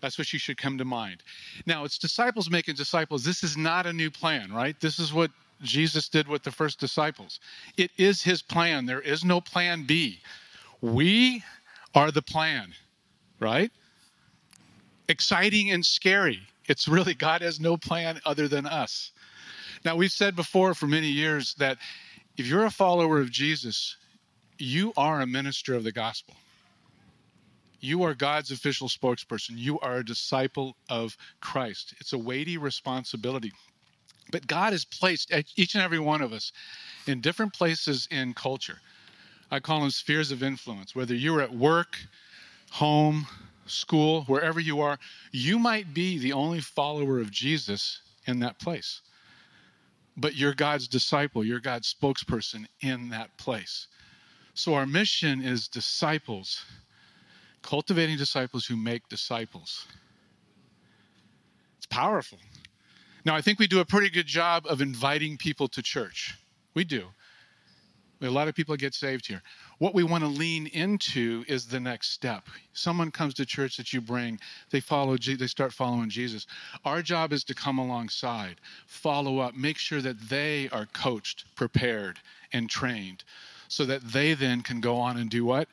That's 0.00 0.18
what 0.18 0.32
you 0.32 0.38
should 0.38 0.58
come 0.58 0.76
to 0.78 0.84
mind. 0.84 1.22
Now, 1.64 1.84
it's 1.84 1.96
disciples 1.96 2.50
making 2.50 2.74
disciples. 2.74 3.24
This 3.24 3.44
is 3.44 3.56
not 3.56 3.86
a 3.86 3.92
new 3.92 4.10
plan, 4.10 4.52
right? 4.52 4.78
This 4.80 4.98
is 4.98 5.12
what 5.12 5.30
Jesus 5.62 6.08
did 6.08 6.28
with 6.28 6.42
the 6.42 6.50
first 6.50 6.80
disciples. 6.80 7.40
It 7.76 7.90
is 7.96 8.22
his 8.22 8.42
plan. 8.42 8.86
There 8.86 9.00
is 9.00 9.24
no 9.24 9.40
plan 9.40 9.84
B. 9.84 10.20
We 10.80 11.42
are 11.94 12.10
the 12.10 12.22
plan, 12.22 12.72
right? 13.38 13.70
Exciting 15.08 15.70
and 15.70 15.84
scary. 15.84 16.40
It's 16.66 16.88
really 16.88 17.14
God 17.14 17.42
has 17.42 17.60
no 17.60 17.76
plan 17.76 18.20
other 18.24 18.48
than 18.48 18.66
us. 18.66 19.12
Now, 19.84 19.96
we've 19.96 20.12
said 20.12 20.36
before 20.36 20.74
for 20.74 20.86
many 20.86 21.08
years 21.08 21.54
that 21.54 21.78
if 22.36 22.46
you're 22.46 22.64
a 22.64 22.70
follower 22.70 23.20
of 23.20 23.30
Jesus, 23.30 23.96
you 24.58 24.92
are 24.96 25.20
a 25.20 25.26
minister 25.26 25.74
of 25.74 25.84
the 25.84 25.92
gospel. 25.92 26.34
You 27.80 28.04
are 28.04 28.14
God's 28.14 28.52
official 28.52 28.88
spokesperson. 28.88 29.56
You 29.56 29.80
are 29.80 29.96
a 29.96 30.04
disciple 30.04 30.76
of 30.88 31.16
Christ. 31.40 31.94
It's 31.98 32.12
a 32.12 32.18
weighty 32.18 32.56
responsibility. 32.56 33.52
But 34.32 34.48
God 34.48 34.72
has 34.72 34.84
placed 34.84 35.32
each 35.56 35.74
and 35.76 35.84
every 35.84 36.00
one 36.00 36.22
of 36.22 36.32
us 36.32 36.50
in 37.06 37.20
different 37.20 37.52
places 37.52 38.08
in 38.10 38.34
culture. 38.34 38.78
I 39.50 39.60
call 39.60 39.80
them 39.82 39.90
spheres 39.90 40.32
of 40.32 40.42
influence. 40.42 40.96
Whether 40.96 41.14
you're 41.14 41.42
at 41.42 41.54
work, 41.54 41.98
home, 42.70 43.26
school, 43.66 44.22
wherever 44.24 44.58
you 44.58 44.80
are, 44.80 44.98
you 45.30 45.58
might 45.58 45.94
be 45.94 46.18
the 46.18 46.32
only 46.32 46.60
follower 46.60 47.20
of 47.20 47.30
Jesus 47.30 48.00
in 48.26 48.40
that 48.40 48.58
place. 48.58 49.02
But 50.16 50.34
you're 50.34 50.54
God's 50.54 50.88
disciple, 50.88 51.44
you're 51.44 51.60
God's 51.60 51.94
spokesperson 51.94 52.66
in 52.80 53.10
that 53.10 53.36
place. 53.36 53.86
So 54.54 54.74
our 54.74 54.86
mission 54.86 55.42
is 55.42 55.68
disciples, 55.68 56.64
cultivating 57.62 58.16
disciples 58.16 58.66
who 58.66 58.76
make 58.76 59.08
disciples. 59.08 59.86
It's 61.78 61.86
powerful. 61.86 62.38
Now, 63.24 63.34
I 63.36 63.40
think 63.40 63.58
we 63.58 63.66
do 63.66 63.80
a 63.80 63.84
pretty 63.84 64.10
good 64.10 64.26
job 64.26 64.66
of 64.66 64.80
inviting 64.80 65.36
people 65.36 65.68
to 65.68 65.82
church. 65.82 66.36
We 66.74 66.84
do. 66.84 67.06
A 68.20 68.30
lot 68.30 68.46
of 68.46 68.54
people 68.54 68.76
get 68.76 68.94
saved 68.94 69.26
here. 69.26 69.42
What 69.78 69.94
we 69.94 70.04
want 70.04 70.22
to 70.22 70.28
lean 70.28 70.68
into 70.68 71.44
is 71.48 71.66
the 71.66 71.80
next 71.80 72.10
step. 72.10 72.48
Someone 72.72 73.10
comes 73.10 73.34
to 73.34 73.44
church 73.44 73.76
that 73.78 73.92
you 73.92 74.00
bring, 74.00 74.38
they 74.70 74.78
follow, 74.78 75.16
they 75.16 75.46
start 75.48 75.72
following 75.72 76.08
Jesus. 76.08 76.46
Our 76.84 77.02
job 77.02 77.32
is 77.32 77.42
to 77.44 77.54
come 77.54 77.78
alongside, 77.78 78.60
follow 78.86 79.40
up, 79.40 79.56
make 79.56 79.76
sure 79.76 80.00
that 80.00 80.20
they 80.28 80.68
are 80.70 80.86
coached, 80.86 81.46
prepared, 81.56 82.20
and 82.52 82.70
trained, 82.70 83.24
so 83.66 83.84
that 83.86 84.02
they 84.12 84.34
then 84.34 84.62
can 84.62 84.80
go 84.80 84.98
on 84.98 85.16
and 85.16 85.28
do 85.28 85.44
what? 85.44 85.68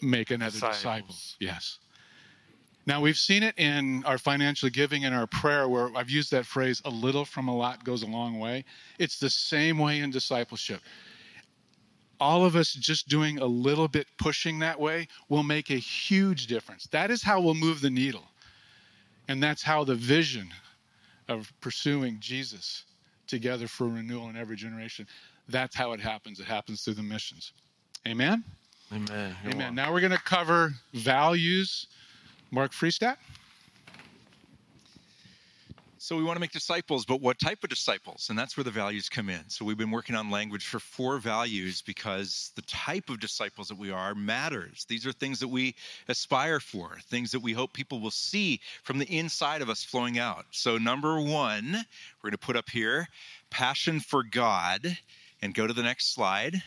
Make 0.00 0.30
another 0.30 0.52
Disciples. 0.52 0.76
disciple. 0.78 1.16
Yes. 1.40 1.78
Now, 2.84 3.00
we've 3.00 3.16
seen 3.16 3.42
it 3.42 3.56
in 3.58 4.02
our 4.04 4.18
financial 4.18 4.68
giving 4.68 5.04
and 5.04 5.14
our 5.14 5.26
prayer, 5.26 5.68
where 5.68 5.90
I've 5.96 6.10
used 6.10 6.32
that 6.32 6.46
phrase, 6.46 6.82
a 6.84 6.90
little 6.90 7.24
from 7.24 7.48
a 7.48 7.56
lot 7.56 7.84
goes 7.84 8.02
a 8.02 8.06
long 8.06 8.40
way. 8.40 8.64
It's 8.98 9.18
the 9.18 9.30
same 9.30 9.78
way 9.78 10.00
in 10.00 10.10
discipleship. 10.10 10.80
All 12.18 12.44
of 12.44 12.56
us 12.56 12.72
just 12.72 13.08
doing 13.08 13.38
a 13.38 13.46
little 13.46 13.88
bit, 13.88 14.06
pushing 14.18 14.58
that 14.60 14.78
way, 14.78 15.06
will 15.28 15.42
make 15.42 15.70
a 15.70 15.76
huge 15.76 16.46
difference. 16.48 16.88
That 16.88 17.10
is 17.10 17.22
how 17.22 17.40
we'll 17.40 17.54
move 17.54 17.80
the 17.80 17.90
needle. 17.90 18.24
And 19.28 19.42
that's 19.42 19.62
how 19.62 19.84
the 19.84 19.94
vision 19.94 20.48
of 21.28 21.52
pursuing 21.60 22.16
Jesus 22.20 22.84
together 23.26 23.66
for 23.66 23.88
renewal 23.88 24.28
in 24.28 24.36
every 24.36 24.56
generation, 24.56 25.06
that's 25.48 25.74
how 25.74 25.92
it 25.92 26.00
happens. 26.00 26.40
It 26.40 26.46
happens 26.46 26.82
through 26.82 26.94
the 26.94 27.02
missions. 27.02 27.52
Amen? 28.06 28.44
Amen. 28.92 29.36
Amen. 29.46 29.74
Now 29.74 29.92
we're 29.92 30.00
going 30.00 30.12
to 30.12 30.18
cover 30.18 30.72
values 30.92 31.86
Mark 32.52 32.72
Freestat. 32.72 33.16
So 35.96 36.16
we 36.16 36.22
want 36.22 36.36
to 36.36 36.40
make 36.40 36.52
disciples, 36.52 37.06
but 37.06 37.22
what 37.22 37.38
type 37.38 37.64
of 37.64 37.70
disciples? 37.70 38.26
And 38.28 38.38
that's 38.38 38.56
where 38.56 38.64
the 38.64 38.70
values 38.70 39.08
come 39.08 39.30
in. 39.30 39.48
So 39.48 39.64
we've 39.64 39.78
been 39.78 39.90
working 39.90 40.16
on 40.16 40.30
language 40.30 40.66
for 40.66 40.78
four 40.78 41.18
values 41.18 41.80
because 41.80 42.50
the 42.56 42.62
type 42.62 43.08
of 43.08 43.20
disciples 43.20 43.68
that 43.68 43.78
we 43.78 43.90
are 43.90 44.14
matters. 44.14 44.84
These 44.86 45.06
are 45.06 45.12
things 45.12 45.40
that 45.40 45.48
we 45.48 45.76
aspire 46.08 46.60
for, 46.60 46.98
things 47.08 47.30
that 47.30 47.40
we 47.40 47.54
hope 47.54 47.72
people 47.72 48.00
will 48.00 48.10
see 48.10 48.60
from 48.82 48.98
the 48.98 49.06
inside 49.06 49.62
of 49.62 49.70
us 49.70 49.82
flowing 49.82 50.18
out. 50.18 50.44
So 50.50 50.76
number 50.76 51.20
one, 51.20 51.72
we're 51.72 52.30
going 52.30 52.32
to 52.32 52.38
put 52.38 52.56
up 52.56 52.68
here 52.68 53.08
passion 53.48 54.00
for 54.00 54.24
God 54.24 54.98
and 55.40 55.54
go 55.54 55.66
to 55.66 55.72
the 55.72 55.84
next 55.84 56.14
slide 56.14 56.62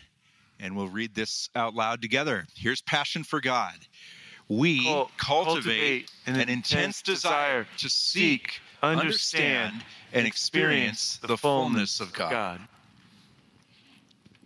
and 0.60 0.76
we'll 0.76 0.88
read 0.88 1.14
this 1.14 1.50
out 1.56 1.76
loud 1.76 2.02
together. 2.02 2.48
Here's 2.56 2.82
Passion 2.82 3.24
for 3.24 3.42
God. 3.42 3.76
We 4.48 4.84
Cul- 4.84 5.12
cultivate, 5.18 6.08
cultivate 6.28 6.42
an, 6.42 6.50
intense 6.50 7.02
desire 7.02 7.66
to 7.78 7.90
seek, 7.90 8.62
understand, 8.84 9.84
and 10.14 10.28
experience 10.28 11.20
the 11.22 11.38
fullness 11.38 12.00
of 12.00 12.14
God. 12.14 12.62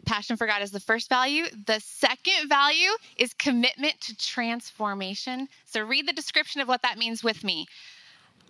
Passion 0.06 0.38
for 0.38 0.48
God 0.48 0.64
is 0.64 0.72
the 0.72 0.80
first 0.80 1.10
value. 1.10 1.46
The 1.68 1.80
second 1.82 2.50
value 2.50 2.90
is 3.18 3.34
commitment 3.36 4.00
to 4.02 4.18
transformation. 4.18 5.48
So 5.66 5.82
read 5.82 6.08
the 6.08 6.14
description 6.14 6.62
of 6.62 6.68
what 6.68 6.82
that 6.82 6.98
means 6.98 7.24
with 7.24 7.44
me. 7.44 7.68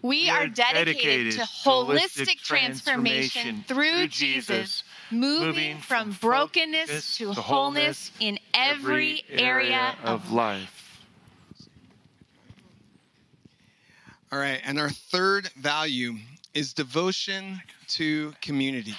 We, 0.01 0.29
are, 0.29 0.47
dedicated, 0.47 1.33
to 1.33 1.41
holistic 1.41 2.41
transformation, 2.41 3.65
through 3.67 4.07
Jesus, 4.07 4.83
moving 5.11 5.79
from 5.79 6.11
brokenness 6.21 7.17
to 7.17 7.33
wholeness 7.33 8.11
in 8.21 8.39
every 8.53 9.25
area 9.29 9.97
of 10.05 10.31
life. 10.31 10.78
All 14.31 14.37
right, 14.37 14.61
and 14.63 14.79
our 14.79 14.89
third 14.89 15.49
value 15.59 16.13
is 16.53 16.73
devotion 16.73 17.59
to 17.87 18.31
community. 18.41 18.93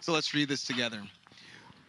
So 0.00 0.12
let's 0.12 0.34
read 0.34 0.48
this 0.48 0.64
together. 0.64 1.02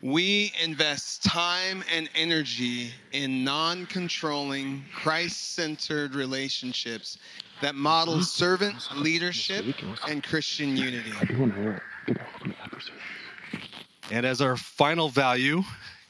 We 0.02 0.54
invest 0.64 1.24
time 1.24 1.84
and 1.94 2.10
energy 2.16 2.92
in 3.12 3.44
non 3.44 3.88
controlling, 3.88 4.86
Christ 4.94 5.56
centered 5.56 6.16
relationships 6.16 7.18
that 7.62 7.76
model 7.76 8.22
servant 8.22 8.76
leadership 8.96 9.66
and 10.08 10.24
Christian 10.24 10.78
unity. 10.78 11.12
And 14.12 14.26
as 14.26 14.40
our 14.40 14.56
final 14.56 15.10
value 15.10 15.64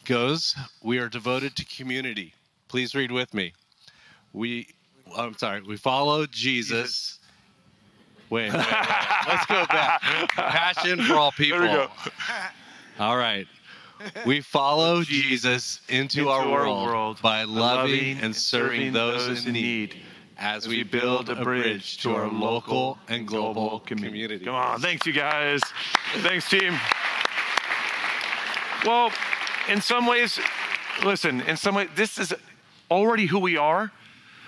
goes, 0.06 0.56
we 0.84 1.00
are 1.00 1.10
devoted 1.10 1.56
to 1.56 1.66
community. 1.66 2.34
Please 2.68 2.94
read 2.94 3.12
with 3.12 3.34
me. 3.34 3.54
We, 4.34 4.68
I'm 5.16 5.38
sorry, 5.38 5.62
we 5.62 5.78
follow 5.78 6.26
Jesus. 6.26 7.20
Wait, 8.30 8.52
wait, 8.52 8.58
wait. 8.58 8.66
Let's 9.28 9.46
go 9.46 9.66
back. 9.68 10.02
Passion 10.32 11.02
for 11.04 11.14
all 11.14 11.32
people. 11.32 11.60
There 11.60 11.70
we 11.70 11.74
go. 11.74 11.90
All 13.00 13.18
right. 13.18 13.48
We 14.26 14.42
follow 14.42 15.02
Jesus 15.02 15.82
into, 15.90 16.20
Into 16.20 16.30
our, 16.30 16.50
world, 16.50 16.86
world 16.86 17.22
by 17.22 17.44
loving 17.44 18.20
and 18.20 18.36
serving 18.36 18.94
those 18.94 19.46
in 19.46 19.54
need 19.54 19.96
as 20.38 20.68
we 20.68 20.84
build 20.84 21.30
a 21.30 21.44
bridge 21.44 21.98
to 22.00 22.14
our 22.14 22.28
local 22.28 22.98
and 23.08 23.28
global 23.28 23.80
community. 23.82 24.46
Come 24.46 24.56
on, 24.56 24.80
thanks 24.80 25.06
you 25.06 25.14
guys. 25.14 25.62
Thanks 26.18 26.48
team. 26.48 26.78
Well, 28.86 29.12
in 29.68 29.82
some 29.82 30.06
ways, 30.06 30.40
listen, 31.04 31.42
in 31.42 31.58
some 31.58 31.76
way, 31.76 31.90
this 31.96 32.20
is 32.20 32.34
already 32.92 33.26
who 33.26 33.40
we 33.40 33.58
are. 33.58 33.92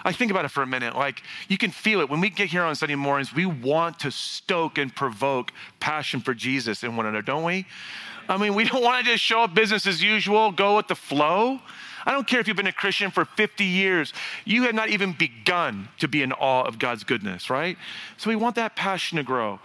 I 0.03 0.11
think 0.11 0.31
about 0.31 0.45
it 0.45 0.49
for 0.49 0.63
a 0.63 0.67
minute. 0.67 0.95
Like 0.95 1.23
you 1.47 1.57
can 1.57 1.71
feel 1.71 1.99
it 2.01 2.09
when 2.09 2.21
we 2.21 2.29
get 2.29 2.49
here 2.49 2.63
on 2.63 2.75
Sunday 2.75 2.95
mornings. 2.95 3.33
We 3.33 3.45
want 3.45 3.99
to 3.99 4.11
stoke 4.11 4.77
and 4.77 4.95
provoke 4.95 5.51
passion 5.79 6.21
for 6.21 6.33
Jesus 6.33 6.83
in 6.83 6.95
one 6.95 7.05
another, 7.05 7.21
don't 7.21 7.43
we? 7.43 7.65
I 8.27 8.37
mean, 8.37 8.55
we 8.55 8.63
don't 8.69 8.83
want 8.83 9.05
to 9.05 9.11
just 9.11 9.23
show 9.23 9.41
up 9.41 9.53
business 9.53 9.85
as 9.85 10.01
usual, 10.01 10.51
go 10.51 10.77
with 10.77 10.87
the 10.87 10.95
flow. 10.95 11.59
I 12.05 12.13
don't 12.13 12.25
care 12.25 12.39
if 12.39 12.47
you've 12.47 12.57
been 12.57 12.67
a 12.67 12.71
Christian 12.71 13.11
for 13.11 13.25
50 13.25 13.65
years. 13.65 14.13
You 14.45 14.63
have 14.63 14.75
not 14.75 14.89
even 14.89 15.13
begun 15.13 15.89
to 15.99 16.07
be 16.07 16.23
in 16.23 16.31
awe 16.31 16.63
of 16.63 16.79
God's 16.79 17.03
goodness, 17.03 17.49
right? 17.49 17.77
So 18.17 18.29
we 18.29 18.35
want 18.35 18.55
that 18.55 18.75
passion 18.75 19.17
to 19.17 19.23
grow. 19.23 19.59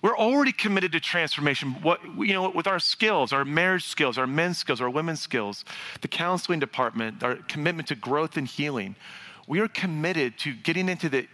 We're 0.00 0.16
already 0.16 0.52
committed 0.52 0.92
to 0.92 1.00
transformation. 1.00 1.76
What 1.82 2.00
you 2.18 2.32
know, 2.32 2.50
with 2.50 2.66
our 2.66 2.78
skills, 2.78 3.32
our 3.32 3.44
marriage 3.44 3.84
skills, 3.84 4.16
our 4.16 4.28
men's 4.28 4.58
skills, 4.58 4.80
our 4.80 4.90
women's 4.90 5.20
skills, 5.20 5.64
the 6.02 6.08
counseling 6.08 6.60
department, 6.60 7.22
our 7.22 7.36
commitment 7.36 7.88
to 7.88 7.96
growth 7.96 8.36
and 8.36 8.46
healing. 8.46 8.94
We 9.48 9.60
are 9.60 9.68
committed 9.68 10.38
to 10.40 10.52
getting 10.52 10.90
into 10.90 11.08
the 11.08 11.26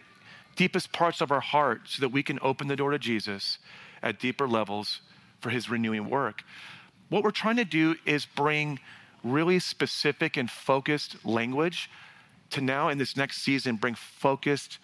deepest 0.54 0.92
parts 0.92 1.20
of 1.20 1.32
our 1.32 1.40
heart 1.40 1.80
so 1.86 2.00
that 2.00 2.10
we 2.10 2.22
can 2.22 2.38
open 2.42 2.68
the 2.68 2.76
door 2.76 2.92
to 2.92 2.98
Jesus 2.98 3.58
at 4.04 4.20
deeper 4.20 4.46
levels 4.46 5.00
for 5.40 5.50
his 5.50 5.68
renewing 5.68 6.08
work. 6.08 6.44
What 7.08 7.24
we're 7.24 7.32
trying 7.32 7.56
to 7.56 7.64
do 7.64 7.96
is 8.06 8.24
bring 8.24 8.78
really 9.24 9.58
specific 9.58 10.36
and 10.36 10.48
focused 10.48 11.24
language 11.26 11.90
to 12.50 12.60
now 12.60 12.88
in 12.88 12.98
this 12.98 13.16
next 13.16 13.42
season 13.42 13.76
bring 13.76 13.96
focused 13.96 14.78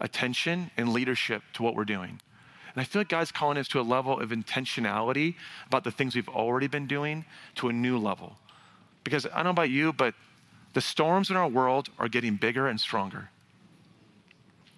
attention 0.00 0.72
and 0.76 0.92
leadership 0.92 1.44
to 1.52 1.62
what 1.62 1.76
we're 1.76 1.84
doing. 1.84 2.20
And 2.74 2.80
I 2.80 2.84
feel 2.84 3.00
like 3.00 3.08
God's 3.08 3.30
calling 3.30 3.58
us 3.58 3.68
to 3.68 3.80
a 3.80 3.82
level 3.82 4.18
of 4.18 4.30
intentionality 4.30 5.36
about 5.68 5.84
the 5.84 5.92
things 5.92 6.16
we've 6.16 6.28
already 6.28 6.66
been 6.66 6.88
doing 6.88 7.26
to 7.56 7.68
a 7.68 7.72
new 7.72 7.96
level. 7.96 8.38
Because 9.04 9.24
I 9.26 9.36
don't 9.36 9.44
know 9.44 9.50
about 9.50 9.70
you, 9.70 9.92
but 9.92 10.14
the 10.72 10.80
storms 10.80 11.30
in 11.30 11.36
our 11.36 11.48
world 11.48 11.88
are 11.98 12.08
getting 12.08 12.36
bigger 12.36 12.66
and 12.66 12.80
stronger. 12.80 13.30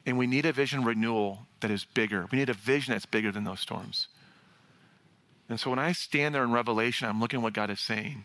And 0.07 0.19
we 0.19 0.27
need 0.27 0.45
a 0.45 0.53
vision 0.53 0.85
renewal 0.85 1.47
that 1.61 1.71
is 1.71 1.85
bigger. 1.85 2.27
We 2.31 2.39
need 2.39 2.51
a 2.51 2.55
vision 2.55 2.93
that's 2.93 3.07
bigger 3.07 3.33
than 3.33 3.45
those 3.45 3.61
storms. 3.61 4.09
And 5.49 5.59
so 5.59 5.71
when 5.71 5.79
I 5.79 5.93
stand 5.93 6.35
there 6.35 6.43
in 6.43 6.53
Revelation, 6.53 7.09
I'm 7.09 7.21
looking 7.21 7.41
at 7.41 7.43
what 7.43 7.53
God 7.53 7.71
is 7.71 7.81
saying. 7.81 8.25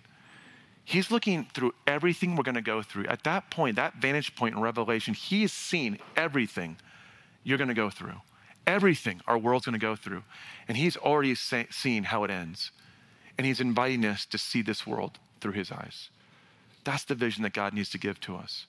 He's 0.84 1.12
looking 1.12 1.48
through 1.54 1.74
everything 1.86 2.36
we're 2.36 2.44
going 2.44 2.56
to 2.56 2.62
go 2.62 2.82
through. 2.82 3.06
At 3.06 3.24
that 3.24 3.52
point, 3.52 3.76
that 3.76 3.96
vantage 3.96 4.36
point 4.36 4.56
in 4.56 4.62
Revelation, 4.62 5.14
He 5.14 5.46
seen 5.48 6.00
everything 6.16 6.78
you're 7.44 7.58
going 7.58 7.68
to 7.68 7.74
go 7.74 7.90
through, 7.90 8.16
everything 8.66 9.22
our 9.28 9.38
world's 9.38 9.66
going 9.66 9.74
to 9.74 9.80
go 9.80 9.96
through. 9.96 10.24
And 10.68 10.78
He's 10.78 10.98
already 10.98 11.36
seen 11.36 12.04
how 12.04 12.24
it 12.24 12.32
ends. 12.32 12.72
And 13.38 13.46
He's 13.46 13.62
inviting 13.62 14.04
us 14.06 14.26
to 14.26 14.38
see 14.38 14.62
this 14.62 14.88
world 14.88 15.20
through 15.42 15.54
His 15.54 15.72
eyes. 15.72 16.10
That's 16.90 17.04
the 17.04 17.14
vision 17.14 17.44
that 17.44 17.54
God 17.54 17.76
needs 17.76 17.92
to 17.92 18.00
give 18.00 18.20
to 18.22 18.36
us. 18.36 18.66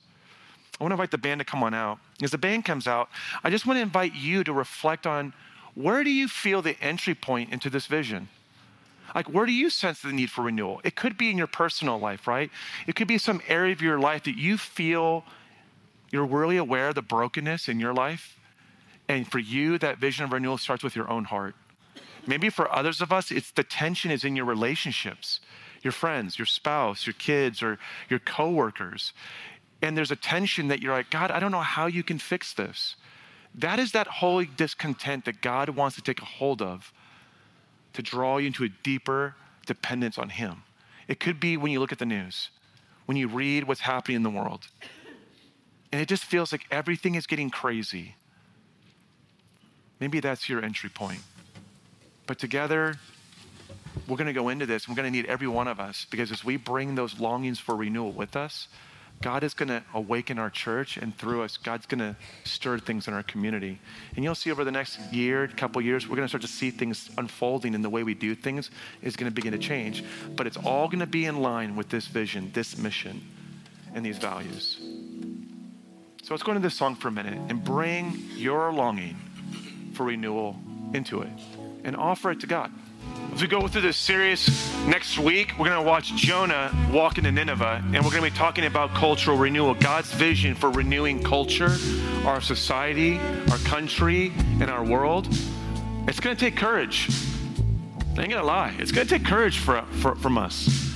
I 0.79 0.85
want 0.85 0.91
to 0.91 0.95
invite 0.95 1.11
the 1.11 1.17
band 1.17 1.39
to 1.39 1.45
come 1.47 1.63
on 1.63 1.73
out. 1.73 2.01
As 2.23 2.33
the 2.33 2.37
band 2.37 2.67
comes 2.67 2.87
out, 2.87 3.09
I 3.43 3.49
just 3.49 3.65
want 3.65 3.79
to 3.79 3.81
invite 3.81 4.15
you 4.15 4.45
to 4.45 4.53
reflect 4.53 5.07
on 5.07 5.33
where 5.75 6.05
do 6.05 6.11
you 6.11 6.29
feel 6.29 6.61
the 6.61 6.79
entry 6.83 7.15
point 7.15 7.51
into 7.51 7.71
this 7.71 7.87
vision? 7.87 8.29
Like, 9.15 9.33
where 9.33 9.47
do 9.47 9.53
you 9.53 9.71
sense 9.71 10.03
the 10.03 10.13
need 10.13 10.31
for 10.31 10.43
renewal? 10.43 10.83
It 10.85 10.97
could 10.97 11.17
be 11.17 11.31
in 11.31 11.39
your 11.39 11.47
personal 11.47 11.99
life, 11.99 12.27
right? 12.27 12.51
It 12.87 12.95
could 12.95 13.09
be 13.09 13.17
some 13.17 13.41
area 13.49 13.73
of 13.73 13.81
your 13.81 13.99
life 13.99 14.25
that 14.25 14.37
you 14.37 14.59
feel 14.59 15.25
you're 16.11 16.27
really 16.27 16.59
aware 16.59 16.89
of 16.89 16.97
the 16.97 17.03
brokenness 17.03 17.71
in 17.71 17.81
your 17.81 17.95
life. 17.95 18.37
And 19.09 19.27
for 19.33 19.39
you, 19.39 19.79
that 19.79 19.97
vision 19.97 20.27
of 20.27 20.33
renewal 20.33 20.59
starts 20.59 20.85
with 20.85 20.95
your 20.95 21.09
own 21.09 21.25
heart. 21.25 21.55
Maybe 22.27 22.51
for 22.51 22.71
others 22.71 23.01
of 23.01 23.13
us, 23.13 23.31
it's 23.31 23.51
the 23.51 23.65
tension 23.65 24.11
is 24.11 24.25
in 24.25 24.37
your 24.37 24.45
relationships, 24.45 25.41
your 25.83 25.93
friends, 25.93 26.39
your 26.39 26.47
spouse, 26.47 27.07
your 27.07 27.15
kids, 27.15 27.63
or 27.63 27.79
your 28.09 28.19
coworkers. 28.19 29.13
And 29.83 29.97
there's 29.97 30.11
a 30.11 30.17
tension 30.17 30.69
that 30.69 30.83
you're 30.83 30.93
like, 30.93 31.11
God, 31.11 31.31
I 31.31 31.41
don't 31.41 31.53
know 31.53 31.61
how 31.61 31.87
you 31.87 32.03
can 32.03 32.19
fix 32.19 32.53
this. 32.53 32.97
That 33.55 33.79
is 33.79 33.93
that 33.93 34.07
holy 34.07 34.47
discontent 34.47 35.25
that 35.25 35.41
God 35.41 35.71
wants 35.71 35.97
to 35.97 36.03
take 36.03 36.21
a 36.21 36.25
hold 36.25 36.63
of 36.63 36.93
to 37.95 38.03
draw 38.03 38.39
you 38.39 38.49
into 38.49 38.65
a 38.65 38.69
deeper 38.69 39.35
dependence 39.67 40.19
on 40.19 40.29
Him. 40.29 40.63
It 41.09 41.19
could 41.19 41.41
be 41.41 41.57
when 41.57 41.73
you 41.73 41.81
look 41.81 41.93
at 41.93 41.99
the 41.99 42.07
news, 42.07 42.51
when 43.07 43.17
you 43.17 43.27
read 43.27 43.65
what's 43.65 43.81
happening 43.81 44.17
in 44.17 44.23
the 44.23 44.31
world, 44.31 44.69
and 45.91 46.01
it 46.01 46.07
just 46.07 46.25
feels 46.25 46.53
like 46.53 46.67
everything 46.71 47.17
is 47.17 47.27
getting 47.27 47.51
crazy. 47.51 48.15
Maybe 49.99 50.21
that's 50.21 50.49
your 50.49 50.65
entry 50.65 50.89
point. 50.89 51.21
But 52.27 52.39
together, 52.39 52.99
we're 54.11 54.17
going 54.17 54.27
to 54.27 54.33
go 54.33 54.49
into 54.49 54.67
this. 54.67 54.89
We're 54.89 54.97
going 54.97 55.11
to 55.11 55.17
need 55.17 55.27
every 55.27 55.47
one 55.47 55.69
of 55.69 55.79
us 55.79 56.07
because 56.11 56.33
as 56.33 56.45
we 56.45 56.57
bring 56.57 56.97
those 56.97 57.21
longings 57.21 57.61
for 57.61 57.77
renewal 57.77 58.11
with 58.11 58.35
us, 58.35 58.67
God 59.23 59.45
is 59.45 59.53
going 59.53 59.69
to 59.69 59.83
awaken 59.93 60.39
our 60.39 60.49
church, 60.49 60.97
and 60.97 61.15
through 61.15 61.43
us, 61.43 61.59
God's 61.59 61.85
going 61.85 61.99
to 61.99 62.17
stir 62.45 62.79
things 62.79 63.07
in 63.07 63.13
our 63.13 63.23
community. 63.23 63.79
And 64.17 64.25
you'll 64.25 64.35
see 64.35 64.51
over 64.51 64.65
the 64.65 64.73
next 64.73 64.99
year, 65.13 65.47
couple 65.47 65.83
years, 65.83 66.09
we're 66.09 66.17
going 66.17 66.25
to 66.25 66.29
start 66.31 66.41
to 66.41 66.49
see 66.49 66.71
things 66.71 67.11
unfolding, 67.19 67.75
and 67.75 67.85
the 67.85 67.91
way 67.91 68.03
we 68.03 68.15
do 68.15 68.35
things 68.35 68.71
is 69.03 69.17
going 69.17 69.31
to 69.31 69.35
begin 69.35 69.53
to 69.53 69.59
change. 69.59 70.03
But 70.37 70.47
it's 70.47 70.57
all 70.57 70.87
going 70.87 71.01
to 71.01 71.07
be 71.07 71.27
in 71.27 71.43
line 71.43 71.77
with 71.77 71.91
this 71.91 72.07
vision, 72.07 72.51
this 72.55 72.79
mission, 72.79 73.21
and 73.95 74.07
these 74.07 74.17
values. 74.17 74.79
So 76.23 76.33
let's 76.33 76.43
go 76.43 76.53
into 76.53 76.63
this 76.63 76.75
song 76.75 76.95
for 76.95 77.09
a 77.09 77.13
minute 77.13 77.39
and 77.51 77.63
bring 77.63 78.19
your 78.37 78.73
longing 78.73 79.17
for 79.93 80.07
renewal 80.07 80.57
into 80.95 81.21
it 81.21 81.29
and 81.85 81.95
offer 81.95 82.31
it 82.31 82.41
to 82.41 82.47
God. 82.47 82.73
As 83.33 83.43
we 83.43 83.49
go 83.49 83.67
through 83.69 83.83
this 83.83 83.97
series 83.97 84.49
next 84.87 85.19
week, 85.19 85.53
we're 85.57 85.69
going 85.69 85.81
to 85.81 85.89
watch 85.89 86.15
Jonah 86.17 86.71
walk 86.93 87.17
into 87.17 87.31
Nineveh, 87.31 87.81
and 87.85 87.95
we're 88.05 88.11
going 88.11 88.25
to 88.25 88.31
be 88.31 88.37
talking 88.37 88.67
about 88.67 88.93
cultural 88.93 89.37
renewal, 89.37 89.75
God's 89.75 90.13
vision 90.13 90.55
for 90.55 90.69
renewing 90.71 91.23
culture, 91.23 91.77
our 92.25 92.41
society, 92.41 93.19
our 93.51 93.59
country, 93.59 94.33
and 94.61 94.65
our 94.65 94.85
world. 94.85 95.29
It's 96.09 96.19
going 96.19 96.37
to 96.37 96.41
take 96.41 96.57
courage. 96.57 97.09
I 98.17 98.23
ain't 98.23 98.31
going 98.31 98.31
to 98.31 98.43
lie. 98.43 98.75
It's 98.79 98.91
going 98.91 99.07
to 99.07 99.19
take 99.19 99.27
courage 99.27 99.59
for, 99.59 99.83
for, 100.01 100.17
from 100.17 100.37
us. 100.37 100.93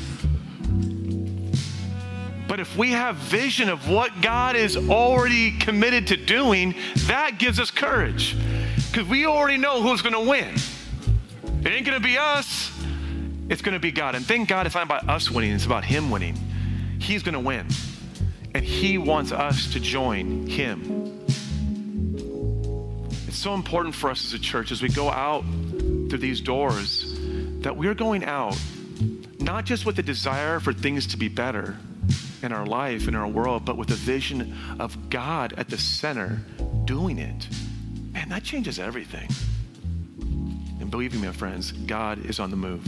But 2.49 2.59
if 2.59 2.76
we 2.76 2.91
have 2.91 3.16
vision 3.16 3.68
of 3.68 3.89
what 3.89 4.20
God 4.20 4.57
is 4.57 4.76
already 4.76 5.57
committed 5.59 6.09
to 6.09 6.16
doing, 6.16 6.74
that 7.07 7.39
gives 7.39 7.61
us 7.61 7.70
courage. 7.70 8.37
Because 8.91 9.09
we 9.09 9.24
already 9.24 9.57
know 9.57 9.80
who's 9.80 10.03
going 10.03 10.14
to 10.14 10.28
win. 10.30 10.55
It 11.65 11.73
ain't 11.73 11.87
to 12.01 12.07
be 12.07 12.19
us. 12.19 12.71
It's 13.49 13.62
to 13.75 13.81
be 13.81 13.91
God. 13.91 14.15
And 14.15 14.25
thank 14.25 14.49
God 14.49 14.67
it's 14.67 14.75
not 14.75 14.85
about 14.85 15.09
us 15.09 15.31
winning, 15.31 15.53
it's 15.53 15.65
about 15.65 15.85
Him 15.85 16.11
winning. 16.11 16.37
He's 16.99 17.23
to 17.35 17.41
win. 17.41 17.67
And 18.55 18.62
He 18.62 18.99
wants 18.99 19.33
us 19.33 19.73
to 19.73 19.81
join 19.81 20.47
Him. 20.47 21.25
It's 23.27 23.39
so 23.39 23.55
important 23.55 23.95
for 23.95 24.11
us 24.11 24.25
as 24.27 24.35
a 24.35 24.39
church 24.39 24.73
as 24.73 24.83
we 24.83 24.89
go 24.89 25.11
out 25.11 25.43
through 25.43 26.19
these 26.19 26.41
doors 26.41 27.19
that 27.61 27.77
we're 27.77 27.95
going 27.95 28.25
out 28.25 28.59
not 29.41 29.65
just 29.65 29.87
with 29.87 29.99
a 29.99 30.03
desire 30.03 30.61
for 30.61 30.73
things 30.73 31.07
to 31.09 31.17
be 31.17 31.29
better 31.29 31.77
in 32.43 32.53
our 32.53 32.67
life, 32.67 33.09
in 33.09 33.15
our 33.15 33.27
world, 33.27 33.65
but 33.65 33.77
with 33.77 33.91
a 33.91 33.95
vision 33.95 34.55
of 34.79 35.11
God 35.11 35.55
at 35.57 35.71
the 35.71 35.79
center 35.79 36.41
doing 36.85 37.19
it. 37.19 37.49
Man, 38.12 38.29
that 38.29 38.45
changes 38.45 38.79
everything. 38.79 39.29
Believe 40.95 41.12
me, 41.12 41.26
my 41.26 41.32
friends, 41.32 41.72
God 41.72 42.24
is 42.24 42.38
on 42.38 42.51
the 42.51 42.57
move. 42.57 42.80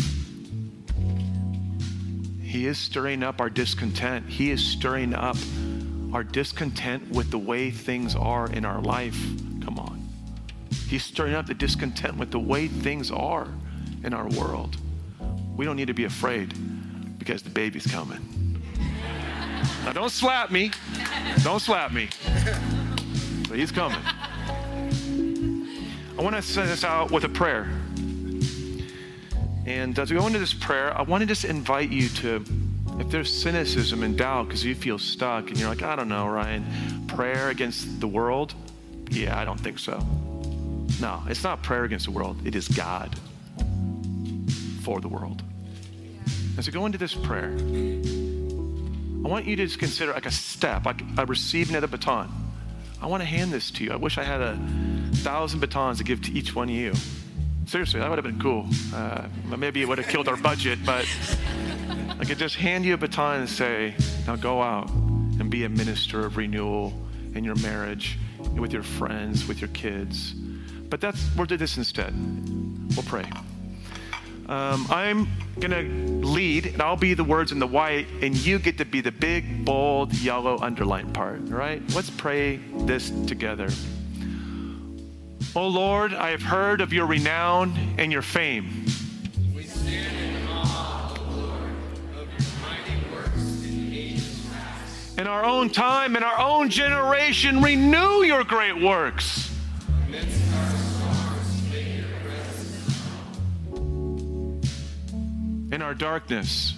He 2.41 2.67
is 2.67 2.79
stirring 2.79 3.25
up 3.25 3.41
our 3.41 3.51
discontent. 3.51 4.29
He 4.29 4.53
is 4.53 4.65
stirring 4.65 5.13
up 5.13 5.37
our 6.13 6.23
discontent 6.23 7.11
with 7.11 7.33
the 7.33 7.39
way 7.39 7.73
things 7.73 8.15
are 8.15 8.49
in 8.53 8.65
our 8.65 8.81
life. 8.81 9.21
Come 9.61 9.81
on. 9.81 10.09
He's 10.87 11.03
stirring 11.03 11.35
up 11.35 11.47
the 11.47 11.55
discontent 11.55 12.17
with 12.17 12.31
the 12.31 12.39
way 12.39 12.69
things 12.69 13.11
are 13.11 13.49
in 14.05 14.15
our 14.15 14.29
world. 14.29 14.77
We 15.57 15.65
don't 15.65 15.75
need 15.75 15.89
to 15.89 15.93
be 15.93 16.05
afraid 16.05 16.55
because 17.19 17.43
the 17.43 17.51
baby's 17.51 17.89
coming. 17.89 18.63
Now, 19.85 19.95
don't 19.95 20.13
slap 20.13 20.53
me. 20.53 20.71
Don't 21.43 21.59
slap 21.59 21.93
me. 21.93 22.09
But 23.49 23.59
he's 23.59 23.73
coming. 23.73 23.99
I 26.17 26.23
want 26.23 26.37
to 26.37 26.43
send 26.43 26.71
this 26.71 26.85
out 26.85 27.11
with 27.11 27.25
a 27.25 27.29
prayer. 27.29 27.69
And 29.67 29.99
uh, 29.99 30.03
as 30.03 30.13
we 30.13 30.17
go 30.17 30.27
into 30.27 30.39
this 30.39 30.55
prayer, 30.55 30.97
I 30.97 31.03
want 31.03 31.23
to 31.23 31.27
just 31.27 31.45
invite 31.45 31.91
you 31.91 32.09
to, 32.09 32.45
if 33.01 33.11
there's 33.11 33.35
cynicism 33.35 34.05
and 34.05 34.17
doubt 34.17 34.47
because 34.47 34.65
you 34.65 34.77
feel 34.77 34.99
stuck 34.99 35.49
and 35.49 35.59
you're 35.59 35.69
like, 35.69 35.83
I 35.83 35.97
don't 35.97 36.09
know, 36.09 36.29
Ryan, 36.29 36.65
prayer 37.09 37.51
against 37.51 38.01
the 38.01 38.07
world? 38.07 38.55
Yeah, 39.11 39.39
I 39.39 39.45
don't 39.45 39.59
think 39.59 39.81
so. 39.81 39.99
No, 41.01 41.21
it's 41.29 41.43
not 41.43 41.65
prayer 41.65 41.85
against 41.85 42.07
the 42.07 42.13
world, 42.13 42.39
it 42.47 42.55
is 42.55 42.69
God 42.69 43.15
for 44.83 45.01
the 45.01 45.09
world. 45.09 45.43
As 46.57 46.67
we 46.67 46.73
go 46.73 46.87
into 46.87 46.97
this 46.97 47.13
prayer, 47.13 47.53
I 47.53 49.29
want 49.29 49.47
you 49.47 49.57
to 49.57 49.67
just 49.67 49.81
consider 49.81 50.13
like 50.13 50.27
a 50.27 50.31
step, 50.31 50.87
like 50.87 51.03
a 51.19 51.27
receiving 51.27 51.75
of 51.75 51.83
the 51.83 51.89
baton. 51.89 52.33
I 53.03 53.09
want 53.09 53.21
to 53.21 53.27
hand 53.27 53.53
this 53.53 53.73
to 53.73 53.85
you. 53.85 53.93
I 53.93 53.97
wish 53.97 54.17
I 54.17 54.23
had 54.23 54.41
a 54.41 54.57
thousand 55.17 55.59
batons 55.59 55.99
to 55.99 56.05
give 56.05 56.23
to 56.23 56.33
each 56.33 56.55
one 56.55 56.69
of 56.69 56.75
you. 56.75 56.95
Seriously, 57.67 57.99
that 57.99 58.09
would 58.09 58.17
have 58.17 58.25
been 58.25 58.41
cool. 58.41 58.65
Uh, 58.95 59.27
maybe 59.57 59.83
it 59.83 59.89
would 59.89 59.99
have 59.99 60.07
killed 60.07 60.29
our 60.29 60.37
budget, 60.37 60.79
but 60.87 61.05
I 62.19 62.25
could 62.25 62.39
just 62.39 62.55
hand 62.55 62.85
you 62.85 62.95
a 62.95 62.97
baton 62.97 63.41
and 63.41 63.49
say, 63.49 63.95
now 64.25 64.37
go 64.37 64.63
out 64.63 64.89
and 64.91 65.51
be 65.51 65.65
a 65.65 65.69
minister 65.69 66.25
of 66.25 66.37
renewal 66.37 66.95
in 67.35 67.43
your 67.43 67.57
marriage, 67.57 68.19
with 68.55 68.73
your 68.73 68.85
friends, 68.85 69.49
with 69.49 69.61
your 69.61 69.69
kids. 69.71 70.33
But 70.33 71.01
that's, 71.01 71.29
we'll 71.37 71.47
do 71.47 71.57
this 71.57 71.77
instead. 71.77 72.15
We'll 72.95 73.05
pray. 73.05 73.29
Um, 74.49 74.87
I'm 74.89 75.29
to 75.61 75.83
lead, 76.25 76.67
and 76.67 76.81
I'll 76.81 76.97
be 76.97 77.15
the 77.15 77.25
words 77.25 77.51
in 77.51 77.59
the 77.59 77.67
white, 77.67 78.07
and 78.23 78.37
you 78.37 78.61
get 78.61 78.79
to 78.79 78.85
be 78.85 79.01
the 79.01 79.11
big, 79.11 79.65
bold, 79.65 80.15
yellow 80.15 80.57
underlined 80.61 81.13
part, 81.15 81.41
all 81.51 81.59
right? 81.59 81.83
Let's 81.95 82.11
pray 82.11 82.59
this 82.85 83.11
together. 83.27 83.69
Oh 85.59 85.69
Lord, 85.69 86.13
I 86.13 86.33
have 86.33 86.43
heard 86.43 86.83
of 86.83 86.93
your 86.93 87.07
renown 87.07 87.95
and 87.97 88.13
your 88.13 88.21
fame. 88.21 88.85
We 89.55 89.63
stand 89.63 90.15
in 90.15 90.47
awe, 90.49 91.17
Lord, 91.31 91.71
of 92.15 92.29
your 92.29 92.47
mighty 92.61 93.11
works 93.11 93.65
in 93.65 93.91
ages 93.91 94.47
past. 94.53 95.19
In 95.19 95.27
our 95.27 95.47
own 95.47 95.71
time, 95.71 96.15
in 96.15 96.23
our 96.23 96.39
own 96.39 96.69
generation, 96.69 97.63
renew 97.63 98.23
your 98.23 98.45
great 98.45 98.79
works. 98.79 99.45
in 105.73 105.83
our 105.83 105.95
darkness, 105.95 106.75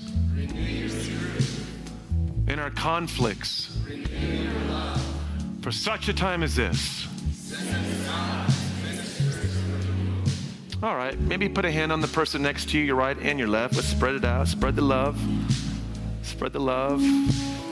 in 2.46 2.58
our 2.58 2.70
conflicts, 2.70 3.76
for 5.62 5.72
such 5.72 6.08
a 6.08 6.14
time 6.14 6.44
as 6.44 6.54
this. 6.54 7.07
All 10.80 10.94
right, 10.94 11.18
maybe 11.18 11.48
put 11.48 11.64
a 11.64 11.72
hand 11.72 11.90
on 11.90 12.00
the 12.00 12.06
person 12.06 12.40
next 12.40 12.68
to 12.70 12.78
you, 12.78 12.84
your 12.84 12.94
right 12.94 13.18
and 13.18 13.36
your 13.36 13.48
left. 13.48 13.74
Let's 13.74 13.88
spread 13.88 14.14
it 14.14 14.24
out. 14.24 14.46
Spread 14.46 14.76
the 14.76 14.82
love. 14.82 15.20
Spread 16.22 16.52
the 16.52 16.60
love. 16.60 17.02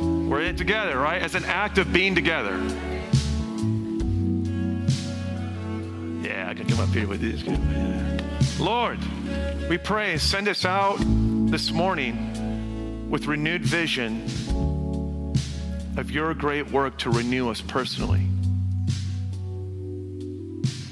We're 0.01 0.41
in 0.41 0.49
it 0.49 0.59
together, 0.59 0.99
right? 0.99 1.23
As 1.23 1.37
an 1.37 1.45
act 1.45 1.79
of 1.79 1.93
being 1.93 2.17
together. 2.17 2.57
Yeah, 6.21 6.49
I 6.51 6.55
can 6.55 6.67
come 6.67 6.81
up 6.81 6.89
here 6.89 7.07
with 7.07 7.21
this. 7.21 8.59
Lord, 8.59 8.99
we 9.71 9.79
pray, 9.79 10.19
send 10.19 10.49
us 10.49 10.65
out 10.65 10.97
this 10.99 11.71
morning 11.71 13.09
with 13.09 13.27
renewed 13.27 13.63
vision 13.63 14.25
of 15.97 16.11
your 16.11 16.35
great 16.35 16.73
work 16.73 16.99
to 16.99 17.11
renew 17.11 17.51
us 17.51 17.61
personally 17.61 18.27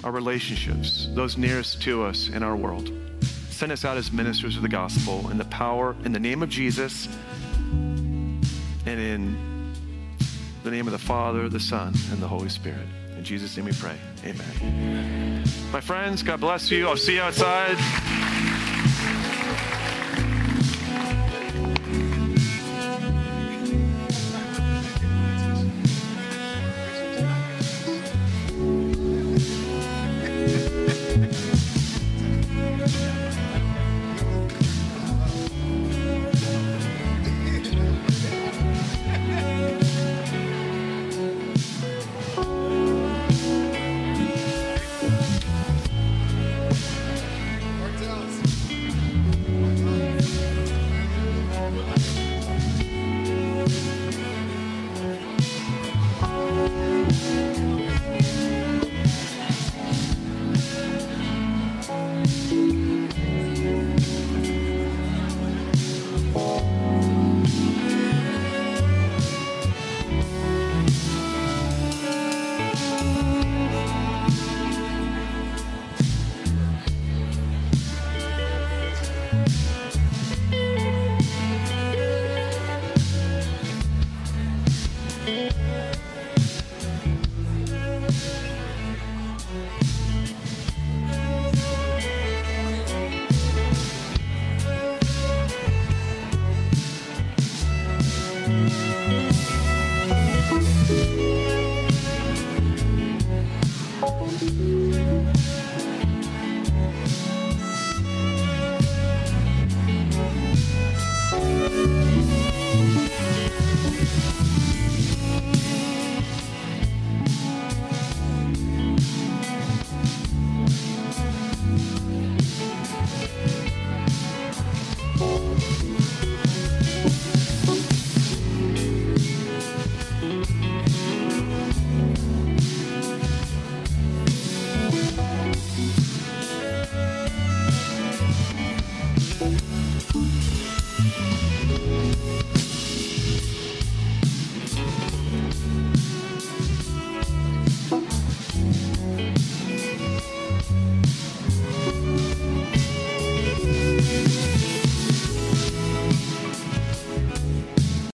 our 0.04 0.12
relationships, 0.12 1.08
those 1.14 1.38
nearest 1.38 1.80
to 1.82 2.04
us 2.04 2.28
in 2.28 2.42
our 2.42 2.54
world. 2.54 2.92
Send 3.48 3.72
us 3.72 3.84
out 3.86 3.96
as 3.96 4.12
ministers 4.12 4.56
of 4.56 4.62
the 4.62 4.68
gospel 4.68 5.30
in 5.30 5.38
the 5.38 5.46
power, 5.46 5.96
in 6.04 6.12
the 6.12 6.20
name 6.20 6.42
of 6.42 6.50
Jesus, 6.50 7.08
and 7.70 9.00
in 9.00 9.72
the 10.62 10.70
name 10.70 10.86
of 10.86 10.92
the 10.92 10.98
Father, 10.98 11.48
the 11.48 11.58
Son, 11.58 11.94
and 12.12 12.20
the 12.20 12.28
Holy 12.28 12.50
Spirit. 12.50 12.86
In 13.16 13.24
Jesus' 13.24 13.56
name 13.56 13.64
we 13.64 13.72
pray. 13.72 13.96
Amen. 14.24 15.42
My 15.72 15.80
friends, 15.80 16.22
God 16.22 16.40
bless 16.40 16.70
you. 16.70 16.86
I'll 16.86 16.96
see 16.98 17.14
you 17.14 17.22
outside. 17.22 17.78